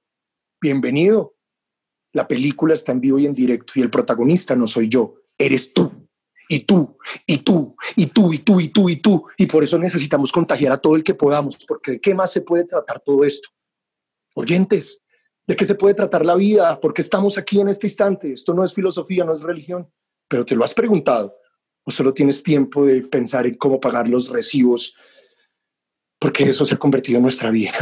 bienvenido. 0.59 1.35
La 2.11 2.27
película 2.27 2.73
está 2.73 2.91
en 2.91 3.01
vivo 3.01 3.19
y 3.19 3.27
en 3.27 3.33
directo 3.33 3.73
y 3.75 3.81
el 3.81 3.91
protagonista 3.91 4.55
no 4.55 4.65
soy 4.65 4.89
yo, 4.89 5.13
eres 5.37 5.73
tú 5.73 6.08
y 6.51 6.61
tú, 6.61 6.97
y 7.27 7.37
tú, 7.37 7.75
y 7.95 8.07
tú, 8.07 8.33
y 8.33 8.39
tú, 8.39 8.59
y 8.59 8.67
tú, 8.69 8.89
y 8.89 8.95
tú. 8.95 9.25
Y 9.37 9.45
por 9.45 9.63
eso 9.63 9.77
necesitamos 9.77 10.31
contagiar 10.31 10.73
a 10.73 10.79
todo 10.79 10.95
el 10.95 11.03
que 11.03 11.13
podamos, 11.13 11.63
porque 11.67 11.91
¿de 11.91 12.01
qué 12.01 12.15
más 12.15 12.31
se 12.31 12.41
puede 12.41 12.65
tratar 12.65 12.99
todo 12.99 13.23
esto? 13.23 13.49
Oyentes, 14.33 14.99
¿de 15.45 15.55
qué 15.55 15.63
se 15.63 15.75
puede 15.75 15.93
tratar 15.93 16.25
la 16.25 16.33
vida? 16.33 16.79
¿Por 16.79 16.91
qué 16.91 17.03
estamos 17.03 17.37
aquí 17.37 17.61
en 17.61 17.69
este 17.69 17.85
instante? 17.85 18.33
Esto 18.33 18.55
no 18.55 18.63
es 18.63 18.73
filosofía, 18.73 19.23
no 19.23 19.33
es 19.33 19.41
religión, 19.41 19.87
pero 20.27 20.43
te 20.43 20.55
lo 20.55 20.63
has 20.63 20.73
preguntado. 20.73 21.37
O 21.83 21.91
solo 21.91 22.15
tienes 22.15 22.41
tiempo 22.41 22.83
de 22.83 23.03
pensar 23.03 23.45
en 23.45 23.53
cómo 23.53 23.79
pagar 23.79 24.07
los 24.07 24.29
recibos, 24.29 24.95
porque 26.17 26.45
eso 26.45 26.65
se 26.65 26.73
ha 26.73 26.79
convertido 26.79 27.17
en 27.17 27.23
nuestra 27.23 27.51
vida. 27.51 27.73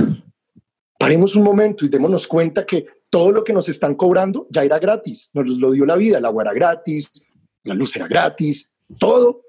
Paremos 1.00 1.38
un 1.38 1.44
momento 1.44 1.86
y 1.86 1.90
démonos 1.90 2.28
cuenta 2.28 2.66
que 2.66 2.86
todo 3.10 3.32
lo 3.32 3.46
que 3.46 3.54
nos 3.54 3.70
están 3.70 3.96
cobrando 3.96 4.46
ya 4.50 4.66
era 4.66 4.78
gratis, 4.78 5.30
nos 5.34 5.58
lo 5.58 5.72
dio 5.72 5.86
la 5.86 5.96
vida, 5.96 6.18
el 6.18 6.26
agua 6.26 6.44
era 6.44 6.54
gratis, 6.54 7.27
la 7.68 7.76
luz 7.76 7.96
era 7.96 8.08
gratis, 8.08 8.72
todo, 8.98 9.42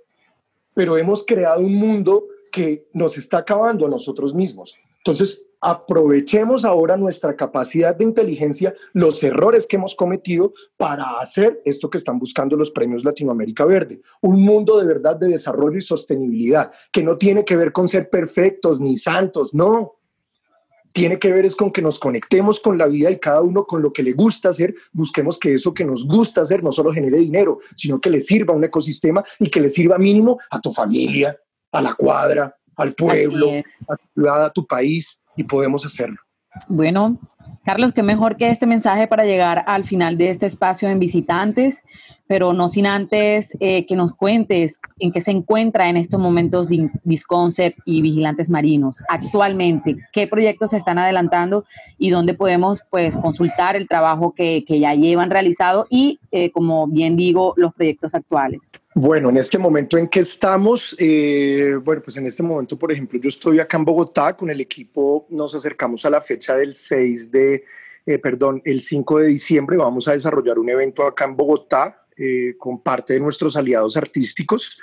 pero 0.74 0.96
hemos 0.96 1.24
creado 1.24 1.60
un 1.60 1.74
mundo 1.74 2.26
que 2.50 2.88
nos 2.92 3.16
está 3.18 3.38
acabando 3.38 3.86
a 3.86 3.90
nosotros 3.90 4.34
mismos. 4.34 4.76
Entonces, 4.98 5.44
aprovechemos 5.60 6.64
ahora 6.64 6.96
nuestra 6.96 7.36
capacidad 7.36 7.94
de 7.96 8.04
inteligencia, 8.04 8.74
los 8.92 9.22
errores 9.22 9.66
que 9.66 9.76
hemos 9.76 9.94
cometido 9.94 10.52
para 10.76 11.18
hacer 11.18 11.60
esto 11.64 11.90
que 11.90 11.98
están 11.98 12.18
buscando 12.18 12.56
los 12.56 12.70
premios 12.70 13.04
Latinoamérica 13.04 13.64
Verde, 13.64 14.00
un 14.20 14.40
mundo 14.40 14.78
de 14.78 14.86
verdad 14.86 15.16
de 15.16 15.28
desarrollo 15.28 15.78
y 15.78 15.82
sostenibilidad, 15.82 16.72
que 16.92 17.02
no 17.02 17.16
tiene 17.16 17.44
que 17.44 17.56
ver 17.56 17.72
con 17.72 17.88
ser 17.88 18.08
perfectos 18.08 18.80
ni 18.80 18.96
santos, 18.96 19.52
no, 19.52 19.97
tiene 20.92 21.18
que 21.18 21.32
ver 21.32 21.44
es 21.44 21.54
con 21.54 21.70
que 21.70 21.82
nos 21.82 21.98
conectemos 21.98 22.60
con 22.60 22.78
la 22.78 22.86
vida 22.86 23.10
y 23.10 23.18
cada 23.18 23.40
uno 23.42 23.64
con 23.64 23.82
lo 23.82 23.92
que 23.92 24.02
le 24.02 24.12
gusta 24.12 24.48
hacer, 24.48 24.74
busquemos 24.92 25.38
que 25.38 25.54
eso 25.54 25.74
que 25.74 25.84
nos 25.84 26.06
gusta 26.06 26.40
hacer 26.40 26.62
no 26.62 26.72
solo 26.72 26.92
genere 26.92 27.18
dinero, 27.18 27.58
sino 27.76 28.00
que 28.00 28.10
le 28.10 28.20
sirva 28.20 28.54
a 28.54 28.56
un 28.56 28.64
ecosistema 28.64 29.22
y 29.38 29.48
que 29.48 29.60
le 29.60 29.68
sirva 29.68 29.98
mínimo 29.98 30.38
a 30.50 30.60
tu 30.60 30.72
familia, 30.72 31.36
a 31.72 31.82
la 31.82 31.94
cuadra, 31.94 32.54
al 32.76 32.94
pueblo, 32.94 33.50
a 33.88 33.96
tu 33.96 34.04
ciudad, 34.14 34.44
a 34.44 34.50
tu 34.50 34.66
país, 34.66 35.20
y 35.36 35.44
podemos 35.44 35.84
hacerlo. 35.84 36.16
Bueno, 36.68 37.18
Carlos, 37.64 37.92
qué 37.92 38.02
mejor 38.02 38.36
que 38.36 38.48
este 38.48 38.66
mensaje 38.66 39.06
para 39.06 39.24
llegar 39.24 39.62
al 39.66 39.84
final 39.84 40.16
de 40.16 40.30
este 40.30 40.46
espacio 40.46 40.88
en 40.88 40.98
visitantes, 40.98 41.82
pero 42.26 42.52
no 42.52 42.68
sin 42.68 42.86
antes 42.86 43.56
eh, 43.60 43.84
que 43.84 43.94
nos 43.94 44.14
cuentes 44.14 44.80
en 44.98 45.12
qué 45.12 45.20
se 45.20 45.32
encuentra 45.32 45.88
en 45.88 45.96
estos 45.98 46.18
momentos 46.18 46.68
Disconcept 47.04 47.78
y 47.84 48.00
Vigilantes 48.00 48.48
Marinos 48.48 48.96
actualmente, 49.08 49.96
qué 50.12 50.26
proyectos 50.26 50.70
se 50.70 50.78
están 50.78 50.98
adelantando 50.98 51.64
y 51.98 52.10
dónde 52.10 52.34
podemos 52.34 52.80
pues 52.90 53.16
consultar 53.16 53.76
el 53.76 53.86
trabajo 53.86 54.32
que, 54.34 54.64
ya 54.66 54.94
llevan 54.94 55.30
realizado 55.30 55.86
y, 55.90 56.20
eh, 56.30 56.50
como 56.50 56.86
bien 56.86 57.16
digo, 57.16 57.54
los 57.56 57.74
proyectos 57.74 58.14
actuales. 58.14 58.60
Bueno, 59.00 59.30
en 59.30 59.36
este 59.36 59.58
momento 59.58 59.96
en 59.96 60.08
que 60.08 60.18
estamos, 60.18 60.96
eh, 60.98 61.76
bueno, 61.84 62.02
pues 62.02 62.16
en 62.16 62.26
este 62.26 62.42
momento, 62.42 62.76
por 62.76 62.90
ejemplo, 62.90 63.16
yo 63.20 63.28
estoy 63.28 63.60
acá 63.60 63.76
en 63.76 63.84
Bogotá 63.84 64.36
con 64.36 64.50
el 64.50 64.60
equipo, 64.60 65.24
nos 65.30 65.54
acercamos 65.54 66.04
a 66.04 66.10
la 66.10 66.20
fecha 66.20 66.56
del 66.56 66.74
6 66.74 67.30
de, 67.30 67.62
eh, 68.04 68.18
perdón, 68.18 68.60
el 68.64 68.80
5 68.80 69.20
de 69.20 69.28
diciembre, 69.28 69.76
vamos 69.76 70.08
a 70.08 70.14
desarrollar 70.14 70.58
un 70.58 70.68
evento 70.68 71.06
acá 71.06 71.26
en 71.26 71.36
Bogotá 71.36 72.06
eh, 72.16 72.56
con 72.58 72.82
parte 72.82 73.12
de 73.12 73.20
nuestros 73.20 73.56
aliados 73.56 73.96
artísticos. 73.96 74.80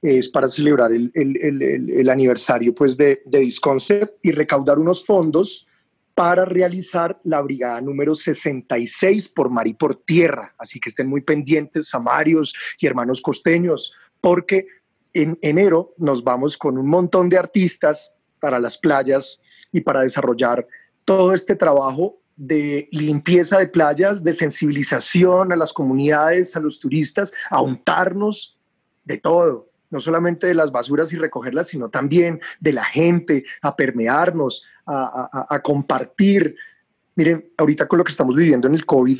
es 0.00 0.30
para 0.30 0.48
celebrar 0.48 0.90
el, 0.90 1.10
el, 1.12 1.60
el, 1.60 2.08
aniversario 2.08 2.74
pues, 2.74 2.96
de, 2.96 3.20
de 3.26 3.40
Disconcept 3.40 4.24
y 4.24 4.32
recaudar 4.32 4.78
unos 4.78 5.04
fondos 5.04 5.67
para 6.18 6.44
realizar 6.44 7.20
la 7.22 7.40
brigada 7.40 7.80
número 7.80 8.12
66 8.12 9.28
por 9.28 9.50
mar 9.50 9.68
y 9.68 9.74
por 9.74 9.94
tierra. 9.94 10.52
Así 10.58 10.80
que 10.80 10.88
estén 10.88 11.06
muy 11.06 11.20
pendientes, 11.20 11.90
samarios 11.90 12.56
y 12.80 12.88
hermanos 12.88 13.20
costeños, 13.20 13.92
porque 14.20 14.66
en 15.14 15.38
enero 15.42 15.94
nos 15.96 16.24
vamos 16.24 16.58
con 16.58 16.76
un 16.76 16.88
montón 16.88 17.28
de 17.28 17.38
artistas 17.38 18.12
para 18.40 18.58
las 18.58 18.76
playas 18.76 19.38
y 19.70 19.80
para 19.80 20.00
desarrollar 20.00 20.66
todo 21.04 21.32
este 21.32 21.54
trabajo 21.54 22.18
de 22.34 22.88
limpieza 22.90 23.60
de 23.60 23.68
playas, 23.68 24.24
de 24.24 24.32
sensibilización 24.32 25.52
a 25.52 25.56
las 25.56 25.72
comunidades, 25.72 26.56
a 26.56 26.60
los 26.60 26.80
turistas, 26.80 27.32
a 27.48 27.62
untarnos 27.62 28.58
de 29.04 29.18
todo, 29.18 29.67
no 29.90 30.00
solamente 30.00 30.46
de 30.46 30.54
las 30.54 30.72
basuras 30.72 31.12
y 31.12 31.16
recogerlas, 31.16 31.68
sino 31.68 31.88
también 31.88 32.40
de 32.60 32.72
la 32.72 32.84
gente, 32.84 33.44
a 33.62 33.74
permearnos, 33.74 34.64
a, 34.86 35.60
compartir. 35.62 36.56
Miren, 37.14 37.48
ahorita 37.56 37.86
con 37.86 37.98
lo 37.98 38.04
que 38.04 38.10
estamos 38.10 38.34
viviendo 38.34 38.68
en 38.68 38.74
el 38.74 38.86
COVID, 38.86 39.18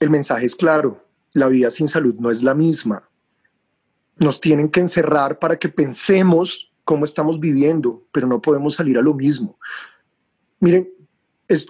el 0.00 0.10
mensaje 0.10 0.46
es 0.46 0.56
claro, 0.56 1.06
la 1.32 1.48
vida 1.48 1.70
sin 1.70 1.88
salud 1.88 2.14
no 2.18 2.30
es 2.30 2.42
la 2.42 2.54
misma. 2.54 3.08
Nos 4.16 4.40
tienen 4.40 4.68
que 4.68 4.80
encerrar 4.80 5.38
para 5.38 5.58
que 5.58 5.68
pensemos 5.68 6.72
cómo 6.84 7.04
estamos 7.04 7.38
viviendo, 7.38 8.04
pero 8.12 8.26
no 8.26 8.40
podemos 8.40 8.74
salir 8.74 8.98
a 8.98 9.02
lo 9.02 9.14
mismo. 9.14 9.58
Miren, 10.58 10.90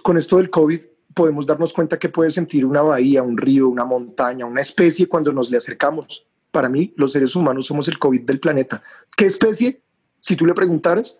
con 0.03 0.17
esto 0.17 0.37
del 0.37 0.49
COVID 0.49 0.81
podemos 1.13 1.45
darnos 1.45 1.73
cuenta 1.73 1.99
que 1.99 2.09
puede 2.09 2.31
sentir 2.31 2.65
una 2.65 2.81
bahía, 2.81 3.23
un 3.23 3.37
río, 3.37 3.67
una 3.67 3.85
montaña, 3.85 4.45
una 4.45 4.61
especie 4.61 5.07
cuando 5.07 5.31
nos 5.31 5.49
le 5.51 5.57
acercamos. 5.57 6.25
Para 6.51 6.69
mí, 6.69 6.93
los 6.97 7.13
seres 7.13 7.35
humanos 7.35 7.65
somos 7.65 7.87
el 7.87 7.97
COVID 7.97 8.23
del 8.23 8.39
planeta. 8.39 8.83
¿Qué 9.15 9.25
especie? 9.25 9.81
Si 10.19 10.35
tú 10.35 10.45
le 10.45 10.53
preguntaras, 10.53 11.19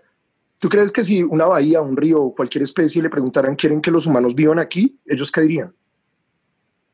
¿tú 0.59 0.69
crees 0.69 0.91
que 0.91 1.03
si 1.03 1.23
una 1.23 1.45
bahía, 1.45 1.81
un 1.81 1.97
río 1.97 2.21
o 2.21 2.35
cualquier 2.35 2.63
especie 2.63 3.01
le 3.01 3.09
preguntaran, 3.09 3.55
¿quieren 3.55 3.81
que 3.81 3.91
los 3.91 4.05
humanos 4.05 4.35
vivan 4.35 4.59
aquí? 4.59 4.99
¿Ellos 5.05 5.31
qué 5.31 5.41
dirían? 5.41 5.73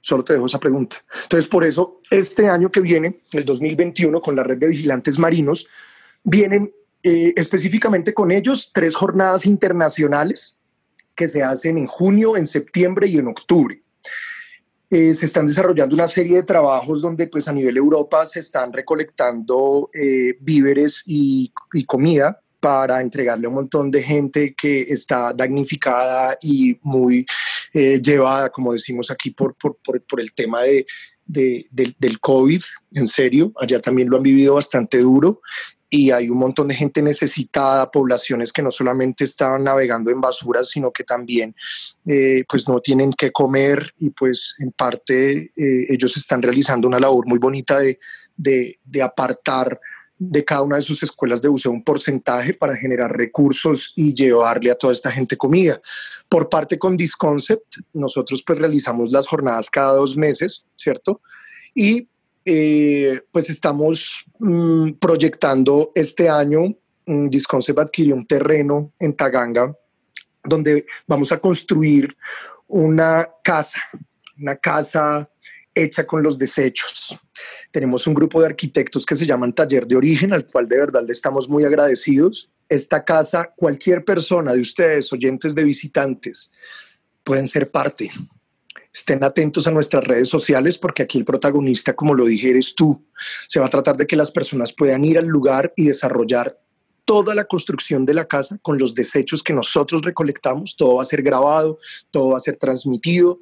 Solo 0.02 0.24
te 0.24 0.34
dejo 0.34 0.46
esa 0.46 0.60
pregunta. 0.60 0.98
Entonces, 1.24 1.50
por 1.50 1.66
eso, 1.66 2.00
este 2.10 2.48
año 2.48 2.72
que 2.72 2.80
viene, 2.80 3.22
el 3.34 3.44
2021, 3.44 4.22
con 4.22 4.36
la 4.36 4.44
red 4.44 4.58
de 4.58 4.68
vigilantes 4.68 5.20
marinos, 5.20 5.68
vienen 6.24 6.72
eh, 7.04 7.34
específicamente 7.36 8.14
con 8.14 8.32
ellos 8.32 8.72
tres 8.74 8.96
jornadas 8.96 9.46
internacionales 9.46 10.60
que 11.16 11.28
se 11.28 11.44
hacen 11.44 11.78
en 11.78 11.88
junio, 11.88 12.38
en 12.38 12.46
septiembre 12.46 13.08
y 13.08 13.18
en 13.18 13.28
octubre. 13.28 13.82
Eh, 14.90 15.14
se 15.14 15.26
están 15.26 15.46
desarrollando 15.46 15.96
una 15.96 16.08
serie 16.08 16.38
de 16.38 16.44
trabajos 16.44 17.02
donde 17.02 17.28
pues 17.28 17.50
a 17.50 17.52
nivel 17.52 17.76
Europa 17.76 18.26
se 18.26 18.40
están 18.40 18.72
recolectando 18.72 19.90
eh, 19.94 20.38
víveres 20.40 21.04
y, 21.06 21.52
comida 21.86 22.42
para 22.62 23.02
entregarle 23.02 23.48
a 23.48 23.50
un 23.50 23.56
montón 23.56 23.92
de 23.92 24.02
gente 24.02 24.56
que 24.56 24.82
está 24.82 25.34
damnificada 25.34 26.38
y 26.42 26.80
muy 26.84 27.26
eh, 27.74 28.02
llevada, 28.02 28.50
como 28.50 28.72
decimos 28.72 29.12
aquí, 29.12 29.32
por, 29.32 29.56
por, 29.56 29.78
por, 29.78 30.22
el 30.22 30.34
tema 30.34 30.62
de, 30.64 30.86
del 31.26 32.20
COVID, 32.22 32.62
en 32.94 33.08
serio. 33.08 33.52
Allá 33.60 33.82
también 33.82 34.10
lo 34.10 34.16
han 34.16 34.24
vivido 34.24 34.56
bastante 34.56 35.00
duro 35.00 35.42
y 35.90 36.12
hay 36.12 36.30
un 36.30 36.38
montón 36.38 36.68
de 36.68 36.76
gente 36.76 37.02
necesitada, 37.02 37.90
poblaciones 37.90 38.52
que 38.52 38.62
no 38.62 38.72
solamente 38.72 39.24
están 39.24 39.64
navegando 39.64 40.12
en 40.12 40.20
basuras, 40.20 40.70
sino 40.70 40.92
que 40.92 41.04
también 41.04 41.56
eh, 42.06 42.44
pues 42.48 42.68
no 42.68 42.80
tienen 42.82 43.14
que 43.14 43.32
comer 43.32 43.94
y 44.00 44.10
pues 44.10 44.56
en 44.60 44.72
parte 44.72 45.52
eh, 45.56 45.86
ellos 45.90 46.18
están 46.18 46.42
realizando 46.42 46.88
una 46.88 47.00
labor 47.00 47.26
muy 47.26 47.40
bonita 47.40 47.80
de, 47.80 48.00
de, 48.36 49.02
apartar 49.02 49.80
de 50.20 50.44
cada 50.44 50.64
una 50.64 50.76
de 50.76 50.82
sus 50.82 51.04
escuelas 51.04 51.42
de 51.42 51.48
buceo 51.48 51.72
un 51.72 51.84
porcentaje 51.84 52.54
para 52.54 52.76
generar 52.76 53.16
recursos 53.16 53.94
y 53.96 54.14
llevarle 54.14 54.72
a 54.72 54.76
toda 54.76 54.92
esta 54.92 55.12
gente 55.12 55.38
comida. 55.38 55.80
Por 56.28 56.50
parte 56.50 56.78
con 56.78 56.98
Disconcept, 56.98 57.78
nosotros 57.94 58.44
pues 58.46 58.60
realizamos 58.60 59.12
las 59.12 59.28
jornadas 59.28 59.70
cada 59.70 59.94
dos 59.94 60.18
meses, 60.18 60.66
¿cierto? 60.76 61.22
Y 61.74 62.08
eh, 62.50 63.20
pues 63.30 63.50
estamos 63.50 64.24
mm, 64.40 64.92
proyectando 65.02 65.92
este 65.94 66.30
año, 66.30 66.78
mm, 67.06 67.26
Disconcept 67.26 67.78
adquirió 67.78 68.16
un 68.16 68.26
terreno 68.26 68.94
en 69.00 69.14
Taganga 69.18 69.76
donde 70.46 70.86
vamos 71.06 71.34
a 71.34 71.40
construir 71.40 72.16
una 72.68 73.30
casa, 73.44 73.82
una 74.40 74.56
casa 74.56 75.30
hecha 75.76 76.08
con 76.08 76.24
los 76.24 76.38
desechos. 76.38 77.20
Tenemos 77.70 78.08
un 78.08 78.14
grupo 78.14 78.40
de 78.40 78.48
arquitectos 78.48 79.06
que 79.06 79.18
se 79.18 79.26
llaman 79.26 79.52
Taller 79.52 79.86
de 79.86 79.98
Origen, 79.98 80.32
al 80.32 80.48
cual 80.48 80.70
de 80.70 80.78
verdad 80.78 81.04
le 81.06 81.12
estamos 81.12 81.50
muy 81.50 81.66
agradecidos. 81.66 82.50
Esta 82.70 83.04
casa, 83.04 83.54
cualquier 83.58 84.06
persona 84.06 84.54
de 84.54 84.62
ustedes, 84.62 85.12
oyentes 85.12 85.54
de 85.54 85.66
visitantes, 85.66 86.54
pueden 87.26 87.50
ser 87.50 87.70
parte 87.70 88.10
estén 88.98 89.24
atentos 89.24 89.68
a 89.68 89.72
nuestras 89.72 90.04
redes 90.04 90.28
sociales 90.28 90.78
porque 90.78 91.04
aquí 91.04 91.20
el 91.20 91.26
protagonista, 91.26 91.96
como 91.96 92.16
lo 92.16 92.26
dije, 92.26 92.50
eres 92.50 92.74
tú. 92.74 93.06
Se 93.48 93.60
va 93.60 93.68
a 93.68 93.70
tratar 93.70 93.96
de 93.96 94.08
que 94.08 94.16
las 94.16 94.32
personas 94.32 94.74
puedan 94.74 95.06
ir 95.06 95.20
al 95.20 95.28
lugar 95.28 95.72
y 95.76 95.86
desarrollar 95.86 96.60
toda 97.06 97.36
la 97.36 97.46
construcción 97.46 98.06
de 98.06 98.16
la 98.16 98.26
casa 98.26 98.58
con 98.62 98.78
los 98.80 98.96
desechos 98.96 99.44
que 99.44 99.54
nosotros 99.54 100.02
recolectamos. 100.02 100.76
Todo 100.76 100.96
va 100.96 101.04
a 101.04 101.06
ser 101.06 101.22
grabado, 101.22 101.78
todo 102.10 102.30
va 102.30 102.38
a 102.38 102.42
ser 102.42 102.58
transmitido. 102.58 103.40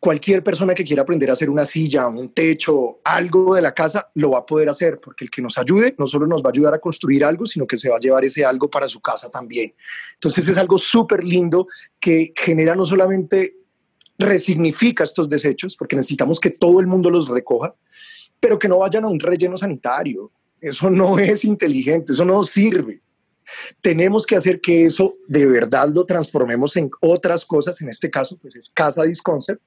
Cualquier 0.00 0.42
persona 0.42 0.74
que 0.74 0.82
quiera 0.82 1.02
aprender 1.02 1.28
a 1.30 1.34
hacer 1.34 1.48
una 1.48 1.64
silla, 1.64 2.08
un 2.08 2.30
techo, 2.30 2.98
algo 3.04 3.54
de 3.54 3.62
la 3.62 3.72
casa, 3.72 4.10
lo 4.14 4.30
va 4.30 4.38
a 4.38 4.46
poder 4.46 4.68
hacer, 4.68 4.98
porque 5.00 5.24
el 5.26 5.30
que 5.30 5.42
nos 5.42 5.58
ayude 5.58 5.94
no 5.96 6.08
solo 6.08 6.26
nos 6.26 6.42
va 6.42 6.48
a 6.48 6.52
ayudar 6.52 6.74
a 6.74 6.80
construir 6.80 7.24
algo, 7.24 7.46
sino 7.46 7.66
que 7.66 7.76
se 7.76 7.88
va 7.88 7.98
a 7.98 8.00
llevar 8.00 8.24
ese 8.24 8.44
algo 8.44 8.68
para 8.68 8.88
su 8.88 9.00
casa 9.00 9.30
también. 9.30 9.74
Entonces 10.14 10.48
es 10.48 10.56
algo 10.56 10.78
súper 10.78 11.22
lindo 11.22 11.68
que 12.00 12.32
genera 12.34 12.74
no 12.74 12.84
solamente 12.84 13.61
resignifica 14.22 15.04
estos 15.04 15.28
desechos, 15.28 15.76
porque 15.76 15.96
necesitamos 15.96 16.40
que 16.40 16.50
todo 16.50 16.80
el 16.80 16.86
mundo 16.86 17.10
los 17.10 17.28
recoja, 17.28 17.74
pero 18.40 18.58
que 18.58 18.68
no 18.68 18.78
vayan 18.78 19.04
a 19.04 19.08
un 19.08 19.20
relleno 19.20 19.56
sanitario. 19.56 20.30
Eso 20.60 20.90
no 20.90 21.18
es 21.18 21.44
inteligente, 21.44 22.12
eso 22.12 22.24
no 22.24 22.42
sirve. 22.44 23.02
Tenemos 23.80 24.24
que 24.24 24.36
hacer 24.36 24.60
que 24.60 24.84
eso 24.84 25.16
de 25.26 25.46
verdad 25.46 25.88
lo 25.88 26.06
transformemos 26.06 26.76
en 26.76 26.90
otras 27.00 27.44
cosas, 27.44 27.80
en 27.82 27.88
este 27.88 28.10
caso 28.10 28.38
pues 28.40 28.56
es 28.56 28.70
Casa 28.70 29.02
Disconcept, 29.02 29.60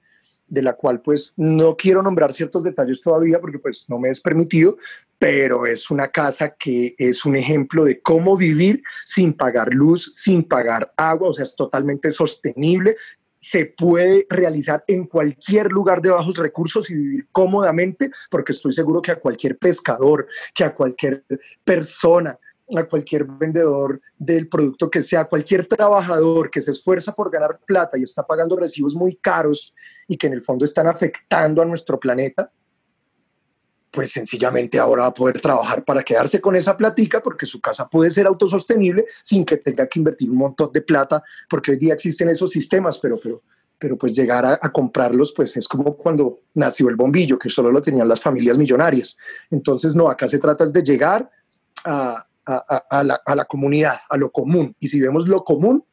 de 0.47 0.61
la 0.61 0.73
cual 0.73 1.01
pues 1.01 1.33
no 1.37 1.75
quiero 1.75 2.01
nombrar 2.01 2.31
ciertos 2.31 2.63
detalles 2.63 3.01
todavía 3.01 3.39
porque 3.39 3.59
pues 3.59 3.89
no 3.89 3.99
me 3.99 4.09
es 4.09 4.21
permitido, 4.21 4.77
pero 5.17 5.65
es 5.65 5.89
una 5.89 6.09
casa 6.09 6.55
que 6.57 6.95
es 6.97 7.25
un 7.25 7.35
ejemplo 7.35 7.83
de 7.83 7.99
cómo 7.99 8.37
vivir 8.37 8.83
sin 9.03 9.33
pagar 9.33 9.73
luz, 9.73 10.11
sin 10.13 10.43
pagar 10.43 10.93
agua, 10.97 11.29
o 11.29 11.33
sea, 11.33 11.43
es 11.43 11.55
totalmente 11.55 12.11
sostenible, 12.11 12.95
se 13.45 13.67
puede 13.67 14.25
realizar 14.27 14.83
en 14.87 15.05
cualquier 15.05 15.71
lugar 15.71 16.01
de 16.01 16.09
bajos 16.09 16.35
recursos 16.35 16.89
y 16.89 16.95
vivir 16.95 17.27
cómodamente, 17.31 18.09
porque 18.31 18.53
estoy 18.53 18.73
seguro 18.73 19.03
que 19.03 19.11
a 19.11 19.19
cualquier 19.19 19.59
pescador, 19.59 20.27
que 20.51 20.63
a 20.63 20.73
cualquier 20.73 21.23
persona, 21.63 22.39
a 22.75 22.83
cualquier 22.85 23.25
vendedor 23.25 24.01
del 24.17 24.49
producto 24.49 24.89
que 24.89 25.03
sea, 25.03 25.25
cualquier 25.25 25.67
trabajador 25.67 26.49
que 26.49 26.59
se 26.59 26.71
esfuerza 26.71 27.13
por 27.13 27.29
ganar 27.29 27.59
plata 27.63 27.99
y 27.99 28.01
está 28.01 28.25
pagando 28.25 28.55
recibos 28.55 28.95
muy 28.95 29.15
caros 29.17 29.75
y 30.07 30.17
que 30.17 30.25
en 30.25 30.33
el 30.33 30.41
fondo 30.41 30.65
están 30.65 30.87
afectando 30.87 31.61
a 31.61 31.65
nuestro 31.65 31.99
planeta, 31.99 32.51
pues 33.95 34.11
sencillamente 34.11 34.77
ahora 34.77 35.03
va 35.03 35.07
a 35.07 35.13
poder 35.13 35.39
trabajar 35.39 35.85
para 35.85 36.03
quedarse 36.03 36.41
con 36.41 36.53
esa 36.55 36.75
platica 36.75 37.23
porque 37.23 37.45
su 37.45 37.61
casa 37.61 37.87
puede 37.87 38.11
ser 38.11 38.27
autosostenible 38.27 39.05
sin 39.23 39.45
que 39.45 39.55
tenga 39.55 39.87
que 39.87 39.99
invertir 39.99 40.29
un 40.29 40.37
montón 40.37 40.69
de 40.73 40.81
plata 40.81 41.23
porque 41.49 41.71
hoy 41.71 41.77
día 41.77 41.93
existen 41.93 42.27
esos 42.27 42.51
sistemas, 42.51 42.99
pero, 42.99 43.17
pero, 43.17 43.41
pero 43.79 43.97
pues 43.97 44.13
llegar 44.13 44.45
a, 44.45 44.57
comprarlos 44.69 45.31
pues 45.33 45.55
es 45.55 45.65
como 45.65 45.95
cuando 45.95 46.41
nació 46.53 46.89
el 46.89 46.97
bombillo, 46.97 47.39
que 47.39 47.49
solo 47.49 47.71
lo 47.71 47.81
tenían 47.81 48.09
las 48.09 48.19
familias 48.19 48.57
millonarias. 48.57 49.17
Entonces, 49.49 49.95
no, 49.95 50.09
acá 50.09 50.27
se 50.27 50.39
trata 50.39 50.65
de 50.65 50.83
llegar 50.83 51.29
a, 51.85 52.27
a, 52.45 53.03
la, 53.03 53.21
a 53.25 53.33
la 53.33 53.45
comunidad, 53.45 53.99
a 54.09 54.17
lo 54.17 54.29
común. 54.29 54.75
Y 54.77 54.89
si 54.89 54.99
vemos 54.99 55.25
lo 55.25 55.41
común, 55.43 55.85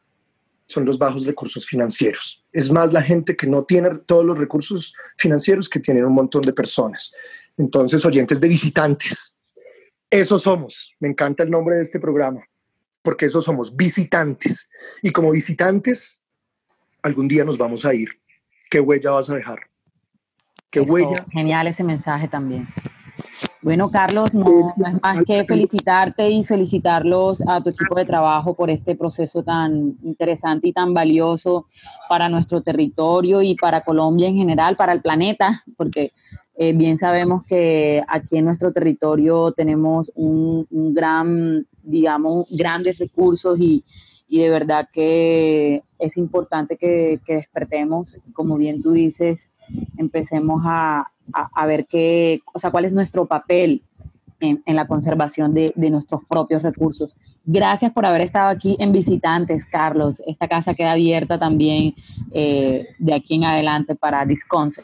son 0.72 0.84
los 0.84 0.98
bajos 0.98 1.26
recursos 1.26 1.66
financieros. 1.66 2.44
Es 2.52 2.70
más 2.70 2.92
la 2.92 3.02
gente 3.02 3.36
que 3.36 3.46
no 3.46 3.64
tiene 3.64 3.90
todos 4.06 4.24
los 4.24 4.38
recursos 4.38 4.94
financieros 5.16 5.68
que 5.68 5.80
tienen 5.80 6.04
un 6.04 6.14
montón 6.14 6.42
de 6.42 6.52
personas. 6.52 7.14
Entonces, 7.56 8.04
oyentes 8.04 8.40
de 8.40 8.48
visitantes, 8.48 9.36
eso 10.10 10.38
somos. 10.38 10.94
Me 11.00 11.08
encanta 11.08 11.42
el 11.42 11.50
nombre 11.50 11.76
de 11.76 11.82
este 11.82 12.00
programa, 12.00 12.42
porque 13.02 13.26
eso 13.26 13.40
somos 13.40 13.74
visitantes. 13.74 14.68
Y 15.02 15.10
como 15.10 15.30
visitantes, 15.30 16.20
algún 17.02 17.28
día 17.28 17.44
nos 17.44 17.58
vamos 17.58 17.84
a 17.84 17.94
ir. 17.94 18.08
¿Qué 18.70 18.80
huella 18.80 19.12
vas 19.12 19.30
a 19.30 19.34
dejar? 19.34 19.58
¿Qué 20.70 20.80
huella? 20.80 21.26
Genial 21.30 21.66
ese 21.66 21.84
mensaje 21.84 22.28
también. 22.28 22.66
Bueno, 23.62 23.90
Carlos, 23.90 24.34
no, 24.34 24.74
no, 24.76 24.86
es 24.88 25.00
más 25.02 25.22
que 25.24 25.44
felicitarte 25.44 26.28
y 26.28 26.44
felicitarlos 26.44 27.40
a 27.46 27.62
tu 27.62 27.70
equipo 27.70 27.94
de 27.94 28.04
trabajo 28.04 28.54
por 28.54 28.70
este 28.70 28.96
proceso 28.96 29.44
tan 29.44 29.96
interesante 30.02 30.68
y 30.68 30.72
tan 30.72 30.92
valioso 30.92 31.66
para 32.08 32.28
nuestro 32.28 32.60
territorio 32.62 33.40
y 33.40 33.54
para 33.54 33.82
Colombia 33.82 34.28
en 34.28 34.36
general, 34.36 34.76
para 34.76 34.92
el 34.92 35.00
planeta, 35.00 35.62
porque 35.76 36.12
eh, 36.54 36.72
bien 36.74 36.98
sabemos 36.98 37.44
que 37.44 38.02
aquí 38.08 38.36
en 38.36 38.44
nuestro 38.44 38.72
territorio 38.72 39.52
tenemos 39.52 40.12
un, 40.14 40.66
gran, 40.94 41.66
digamos, 41.82 42.46
grandes 42.50 42.98
recursos 42.98 43.58
y, 43.58 43.84
de 44.28 44.48
verdad 44.48 44.88
que 44.92 45.82
es 45.98 46.16
importante 46.16 46.76
que, 46.76 47.20
despertemos, 47.26 48.20
como 48.32 48.56
bien 48.56 48.82
tú 48.82 48.92
dices, 48.92 49.50
empecemos 49.98 50.62
a, 50.64 51.06
ver 51.66 51.86
qué, 51.86 52.40
o 52.52 52.58
sea, 52.58 52.70
cuál 52.70 52.84
es 52.84 52.92
nuestro 52.92 53.26
papel 53.26 53.82
en, 54.40 54.62
la 54.66 54.86
conservación 54.86 55.54
de, 55.54 55.72
nuestros 55.76 56.22
propios 56.28 56.62
recursos. 56.62 57.16
Gracias 57.44 57.92
por 57.92 58.04
haber 58.04 58.22
estado 58.22 58.48
aquí 58.48 58.76
en 58.78 58.92
Visitantes, 58.92 59.64
Carlos. 59.64 60.22
Esta 60.26 60.48
casa 60.48 60.74
queda 60.74 60.92
abierta 60.92 61.38
también 61.38 61.94
eh, 62.32 62.88
de 62.98 63.14
aquí 63.14 63.34
en 63.34 63.44
adelante 63.44 63.94
para 63.94 64.24
Disconce. 64.26 64.82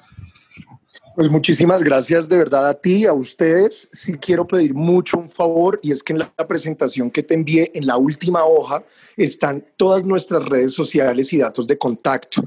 Pues 1.19 1.31
muchísimas 1.31 1.83
gracias 1.83 2.29
de 2.29 2.39
verdad 2.39 2.69
a 2.69 2.75
ti, 2.75 3.05
a 3.05 3.13
ustedes. 3.13 3.89
Sí 3.93 4.13
quiero 4.19 4.47
pedir 4.47 4.73
mucho 4.73 5.19
un 5.19 5.29
favor 5.29 5.81
y 5.83 5.91
es 5.91 6.01
que 6.01 6.13
en 6.13 6.21
la 6.21 6.47
presentación 6.47 7.11
que 7.11 7.25
te 7.25 7.35
envié, 7.35 7.73
en 7.75 7.89
la 7.89 7.97
última 7.97 8.45
hoja, 8.45 8.85
están 9.17 9.65
todas 9.77 10.05
nuestras 10.05 10.45
redes 10.45 10.75
sociales 10.75 11.33
y 11.33 11.39
datos 11.39 11.67
de 11.67 11.77
contacto. 11.77 12.45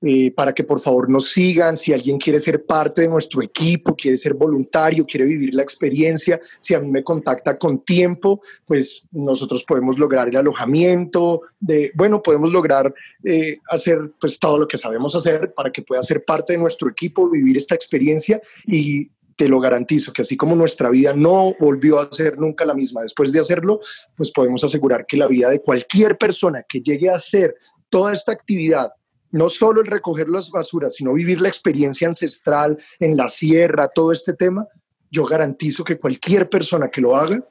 Eh, 0.00 0.30
para 0.30 0.52
que 0.52 0.62
por 0.62 0.78
favor 0.78 1.10
nos 1.10 1.32
sigan. 1.32 1.76
Si 1.76 1.92
alguien 1.92 2.18
quiere 2.18 2.38
ser 2.38 2.64
parte 2.64 3.00
de 3.00 3.08
nuestro 3.08 3.42
equipo, 3.42 3.96
quiere 3.96 4.16
ser 4.16 4.34
voluntario, 4.34 5.04
quiere 5.04 5.26
vivir 5.26 5.52
la 5.52 5.64
experiencia, 5.64 6.38
si 6.60 6.72
a 6.72 6.78
mí 6.78 6.88
me 6.88 7.02
contacta 7.02 7.58
con 7.58 7.80
tiempo, 7.84 8.40
pues 8.64 9.08
nosotros 9.10 9.64
podemos 9.64 9.98
lograr 9.98 10.28
el 10.28 10.36
alojamiento, 10.36 11.42
de, 11.58 11.90
bueno, 11.96 12.22
podemos 12.22 12.52
lograr 12.52 12.94
eh, 13.24 13.58
hacer 13.70 14.12
pues 14.20 14.38
todo 14.38 14.56
lo 14.58 14.68
que 14.68 14.78
sabemos 14.78 15.16
hacer 15.16 15.52
para 15.52 15.72
que 15.72 15.82
pueda 15.82 16.02
ser 16.04 16.24
parte 16.24 16.52
de 16.52 16.60
nuestro 16.60 16.88
equipo, 16.88 17.28
vivir 17.28 17.56
esta 17.56 17.74
experiencia 17.74 18.40
y 18.66 19.10
te 19.34 19.48
lo 19.48 19.58
garantizo 19.58 20.12
que 20.12 20.22
así 20.22 20.36
como 20.36 20.54
nuestra 20.54 20.90
vida 20.90 21.12
no 21.12 21.56
volvió 21.58 21.98
a 21.98 22.12
ser 22.12 22.38
nunca 22.38 22.64
la 22.64 22.74
misma 22.74 23.02
después 23.02 23.32
de 23.32 23.40
hacerlo, 23.40 23.80
pues 24.16 24.30
podemos 24.30 24.62
asegurar 24.62 25.06
que 25.06 25.16
la 25.16 25.26
vida 25.26 25.50
de 25.50 25.60
cualquier 25.60 26.16
persona 26.16 26.64
que 26.68 26.80
llegue 26.80 27.10
a 27.10 27.16
hacer 27.16 27.56
toda 27.88 28.12
esta 28.12 28.30
actividad 28.30 28.92
no 29.30 29.48
solo 29.48 29.80
el 29.80 29.86
recoger 29.86 30.28
las 30.28 30.50
basuras, 30.50 30.94
sino 30.94 31.12
vivir 31.12 31.40
la 31.40 31.48
experiencia 31.48 32.08
ancestral 32.08 32.78
en 32.98 33.16
la 33.16 33.28
sierra, 33.28 33.88
todo 33.88 34.12
este 34.12 34.32
tema, 34.32 34.66
yo 35.10 35.24
garantizo 35.24 35.84
que 35.84 35.98
cualquier 35.98 36.48
persona 36.48 36.90
que 36.90 37.00
lo 37.00 37.16
haga 37.16 37.44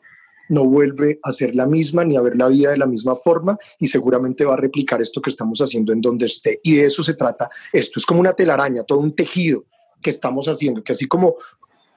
no 0.49 0.63
vuelve 0.65 1.19
a 1.23 1.31
ser 1.31 1.55
la 1.55 1.65
misma 1.65 2.05
ni 2.05 2.15
a 2.15 2.21
ver 2.21 2.37
la 2.37 2.47
vida 2.47 2.71
de 2.71 2.77
la 2.77 2.85
misma 2.85 3.15
forma 3.15 3.57
y 3.79 3.87
seguramente 3.87 4.45
va 4.45 4.53
a 4.53 4.57
replicar 4.57 5.01
esto 5.01 5.21
que 5.21 5.29
estamos 5.29 5.59
haciendo 5.59 5.91
en 5.91 6.01
donde 6.01 6.25
esté. 6.25 6.59
Y 6.63 6.75
de 6.75 6.85
eso 6.85 7.03
se 7.03 7.15
trata. 7.15 7.49
Esto 7.73 7.99
es 7.99 8.05
como 8.05 8.19
una 8.19 8.33
telaraña, 8.33 8.83
todo 8.83 8.99
un 8.99 9.13
tejido 9.13 9.65
que 10.01 10.09
estamos 10.09 10.47
haciendo, 10.47 10.83
que 10.83 10.93
así 10.93 11.07
como 11.07 11.35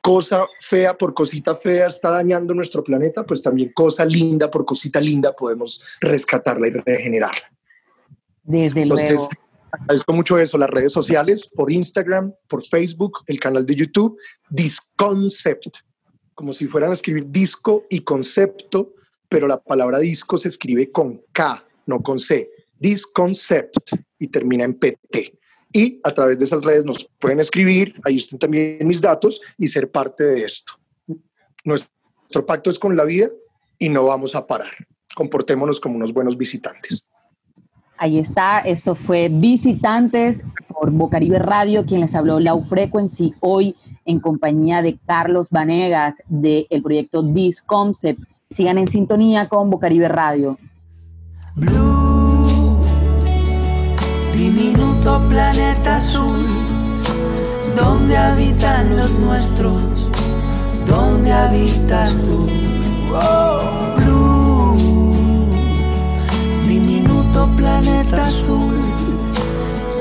cosa 0.01 0.47
fea 0.61 0.97
por 0.97 1.15
cosita 1.15 1.55
fea 1.55 1.87
está 1.87 2.11
dañando 2.11 2.55
nuestro 2.55 2.83
planeta, 2.83 3.25
pues 3.25 3.43
también 3.43 3.73
cosa 3.75 4.05
linda 4.05 4.51
por 4.51 4.65
cosita 4.65 5.01
linda 5.01 5.33
podemos 5.33 5.83
rescatarla 6.01 6.69
y 6.69 6.71
regenerarla. 6.71 7.53
Desde 8.43 8.87
luego. 8.87 9.29
Agradezco 9.73 10.13
mucho 10.13 10.39
eso, 10.39 10.59
las 10.59 10.71
redes 10.71 10.93
sociales, 10.93 11.49
por 11.49 11.73
Instagram, 11.73 12.33
por 12.49 12.65
Facebook, 12.65 13.21
el 13.27 13.39
canal 13.39 13.65
de 13.65 13.75
YouTube, 13.75 14.19
Disconcept, 14.49 15.79
como 16.35 16.53
si 16.53 16.67
fueran 16.67 16.91
a 16.91 16.95
escribir 16.95 17.27
disco 17.29 17.85
y 17.91 18.01
concepto, 18.01 18.95
pero 19.29 19.47
la 19.47 19.61
palabra 19.61 19.99
disco 19.99 20.39
se 20.39 20.49
escribe 20.49 20.91
con 20.91 21.23
K, 21.33 21.65
no 21.87 22.03
con 22.03 22.19
C. 22.19 22.51
Disconcept 22.79 23.77
y 24.19 24.29
termina 24.29 24.65
en 24.65 24.75
PT. 24.75 25.39
Y 25.73 26.01
a 26.03 26.11
través 26.13 26.39
de 26.39 26.47
esas 26.47 26.65
redes 26.65 26.85
nos 26.85 27.09
pueden 27.19 27.41
escribir, 27.41 27.95
ahí 28.05 28.17
están 28.17 28.39
también 28.39 28.87
mis 28.87 29.01
datos 29.01 29.41
y 29.57 29.69
ser 29.69 29.91
parte 29.91 30.25
de 30.25 30.45
esto. 30.45 30.73
Nuestro 31.65 32.45
pacto 32.47 32.71
es 32.71 32.79
con 32.79 32.97
la 32.97 33.05
vida 33.05 33.29
y 33.79 33.89
no 33.89 34.07
vamos 34.07 34.35
a 34.35 34.47
parar. 34.47 34.73
Comportémonos 35.15 35.79
como 35.79 35.97
unos 35.97 36.13
buenos 36.13 36.37
visitantes. 36.37 37.10
Ahí 38.03 38.19
está, 38.19 38.61
esto 38.61 38.95
fue 38.95 39.29
Visitantes 39.29 40.43
por 40.69 40.91
Bocaribe 40.91 41.39
Radio, 41.39 41.85
quien 41.85 42.01
les 42.01 42.15
habló 42.15 42.41
Low 42.41 42.65
Frequency 42.65 43.35
hoy 43.41 43.77
en 44.07 44.21
compañía 44.21 44.81
de 44.81 44.99
Carlos 45.05 45.51
Vanegas 45.51 46.23
del 46.27 46.67
proyecto 46.83 47.23
This 47.35 47.61
Concept. 47.61 48.23
Sigan 48.49 48.79
en 48.79 48.89
sintonía 48.89 49.51
con 49.51 49.69
Bocaribe 49.69 50.09
Radio. 50.09 50.57
Blue, 51.57 52.81
diminuto 54.33 55.23
planeta 55.29 55.99
azul, 55.99 56.47
donde 57.77 58.17
habitan 58.17 58.97
los 58.97 59.19
nuestros, 59.19 60.09
donde 60.87 61.31
habitas 61.31 62.25
tú. 62.25 62.49
Planeta 67.61 68.27
azul, 68.27 68.75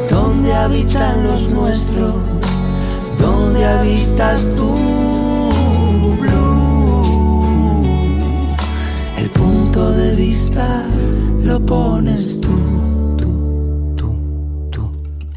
donde 0.10 0.54
habitan 0.54 1.26
los 1.26 1.50
nuestros, 1.50 2.16
donde 3.20 3.66
habitas 3.66 4.50
tú. 4.56 4.78
El 9.18 9.30
punto 9.32 9.92
de 9.92 10.16
vista 10.16 10.86
lo 11.44 11.66
pones 11.66 12.40
tú, 12.40 12.58
tú, 13.18 14.72
tú. 14.72 14.92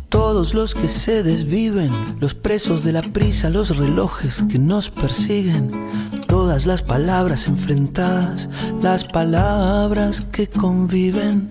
Todos 0.08 0.54
los 0.54 0.74
que 0.74 0.86
se 0.86 1.24
desviven, 1.24 1.90
los 2.20 2.34
presos 2.34 2.84
de 2.84 2.92
la 2.92 3.02
prisa, 3.02 3.50
los 3.50 3.76
relojes 3.76 4.44
que 4.48 4.60
nos 4.60 4.90
persiguen 4.90 5.70
todas 6.28 6.66
las 6.66 6.82
palabras 6.82 7.46
enfrentadas, 7.46 8.48
las 8.80 9.04
palabras 9.04 10.22
que 10.32 10.46
conviven. 10.46 11.50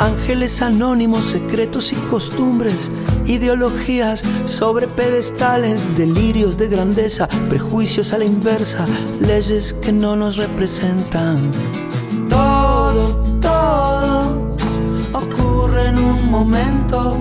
Ángeles 0.00 0.62
anónimos, 0.62 1.24
secretos 1.24 1.92
y 1.92 1.96
costumbres, 1.96 2.90
ideologías 3.26 4.22
sobre 4.44 4.86
pedestales, 4.86 5.96
delirios 5.96 6.56
de 6.56 6.68
grandeza, 6.68 7.26
prejuicios 7.48 8.12
a 8.12 8.18
la 8.18 8.24
inversa, 8.24 8.86
leyes 9.20 9.74
que 9.82 9.90
no 9.90 10.14
nos 10.14 10.36
representan. 10.36 11.50
Todo, 12.28 13.08
todo 13.40 14.54
ocurre 15.14 15.88
en 15.88 15.98
un 15.98 16.30
momento. 16.30 17.18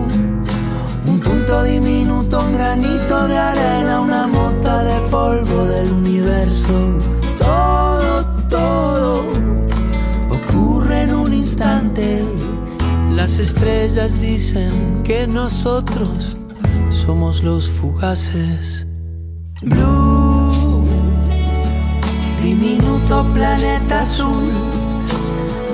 Un 1.08 1.20
punto 1.20 1.64
diminuto, 1.64 2.42
un 2.42 2.54
granito 2.54 3.28
de 3.28 3.38
arena, 3.38 4.02
una 4.02 4.28
mota 4.28 4.84
de 4.84 5.00
polvo 5.10 5.66
del 5.66 5.92
universo. 5.92 6.74
Todo, 7.40 8.24
todo 8.48 9.26
ocurre 10.30 11.02
en 11.02 11.16
un 11.16 11.34
instante 11.34 12.37
las 13.28 13.40
estrellas 13.40 14.22
dicen 14.22 15.04
que 15.04 15.28
nosotros 15.28 16.38
somos 16.90 17.44
los 17.44 17.70
fugaces. 17.70 18.88
Blue, 19.64 20.86
diminuto 22.42 23.30
planeta 23.34 24.04
azul, 24.04 24.50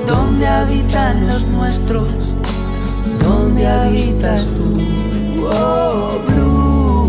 donde 0.08 0.47
habitan 0.47 1.28
los 1.28 1.47
nuestros, 1.49 2.10
donde 3.20 3.68
habitas 3.68 4.56
tú. 4.56 4.74
Oh, 5.47 6.20
blue, 6.26 7.08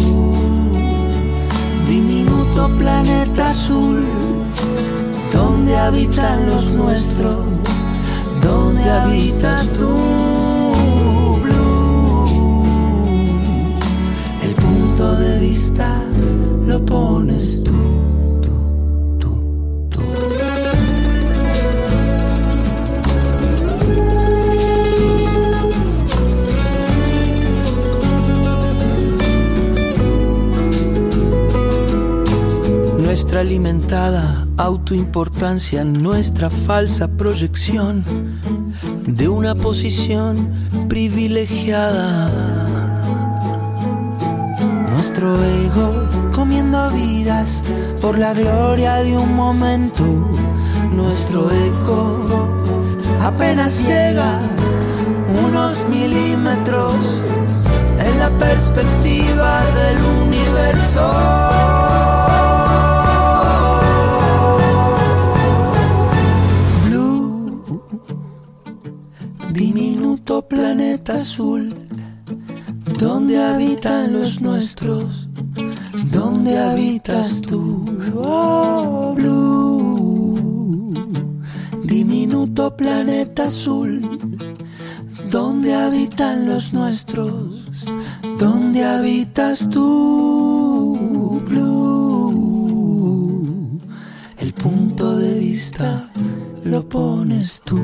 diminuto 1.86 2.68
planeta 2.76 3.48
azul, 3.48 4.04
donde 5.32 5.74
habitan 5.74 6.46
los 6.50 6.70
nuestros 6.70 7.54
donde 8.44 8.82
habitas 8.90 9.72
tú, 9.72 9.88
de 15.16 15.38
vista 15.38 16.02
lo 16.66 16.84
pones 16.84 17.62
tú, 17.62 17.72
tú, 18.42 19.18
tú, 19.18 19.88
tú. 19.90 20.00
Nuestra 33.02 33.40
alimentada 33.40 34.44
autoimportancia, 34.56 35.84
nuestra 35.84 36.50
falsa 36.50 37.08
proyección 37.08 38.04
de 39.06 39.28
una 39.28 39.54
posición 39.54 40.50
privilegiada. 40.88 42.83
Nuestro 45.24 45.42
ego 45.42 46.08
comiendo 46.34 46.90
vidas 46.90 47.62
por 47.98 48.18
la 48.18 48.34
gloria 48.34 48.96
de 48.96 49.16
un 49.16 49.34
momento. 49.34 50.04
Nuestro 50.92 51.50
eco 51.50 52.26
apenas 53.22 53.88
llega 53.88 54.38
unos 55.46 55.82
milímetros 55.88 56.96
en 58.00 58.18
la 58.18 58.28
perspectiva 58.38 59.62
del 59.72 59.96
universo. 60.26 61.54
planeta 70.42 71.14
azul, 71.16 71.83
donde 72.98 73.42
habitan 73.42 74.12
los 74.12 74.40
nuestros, 74.40 75.28
donde 76.10 76.58
habitas 76.58 77.40
tú, 77.42 77.84
oh, 78.16 79.14
blue, 79.16 80.92
diminuto 81.84 82.76
planeta 82.76 83.44
azul, 83.44 84.00
donde 85.30 85.74
habitan 85.74 86.46
los 86.46 86.72
nuestros? 86.72 87.90
¿Dónde 88.38 88.84
habitas 88.84 89.68
tú, 89.70 91.40
Blue? 91.46 93.00
El 94.38 94.52
punto 94.54 95.16
de 95.16 95.38
vista 95.38 96.10
lo 96.64 96.88
pones 96.88 97.60
tú. 97.64 97.83